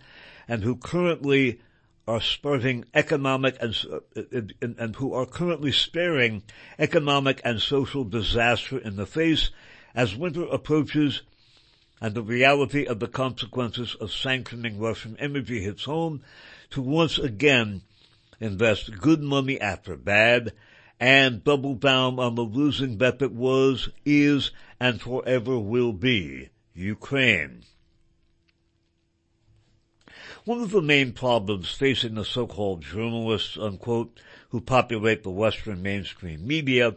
and 0.48 0.62
who 0.62 0.76
currently 0.76 1.60
are 2.06 2.20
starting 2.20 2.84
economic 2.94 3.56
and, 3.60 3.76
and, 4.16 4.54
uh, 4.62 4.66
and, 4.78 4.96
who 4.96 5.14
are 5.14 5.26
currently 5.26 5.70
sparing 5.70 6.42
economic 6.78 7.40
and 7.44 7.60
social 7.60 8.04
disaster 8.04 8.78
in 8.78 8.96
the 8.96 9.06
face 9.06 9.50
as 9.94 10.16
winter 10.16 10.44
approaches 10.44 11.22
and 12.00 12.14
the 12.14 12.22
reality 12.22 12.84
of 12.86 12.98
the 12.98 13.06
consequences 13.06 13.94
of 14.00 14.10
sanctioning 14.10 14.80
Russian 14.80 15.16
energy 15.20 15.62
hits 15.62 15.84
home 15.84 16.22
to 16.70 16.82
once 16.82 17.18
again 17.18 17.82
invest 18.40 18.98
good 18.98 19.22
money 19.22 19.60
after 19.60 19.96
bad 19.96 20.52
and 20.98 21.44
double 21.44 21.74
down 21.74 22.18
on 22.18 22.34
the 22.34 22.42
losing 22.42 22.96
bet 22.96 23.20
that 23.20 23.32
was, 23.32 23.88
is, 24.04 24.50
and 24.80 25.00
forever 25.00 25.58
will 25.58 25.92
be 25.92 26.48
Ukraine. 26.74 27.64
One 30.44 30.60
of 30.60 30.70
the 30.70 30.82
main 30.82 31.12
problems 31.12 31.70
facing 31.70 32.14
the 32.14 32.24
so-called 32.24 32.82
journalists, 32.82 33.56
unquote, 33.56 34.18
who 34.48 34.60
populate 34.60 35.22
the 35.22 35.30
Western 35.30 35.82
mainstream 35.82 36.46
media 36.46 36.96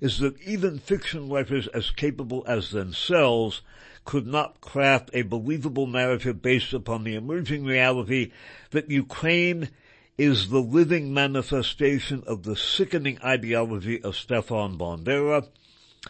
is 0.00 0.18
that 0.18 0.40
even 0.42 0.78
fiction 0.78 1.28
writers 1.28 1.68
as 1.68 1.90
capable 1.90 2.44
as 2.46 2.70
themselves 2.70 3.62
could 4.04 4.26
not 4.26 4.60
craft 4.60 5.10
a 5.14 5.22
believable 5.22 5.86
narrative 5.86 6.42
based 6.42 6.72
upon 6.72 7.04
the 7.04 7.14
emerging 7.14 7.64
reality 7.64 8.32
that 8.70 8.90
Ukraine 8.90 9.70
is 10.18 10.50
the 10.50 10.60
living 10.60 11.14
manifestation 11.14 12.22
of 12.26 12.42
the 12.42 12.56
sickening 12.56 13.18
ideology 13.22 14.02
of 14.02 14.16
Stefan 14.16 14.76
Bandera, 14.76 15.46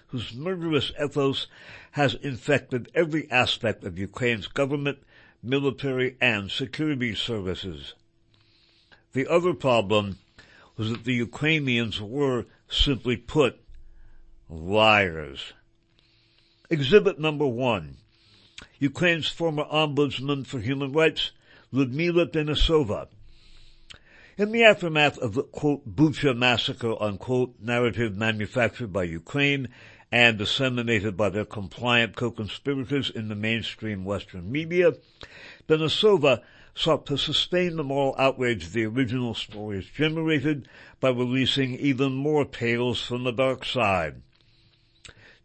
whose 0.08 0.34
murderous 0.34 0.92
ethos 1.02 1.46
has 1.92 2.14
infected 2.14 2.90
every 2.94 3.30
aspect 3.30 3.84
of 3.84 3.98
Ukraine's 3.98 4.46
government, 4.46 4.98
military, 5.42 6.16
and 6.20 6.50
security 6.50 7.14
services. 7.14 7.94
The 9.12 9.26
other 9.26 9.52
problem 9.52 10.18
was 10.76 10.90
that 10.90 11.04
the 11.04 11.14
Ukrainians 11.14 12.00
were, 12.00 12.46
simply 12.68 13.16
put, 13.16 13.60
liars. 14.48 15.52
Exhibit 16.70 17.18
number 17.18 17.46
one. 17.46 17.98
Ukraine's 18.78 19.28
former 19.28 19.64
ombudsman 19.64 20.46
for 20.46 20.60
human 20.60 20.92
rights, 20.92 21.32
Ludmila 21.70 22.26
Denisova. 22.26 23.08
In 24.42 24.50
the 24.50 24.64
aftermath 24.64 25.18
of 25.18 25.34
the 25.34 25.44
quote, 25.44 25.94
Bucha 25.94 26.36
massacre, 26.36 27.00
unquote, 27.00 27.54
narrative 27.60 28.16
manufactured 28.16 28.92
by 28.92 29.04
Ukraine 29.04 29.68
and 30.10 30.36
disseminated 30.36 31.16
by 31.16 31.28
their 31.28 31.44
compliant 31.44 32.16
co-conspirators 32.16 33.08
in 33.08 33.28
the 33.28 33.36
mainstream 33.36 34.04
Western 34.04 34.50
media, 34.50 34.94
Denisova 35.68 36.42
sought 36.74 37.06
to 37.06 37.16
sustain 37.16 37.76
the 37.76 37.84
moral 37.84 38.16
outrage 38.18 38.70
the 38.70 38.84
original 38.84 39.34
stories 39.34 39.86
generated 39.86 40.66
by 40.98 41.10
releasing 41.10 41.76
even 41.76 42.12
more 42.12 42.44
tales 42.44 43.00
from 43.00 43.22
the 43.22 43.30
dark 43.30 43.64
side. 43.64 44.22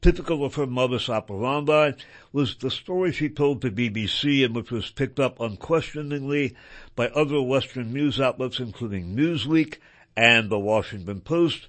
Typical 0.01 0.45
of 0.45 0.55
her 0.55 0.67
modus 0.67 1.09
operandi 1.09 1.93
was 2.31 2.55
the 2.55 2.69
story 2.69 3.11
she 3.11 3.29
told 3.29 3.61
to 3.61 3.71
BBC 3.71 4.45
and 4.45 4.55
which 4.55 4.71
was 4.71 4.91
picked 4.91 5.19
up 5.19 5.39
unquestioningly 5.39 6.55
by 6.95 7.07
other 7.09 7.41
Western 7.41 7.91
news 7.91 8.19
outlets 8.19 8.59
including 8.59 9.15
Newsweek 9.15 9.77
and 10.15 10.49
the 10.49 10.59
Washington 10.59 11.21
Post 11.21 11.67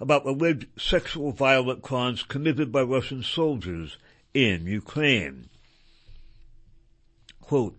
about 0.00 0.26
alleged 0.26 0.66
sexual 0.78 1.32
violent 1.32 1.82
crimes 1.82 2.22
committed 2.22 2.70
by 2.70 2.82
Russian 2.82 3.22
soldiers 3.22 3.96
in 4.32 4.66
Ukraine. 4.66 5.48
Quote, 7.40 7.78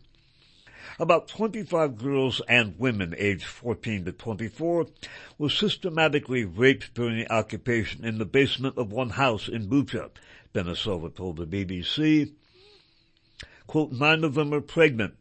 about 0.99 1.27
25 1.27 1.97
girls 1.97 2.41
and 2.47 2.77
women 2.79 3.13
aged 3.17 3.45
14 3.45 4.05
to 4.05 4.11
24 4.11 4.87
were 5.37 5.49
systematically 5.49 6.43
raped 6.43 6.93
during 6.93 7.17
the 7.17 7.31
occupation 7.31 8.03
in 8.03 8.17
the 8.17 8.25
basement 8.25 8.77
of 8.77 8.91
one 8.91 9.11
house 9.11 9.47
in 9.47 9.69
Bucha, 9.69 10.09
Denisova 10.53 11.15
told 11.15 11.37
the 11.37 11.45
BBC. 11.45 12.31
Quote, 13.67 13.91
nine 13.91 14.23
of 14.23 14.33
them 14.33 14.53
are 14.53 14.61
pregnant. 14.61 15.15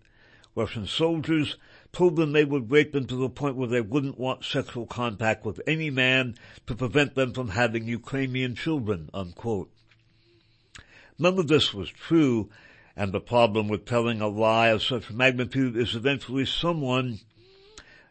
Russian 0.54 0.86
soldiers 0.86 1.56
told 1.92 2.16
them 2.16 2.32
they 2.32 2.44
would 2.44 2.70
rape 2.70 2.92
them 2.92 3.06
to 3.06 3.16
the 3.16 3.28
point 3.28 3.56
where 3.56 3.68
they 3.68 3.80
wouldn't 3.80 4.18
want 4.18 4.44
sexual 4.44 4.86
contact 4.86 5.44
with 5.44 5.60
any 5.66 5.90
man 5.90 6.34
to 6.66 6.74
prevent 6.74 7.14
them 7.14 7.32
from 7.32 7.48
having 7.48 7.86
Ukrainian 7.86 8.54
children, 8.54 9.10
unquote. 9.12 9.70
None 11.18 11.38
of 11.38 11.48
this 11.48 11.72
was 11.74 11.90
true, 11.90 12.50
and 12.96 13.12
the 13.12 13.20
problem 13.20 13.68
with 13.68 13.84
telling 13.84 14.20
a 14.20 14.28
lie 14.28 14.68
of 14.68 14.82
such 14.82 15.10
magnitude 15.10 15.76
is 15.76 15.94
eventually 15.94 16.46
someone, 16.46 17.20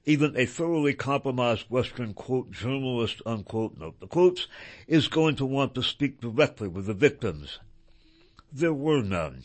even 0.05 0.37
a 0.37 0.45
thoroughly 0.45 0.93
compromised 0.93 1.65
Western 1.69 2.13
quote 2.13 2.51
journalist 2.51 3.21
unquote 3.25 3.77
note 3.77 3.99
the 3.99 4.07
quotes, 4.07 4.47
is 4.87 5.07
going 5.07 5.35
to 5.35 5.45
want 5.45 5.73
to 5.73 5.81
speak 5.81 6.21
directly 6.21 6.67
with 6.67 6.85
the 6.85 6.93
victims. 6.93 7.59
There 8.53 8.73
were 8.73 9.01
none. 9.01 9.43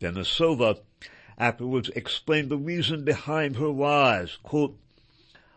Denisova 0.00 0.78
afterwards 1.36 1.90
explained 1.96 2.50
the 2.50 2.56
reason 2.56 3.04
behind 3.04 3.56
her 3.56 3.68
lies. 3.68 4.38
Quote, 4.42 4.78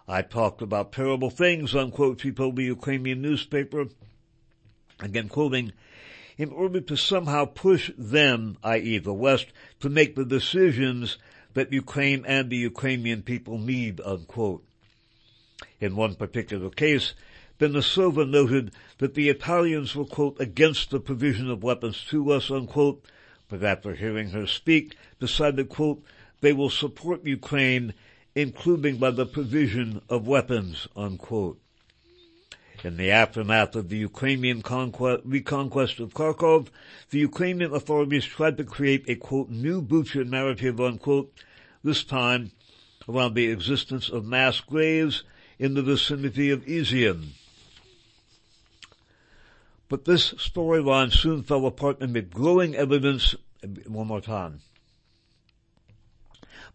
I 0.07 0.21
talked 0.21 0.61
about 0.61 0.91
terrible 0.91 1.29
things, 1.29 1.75
unquote, 1.75 2.21
she 2.21 2.31
told 2.31 2.55
the 2.55 2.63
Ukrainian 2.63 3.21
newspaper. 3.21 3.85
Again 4.99 5.29
quoting, 5.29 5.73
in 6.37 6.51
order 6.51 6.81
to 6.81 6.95
somehow 6.95 7.45
push 7.45 7.91
them, 7.97 8.57
i.e. 8.63 8.97
the 8.97 9.13
West, 9.13 9.47
to 9.79 9.89
make 9.89 10.15
the 10.15 10.25
decisions 10.25 11.17
that 11.53 11.71
Ukraine 11.71 12.25
and 12.25 12.49
the 12.49 12.57
Ukrainian 12.57 13.21
people 13.21 13.57
need, 13.57 14.01
unquote. 14.01 14.63
In 15.79 15.95
one 15.95 16.15
particular 16.15 16.69
case, 16.69 17.13
Denisova 17.59 18.29
noted 18.29 18.71
that 18.97 19.13
the 19.13 19.29
Italians 19.29 19.95
were, 19.95 20.05
quote, 20.05 20.39
against 20.39 20.89
the 20.89 20.99
provision 20.99 21.49
of 21.49 21.63
weapons 21.63 22.03
to 22.09 22.31
us, 22.31 22.49
unquote, 22.49 23.05
but 23.47 23.63
after 23.63 23.93
hearing 23.93 24.31
her 24.31 24.47
speak, 24.47 24.95
decided, 25.19 25.69
quote, 25.69 26.03
they 26.41 26.53
will 26.53 26.69
support 26.69 27.25
Ukraine, 27.25 27.93
including 28.35 28.97
by 28.97 29.11
the 29.11 29.25
provision 29.25 30.01
of 30.09 30.27
weapons, 30.27 30.87
unquote. 30.95 31.59
In 32.83 32.97
the 32.97 33.11
aftermath 33.11 33.75
of 33.75 33.87
the 33.87 33.97
Ukrainian 33.97 34.61
conquest, 34.61 35.21
reconquest 35.23 36.01
of 36.01 36.13
Kharkov, 36.13 36.67
the 37.11 37.19
Ukrainian 37.19 37.73
authorities 37.73 38.25
tried 38.25 38.57
to 38.57 38.65
create 38.65 39.05
a 39.07 39.15
quote, 39.15 39.49
new 39.49 39.81
Bucha 39.81 40.27
narrative, 40.27 40.81
unquote, 40.81 41.33
this 41.81 42.03
time 42.03 42.51
around 43.07 43.35
the 43.35 43.49
existence 43.49 44.09
of 44.09 44.25
mass 44.25 44.59
graves 44.59 45.23
in 45.57 45.75
the 45.75 45.81
vicinity 45.81 46.49
of 46.49 46.65
Izium. 46.65 47.29
But 49.87 50.03
this 50.03 50.33
storyline 50.33 51.13
soon 51.13 51.43
fell 51.43 51.65
apart 51.65 52.01
amid 52.01 52.31
growing 52.31 52.75
evidence, 52.75 53.33
one 53.87 54.07
more 54.07 54.21
time. 54.21 54.59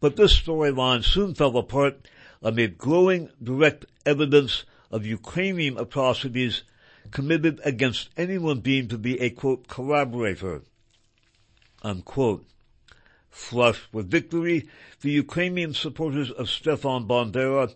But 0.00 0.16
this 0.16 0.40
storyline 0.40 1.04
soon 1.04 1.34
fell 1.34 1.56
apart 1.59 2.09
amid 2.40 2.78
growing 2.78 3.28
direct 3.42 3.84
evidence 4.06 4.64
of 4.91 5.07
Ukrainian 5.07 5.78
atrocities 5.78 6.62
committed 7.11 7.61
against 7.64 8.11
anyone 8.16 8.61
deemed 8.61 8.91
to 8.91 8.99
be 8.99 9.20
a 9.20 9.30
quote 9.30 9.68
collaborator. 9.68 10.62
Unquote. 11.82 12.47
Flushed 13.30 13.93
with 13.93 14.11
victory, 14.11 14.68
the 15.01 15.11
Ukrainian 15.11 15.74
supporters 15.74 16.30
of 16.30 16.49
Stefan 16.49 17.07
Bandera 17.07 17.74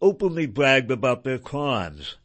openly 0.00 0.46
bragged 0.46 0.90
about 0.90 1.24
their 1.24 1.38
crimes. 1.38 2.16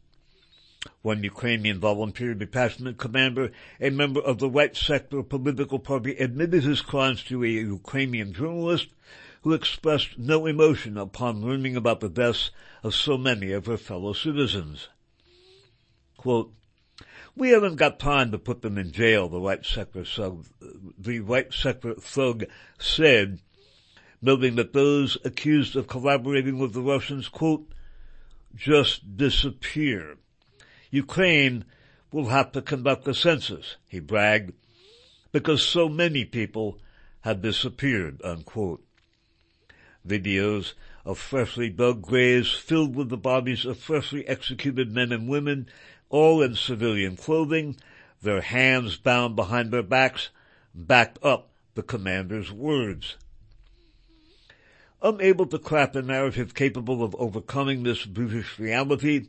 One 1.02 1.22
Ukrainian 1.22 1.78
volunteer 1.78 2.34
detachment 2.34 2.96
commander, 2.96 3.52
a 3.80 3.90
member 3.90 4.20
of 4.20 4.38
the 4.38 4.48
right 4.48 4.74
sector 4.74 5.22
political 5.22 5.78
party, 5.78 6.12
admitted 6.16 6.64
his 6.64 6.80
crimes 6.80 7.22
to 7.24 7.44
a 7.44 7.48
Ukrainian 7.48 8.32
journalist 8.32 8.88
who 9.42 9.52
expressed 9.52 10.18
no 10.18 10.46
emotion 10.46 10.96
upon 10.96 11.42
learning 11.42 11.76
about 11.76 12.00
the 12.00 12.08
deaths 12.08 12.50
of 12.82 12.94
so 12.94 13.16
many 13.16 13.52
of 13.52 13.66
her 13.66 13.76
fellow 13.76 14.12
citizens. 14.12 14.88
Quote, 16.16 16.52
we 17.34 17.50
haven't 17.50 17.76
got 17.76 17.98
time 17.98 18.32
to 18.32 18.38
put 18.38 18.60
them 18.60 18.76
in 18.76 18.92
jail, 18.92 19.28
the 19.28 19.40
right 19.40 19.64
sector 19.64 20.04
thug, 20.04 20.44
the 20.98 21.20
right 21.20 21.52
sector 21.54 21.94
thug 21.94 22.44
said, 22.78 23.40
noting 24.20 24.56
that 24.56 24.72
those 24.72 25.16
accused 25.24 25.76
of 25.76 25.86
collaborating 25.86 26.58
with 26.58 26.74
the 26.74 26.82
Russians, 26.82 27.28
quote, 27.28 27.72
just 28.54 29.16
disappear. 29.16 30.16
Ukraine 30.90 31.64
will 32.12 32.26
have 32.26 32.52
to 32.52 32.60
conduct 32.60 33.08
a 33.08 33.14
census, 33.14 33.76
he 33.86 34.00
bragged, 34.00 34.52
because 35.32 35.64
so 35.64 35.88
many 35.88 36.24
people 36.24 36.78
have 37.20 37.40
disappeared, 37.40 38.20
unquote. 38.24 38.84
Videos 40.06 40.72
of 41.04 41.18
freshly 41.18 41.68
dug 41.68 42.02
graves 42.02 42.52
filled 42.52 42.96
with 42.96 43.08
the 43.08 43.16
bodies 43.16 43.64
of 43.64 43.78
freshly 43.78 44.26
executed 44.26 44.90
men 44.92 45.12
and 45.12 45.28
women, 45.28 45.68
all 46.08 46.42
in 46.42 46.54
civilian 46.54 47.16
clothing, 47.16 47.76
their 48.22 48.40
hands 48.40 48.96
bound 48.96 49.36
behind 49.36 49.70
their 49.70 49.82
backs, 49.82 50.30
backed 50.74 51.18
up 51.22 51.50
the 51.74 51.82
commander's 51.82 52.50
words. 52.50 53.16
Unable 55.02 55.46
to 55.46 55.58
craft 55.58 55.96
a 55.96 56.02
narrative 56.02 56.54
capable 56.54 57.02
of 57.02 57.14
overcoming 57.16 57.82
this 57.82 58.04
brutish 58.04 58.58
reality, 58.58 59.28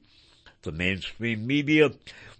the 0.63 0.71
mainstream 0.71 1.47
media 1.47 1.91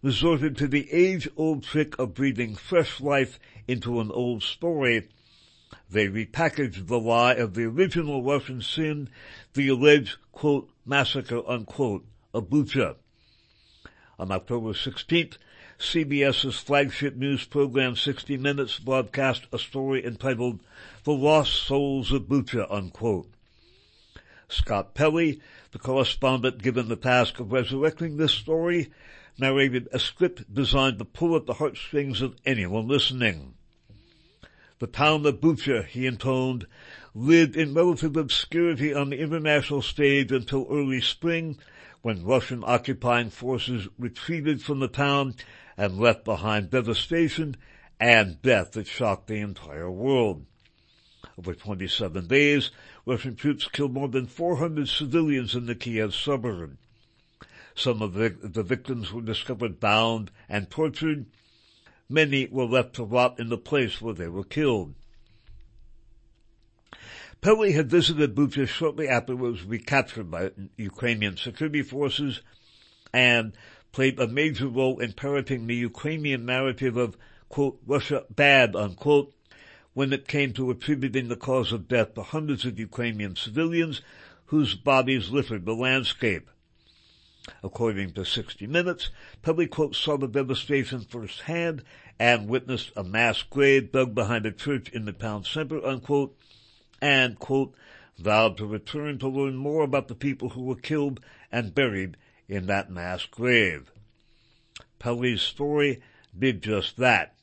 resorted 0.02 0.58
to 0.58 0.68
the 0.68 0.92
age-old 0.92 1.64
trick 1.64 1.98
of 1.98 2.14
breathing 2.14 2.56
fresh 2.56 3.00
life 3.00 3.40
into 3.68 4.00
an 4.00 4.12
old 4.12 4.44
story 4.44 5.08
they 5.90 6.08
repackaged 6.08 6.88
the 6.88 7.00
lie 7.00 7.34
of 7.34 7.54
the 7.54 7.66
original 7.66 8.24
Russian 8.24 8.62
sin, 8.62 9.10
the 9.54 9.68
alleged, 9.70 10.18
quote, 10.32 10.70
massacre, 10.86 11.42
unquote, 11.48 12.06
of 12.34 12.50
Bucha. 12.50 12.96
On 14.20 14.32
October 14.32 14.74
16th, 14.74 15.38
CBS's 15.80 16.58
flagship 16.58 17.16
news 17.16 17.44
program 17.46 17.96
60 17.96 18.38
Minutes 18.38 18.80
broadcast 18.80 19.48
a 19.52 19.58
story 19.58 20.06
entitled 20.06 20.62
The 21.06 21.14
Lost 21.14 21.54
Souls 21.64 22.12
of 22.12 22.24
Bucha, 22.24 22.68
unquote. 22.70 23.32
Scott 24.48 24.94
Pelley, 24.94 25.42
the 25.72 25.80
correspondent 25.80 26.62
given 26.62 26.88
the 26.88 26.96
task 26.96 27.40
of 27.40 27.52
resurrecting 27.52 28.18
this 28.18 28.34
story, 28.34 28.92
narrated 29.40 29.88
a 29.92 30.00
script 30.00 30.54
designed 30.54 31.00
to 31.00 31.06
pull 31.06 31.36
at 31.36 31.46
the 31.46 31.56
heartstrings 31.56 32.22
of 32.22 32.36
anyone 32.46 32.88
listening. 32.88 33.56
The 34.82 34.88
town 34.88 35.28
of 35.28 35.40
Bucha, 35.40 35.86
he 35.86 36.08
intoned, 36.08 36.66
lived 37.14 37.56
in 37.56 37.76
relative 37.76 38.18
obscurity 38.18 38.96
on 38.96 39.12
the 39.12 39.20
international 39.20 39.84
stage 39.84 40.32
until 40.32 40.66
early 40.72 41.02
spring, 41.02 41.60
when 42.02 42.26
Russian 42.26 42.64
occupying 42.66 43.30
forces 43.30 43.88
retreated 44.00 44.64
from 44.64 44.80
the 44.80 44.88
town 44.88 45.36
and 45.78 46.00
left 46.00 46.26
behind 46.26 46.72
devastation 46.72 47.58
and 48.00 48.42
death 48.42 48.72
that 48.72 48.88
shocked 48.88 49.28
the 49.28 49.36
entire 49.36 49.92
world. 49.92 50.48
Over 51.38 51.54
27 51.54 52.26
days, 52.26 52.72
Russian 53.06 53.36
troops 53.36 53.68
killed 53.68 53.94
more 53.94 54.08
than 54.08 54.26
400 54.26 54.88
civilians 54.88 55.54
in 55.54 55.68
the 55.68 55.76
Kiev 55.76 56.16
suburb. 56.16 56.76
Some 57.76 58.02
of 58.02 58.14
the, 58.14 58.30
the 58.30 58.64
victims 58.64 59.14
were 59.14 59.22
discovered 59.22 59.80
bound 59.80 60.32
and 60.50 60.72
tortured, 60.72 61.28
Many 62.12 62.48
were 62.52 62.66
left 62.66 62.96
to 62.96 63.06
rot 63.06 63.40
in 63.40 63.48
the 63.48 63.58
place 63.58 64.02
where 64.02 64.14
they 64.14 64.28
were 64.28 64.44
killed. 64.44 64.96
Pelley 67.40 67.72
had 67.72 67.90
visited 67.90 68.36
Bucha 68.36 68.68
shortly 68.68 69.08
after 69.08 69.32
it 69.32 69.38
was 69.38 69.64
recaptured 69.64 70.30
by 70.30 70.52
Ukrainian 70.76 71.38
security 71.38 71.82
forces 71.82 72.42
and 73.14 73.54
played 73.94 74.20
a 74.20 74.28
major 74.28 74.68
role 74.68 75.00
in 75.00 75.14
parroting 75.14 75.66
the 75.66 75.76
Ukrainian 75.76 76.46
narrative 76.46 76.98
of, 76.98 77.16
quote, 77.48 77.80
Russia 77.88 78.26
bad, 78.30 78.76
unquote, 78.76 79.34
when 79.94 80.12
it 80.12 80.28
came 80.28 80.52
to 80.54 80.70
attributing 80.70 81.30
the 81.30 81.38
cause 81.38 81.72
of 81.72 81.88
death 81.88 82.14
to 82.16 82.24
hundreds 82.24 82.66
of 82.66 82.78
Ukrainian 82.78 83.38
civilians 83.38 84.02
whose 84.48 84.76
bodies 84.76 85.32
littered 85.32 85.66
the 85.66 85.74
landscape. 85.74 86.50
According 87.64 88.14
to 88.14 88.24
60 88.24 88.68
Minutes, 88.68 89.10
Pelley 89.42 89.66
quote 89.66 89.96
saw 89.96 90.18
the 90.18 90.28
devastation 90.28 91.02
firsthand 91.02 91.84
and 92.20 92.48
witnessed 92.48 92.92
a 92.96 93.04
mass 93.04 93.42
grave 93.42 93.92
dug 93.92 94.14
behind 94.14 94.46
a 94.46 94.52
church 94.52 94.90
in 94.90 95.06
the 95.06 95.12
town 95.12 95.44
center, 95.44 95.84
unquote, 95.84 96.38
and, 97.02 97.40
quote, 97.40 97.74
vowed 98.20 98.58
to 98.58 98.66
return 98.66 99.18
to 99.18 99.28
learn 99.28 99.56
more 99.56 99.84
about 99.84 100.08
the 100.08 100.16
people 100.16 100.50
who 100.50 100.62
were 100.62 100.76
killed 100.76 101.20
and 101.52 101.74
buried 101.74 102.16
in 102.48 102.68
that 102.68 102.92
mass 102.92 103.26
grave. 103.26 103.92
Pelley's 105.00 105.42
story 105.42 106.02
did 106.38 106.62
just 106.62 106.98
that. 106.98 107.36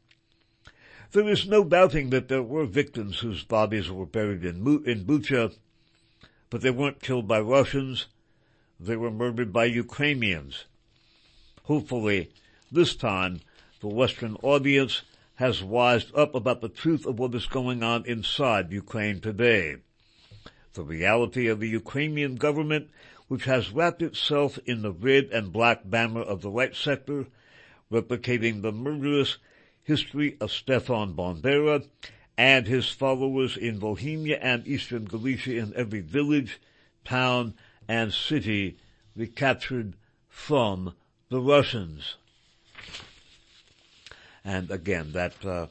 There 1.10 1.28
is 1.28 1.48
no 1.48 1.64
doubting 1.64 2.10
that 2.10 2.28
there 2.28 2.42
were 2.42 2.66
victims 2.66 3.18
whose 3.18 3.42
bodies 3.42 3.90
were 3.90 4.06
buried 4.06 4.44
in, 4.44 4.58
in 4.86 5.04
Bucha, 5.04 5.56
but 6.50 6.60
they 6.60 6.70
weren't 6.70 7.02
killed 7.02 7.26
by 7.26 7.40
Russians. 7.40 8.06
They 8.80 8.96
were 8.96 9.10
murdered 9.10 9.52
by 9.52 9.64
Ukrainians. 9.64 10.64
Hopefully, 11.64 12.30
this 12.70 12.94
time, 12.94 13.40
the 13.80 13.88
Western 13.88 14.36
audience 14.42 15.02
has 15.34 15.62
wised 15.62 16.14
up 16.14 16.34
about 16.34 16.60
the 16.60 16.68
truth 16.68 17.06
of 17.06 17.18
what 17.18 17.34
is 17.34 17.46
going 17.46 17.82
on 17.82 18.06
inside 18.06 18.72
Ukraine 18.72 19.20
today. 19.20 19.76
The 20.74 20.82
reality 20.82 21.48
of 21.48 21.60
the 21.60 21.68
Ukrainian 21.68 22.36
government, 22.36 22.88
which 23.28 23.44
has 23.44 23.70
wrapped 23.72 24.02
itself 24.02 24.58
in 24.64 24.82
the 24.82 24.92
red 24.92 25.30
and 25.32 25.52
black 25.52 25.80
banner 25.84 26.22
of 26.22 26.42
the 26.42 26.50
right 26.50 26.74
sector, 26.74 27.26
replicating 27.90 28.62
the 28.62 28.72
murderous 28.72 29.38
history 29.82 30.36
of 30.40 30.52
Stefan 30.52 31.14
Bandera 31.14 31.84
and 32.36 32.66
his 32.66 32.88
followers 32.90 33.56
in 33.56 33.80
Volhynia 33.80 34.38
and 34.40 34.66
eastern 34.68 35.04
Galicia 35.04 35.58
in 35.58 35.72
every 35.74 36.00
village, 36.00 36.60
town, 37.04 37.54
and 37.88 38.12
city 38.12 38.76
recaptured 39.16 39.94
from 40.28 40.94
the 41.30 41.40
Russians. 41.40 42.16
And 44.44 44.70
again, 44.70 45.12
that 45.12 45.44
uh, 45.44 45.66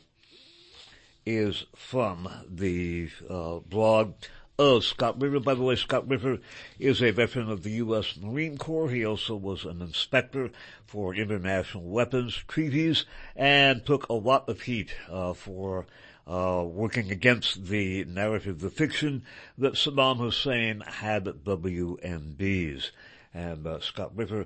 is 1.25 1.65
from 1.75 2.29
the 2.49 3.09
uh, 3.29 3.59
blog 3.59 4.13
of 4.59 4.83
Scott 4.83 5.21
Ritter. 5.21 5.39
By 5.39 5.53
the 5.53 5.61
way, 5.61 5.75
Scott 5.75 6.07
Ritter 6.09 6.39
is 6.79 7.01
a 7.01 7.11
veteran 7.11 7.49
of 7.49 7.63
the 7.63 7.71
U.S. 7.71 8.17
Marine 8.19 8.57
Corps. 8.57 8.89
He 8.89 9.05
also 9.05 9.35
was 9.35 9.65
an 9.65 9.81
inspector 9.81 10.49
for 10.85 11.13
international 11.13 11.83
weapons 11.83 12.35
treaties 12.47 13.05
and 13.35 13.85
took 13.85 14.09
a 14.09 14.13
lot 14.13 14.49
of 14.49 14.61
heat 14.61 14.95
uh, 15.09 15.33
for 15.33 15.85
uh, 16.27 16.63
working 16.65 17.11
against 17.11 17.65
the 17.65 18.03
narrative, 18.05 18.59
the 18.59 18.69
fiction 18.69 19.23
that 19.57 19.73
Saddam 19.73 20.17
Hussein 20.17 20.81
had 20.81 21.25
WMDs. 21.25 22.91
And 23.33 23.65
uh, 23.65 23.79
Scott 23.79 24.11
Ritter 24.15 24.45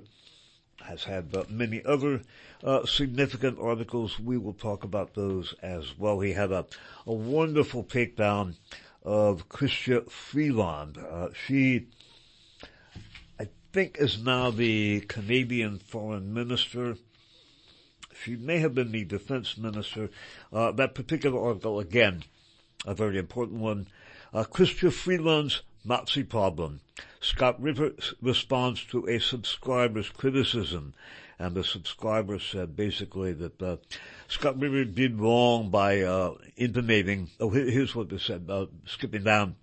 has 0.84 1.04
had 1.04 1.34
uh, 1.34 1.44
many 1.48 1.84
other 1.84 2.22
uh, 2.62 2.86
significant 2.86 3.58
articles. 3.58 4.18
We 4.18 4.38
will 4.38 4.52
talk 4.52 4.84
about 4.84 5.14
those 5.14 5.54
as 5.62 5.98
well. 5.98 6.20
He 6.20 6.32
had 6.32 6.52
a, 6.52 6.66
a 7.06 7.12
wonderful 7.12 7.84
takedown 7.84 8.54
of 9.02 9.48
Chrystia 9.48 10.08
Freeland. 10.10 10.98
Uh, 10.98 11.28
she, 11.46 11.88
I 13.40 13.48
think, 13.72 13.98
is 13.98 14.22
now 14.22 14.50
the 14.50 15.00
Canadian 15.00 15.78
foreign 15.78 16.32
minister. 16.32 16.96
She 18.24 18.36
may 18.36 18.58
have 18.58 18.74
been 18.74 18.92
the 18.92 19.04
defense 19.04 19.56
minister. 19.58 20.10
Uh, 20.52 20.72
that 20.72 20.94
particular 20.94 21.40
article, 21.40 21.80
again, 21.80 22.24
a 22.86 22.94
very 22.94 23.18
important 23.18 23.60
one. 23.60 23.88
Uh, 24.32 24.44
Chrystia 24.44 24.92
Freeland's 24.92 25.62
Nazi 25.84 26.22
problem. 26.22 26.80
Scott 27.20 27.60
Ritter's 27.60 28.14
responds 28.20 28.84
to 28.86 29.06
a 29.06 29.18
subscriber's 29.18 30.08
criticism 30.10 30.94
and 31.42 31.56
the 31.56 31.64
subscriber 31.64 32.38
said 32.38 32.76
basically 32.76 33.32
that 33.32 33.60
uh, 33.60 33.76
Scott 34.28 34.60
Ritter 34.60 34.84
did 34.84 35.18
wrong 35.18 35.70
by 35.70 36.02
uh, 36.02 36.34
intimating. 36.56 37.30
Oh, 37.40 37.50
here's 37.50 37.96
what 37.96 38.10
they 38.10 38.18
said. 38.18 38.46
Uh, 38.48 38.66
skipping 38.86 39.24
down. 39.24 39.56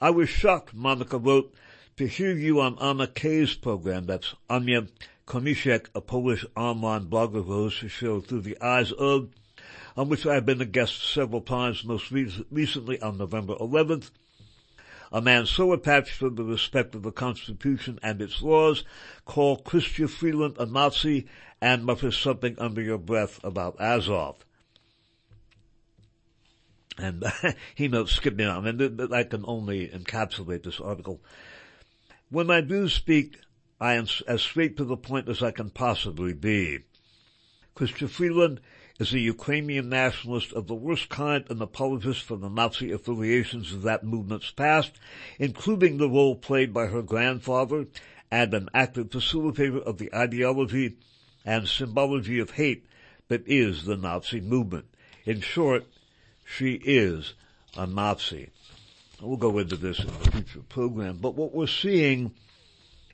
I 0.00 0.10
was 0.10 0.28
shocked, 0.28 0.74
Monica 0.74 1.18
wrote, 1.18 1.52
to 1.96 2.06
hear 2.06 2.32
you 2.32 2.60
on 2.60 2.78
Anna 2.80 3.08
Kay's 3.08 3.54
program. 3.54 4.06
That's 4.06 4.34
Anya 4.48 4.86
Konishek, 5.26 5.86
a 5.94 6.00
Polish 6.00 6.44
online 6.56 7.06
blogger 7.06 7.44
who 7.44 7.52
hosts 7.52 7.82
a 7.82 7.88
show 7.88 8.20
through 8.20 8.42
the 8.42 8.60
eyes 8.60 8.92
of, 8.92 9.30
on 9.96 10.08
which 10.08 10.26
I 10.26 10.34
have 10.34 10.46
been 10.46 10.60
a 10.60 10.66
guest 10.66 11.12
several 11.12 11.40
times, 11.40 11.84
most 11.84 12.10
re- 12.10 12.46
recently 12.50 13.00
on 13.00 13.18
November 13.18 13.54
11th 13.56 14.10
a 15.12 15.20
man 15.20 15.46
so 15.46 15.72
attached 15.72 16.18
to 16.18 16.30
the 16.30 16.44
respect 16.44 16.94
of 16.94 17.02
the 17.02 17.12
Constitution 17.12 17.98
and 18.02 18.20
its 18.20 18.42
laws, 18.42 18.84
call 19.24 19.56
Christian 19.56 20.08
Freeland 20.08 20.56
a 20.58 20.66
Nazi 20.66 21.26
and 21.60 21.84
mutters 21.84 22.18
something 22.18 22.58
under 22.58 22.82
your 22.82 22.98
breath 22.98 23.42
about 23.44 23.80
Azov. 23.80 24.44
And 26.98 27.24
he 27.74 27.88
notes, 27.88 28.12
skip 28.12 28.36
me 28.36 28.44
on, 28.44 28.66
and 28.66 29.14
I 29.14 29.24
can 29.24 29.44
only 29.46 29.88
encapsulate 29.88 30.64
this 30.64 30.80
article. 30.80 31.20
When 32.30 32.50
I 32.50 32.60
do 32.60 32.88
speak, 32.88 33.38
I 33.80 33.94
am 33.94 34.06
as 34.26 34.42
straight 34.42 34.76
to 34.78 34.84
the 34.84 34.96
point 34.96 35.28
as 35.28 35.42
I 35.42 35.50
can 35.50 35.70
possibly 35.70 36.32
be. 36.32 36.80
Chrystia 37.76 38.08
Freeland 38.08 38.60
is 38.98 39.12
a 39.12 39.18
Ukrainian 39.18 39.90
nationalist 39.90 40.52
of 40.54 40.66
the 40.66 40.74
worst 40.74 41.10
kind 41.10 41.44
and 41.50 41.60
apologist 41.60 42.22
for 42.22 42.36
the 42.36 42.48
Nazi 42.48 42.90
affiliations 42.90 43.74
of 43.74 43.82
that 43.82 44.02
movement's 44.02 44.50
past, 44.50 44.92
including 45.38 45.98
the 45.98 46.08
role 46.08 46.34
played 46.34 46.72
by 46.72 46.86
her 46.86 47.02
grandfather 47.02 47.86
and 48.30 48.54
an 48.54 48.70
active 48.72 49.10
facilitator 49.10 49.82
of 49.82 49.98
the 49.98 50.14
ideology 50.14 50.96
and 51.44 51.68
symbology 51.68 52.38
of 52.38 52.52
hate 52.52 52.86
that 53.28 53.46
is 53.46 53.84
the 53.84 53.96
Nazi 53.96 54.40
movement. 54.40 54.86
In 55.26 55.42
short, 55.42 55.84
she 56.44 56.80
is 56.84 57.34
a 57.76 57.86
Nazi. 57.86 58.48
We'll 59.20 59.36
go 59.36 59.58
into 59.58 59.76
this 59.76 59.98
in 59.98 60.08
a 60.08 60.30
future 60.30 60.62
program, 60.68 61.18
but 61.18 61.34
what 61.34 61.54
we're 61.54 61.66
seeing 61.66 62.32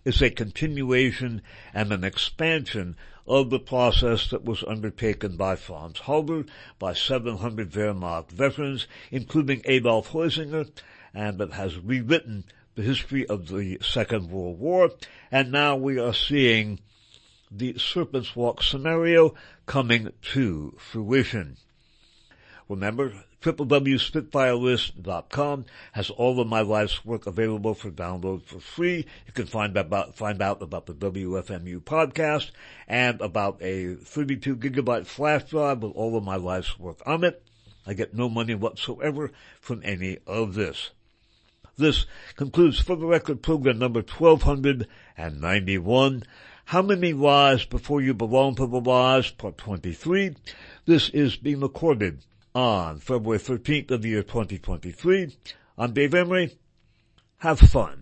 is 0.04 0.20
a 0.20 0.30
continuation 0.30 1.42
and 1.72 1.92
an 1.92 2.04
expansion 2.04 2.96
of 3.26 3.50
the 3.50 3.58
process 3.58 4.28
that 4.30 4.44
was 4.44 4.64
undertaken 4.64 5.36
by 5.36 5.54
Franz 5.56 6.00
Halder, 6.00 6.44
by 6.78 6.92
700 6.92 7.70
Wehrmacht 7.70 8.30
veterans, 8.32 8.86
including 9.10 9.62
Adolf 9.64 10.10
Heusinger, 10.10 10.68
and 11.14 11.38
that 11.38 11.52
has 11.52 11.78
rewritten 11.78 12.44
the 12.74 12.82
history 12.82 13.26
of 13.26 13.48
the 13.48 13.78
Second 13.82 14.30
World 14.30 14.58
War, 14.58 14.90
and 15.30 15.52
now 15.52 15.76
we 15.76 15.98
are 15.98 16.14
seeing 16.14 16.80
the 17.50 17.78
Serpent's 17.78 18.34
Walk 18.34 18.62
scenario 18.62 19.34
coming 19.66 20.10
to 20.32 20.74
fruition. 20.78 21.58
Remember, 22.68 23.12
www.spitfirelist.com 23.42 25.64
has 25.92 26.10
all 26.10 26.40
of 26.40 26.46
my 26.46 26.60
life's 26.60 27.04
work 27.04 27.26
available 27.26 27.74
for 27.74 27.90
download 27.90 28.44
for 28.44 28.60
free. 28.60 29.04
You 29.26 29.32
can 29.32 29.46
find 29.46 29.76
about, 29.76 30.14
find 30.14 30.40
out 30.40 30.62
about 30.62 30.86
the 30.86 30.94
WFMU 30.94 31.80
podcast 31.80 32.52
and 32.86 33.20
about 33.20 33.60
a 33.60 33.96
32 33.96 34.56
gigabyte 34.56 35.06
flash 35.06 35.42
drive 35.44 35.82
with 35.82 35.92
all 35.92 36.16
of 36.16 36.24
my 36.24 36.36
life's 36.36 36.78
work 36.78 37.02
on 37.04 37.24
it. 37.24 37.42
I 37.84 37.94
get 37.94 38.14
no 38.14 38.28
money 38.28 38.54
whatsoever 38.54 39.32
from 39.60 39.82
any 39.84 40.18
of 40.26 40.54
this. 40.54 40.90
This 41.76 42.06
concludes 42.36 42.78
for 42.78 42.94
the 42.96 43.06
record 43.06 43.42
program 43.42 43.78
number 43.78 44.02
1291. 44.02 46.22
How 46.66 46.80
many 46.80 47.12
lies 47.12 47.64
before 47.64 48.00
you 48.00 48.14
belong 48.14 48.54
to 48.54 48.66
the 48.66 48.80
lies? 48.80 49.30
Part 49.30 49.58
23. 49.58 50.36
This 50.86 51.08
is 51.08 51.34
being 51.36 51.58
recorded 51.60 52.20
on 52.54 52.98
February 52.98 53.38
13th 53.38 53.90
of 53.90 54.02
the 54.02 54.10
year 54.10 54.22
2023. 54.22 55.36
I'm 55.78 55.92
Dave 55.92 56.14
Emory. 56.14 56.58
Have 57.38 57.58
fun. 57.58 58.01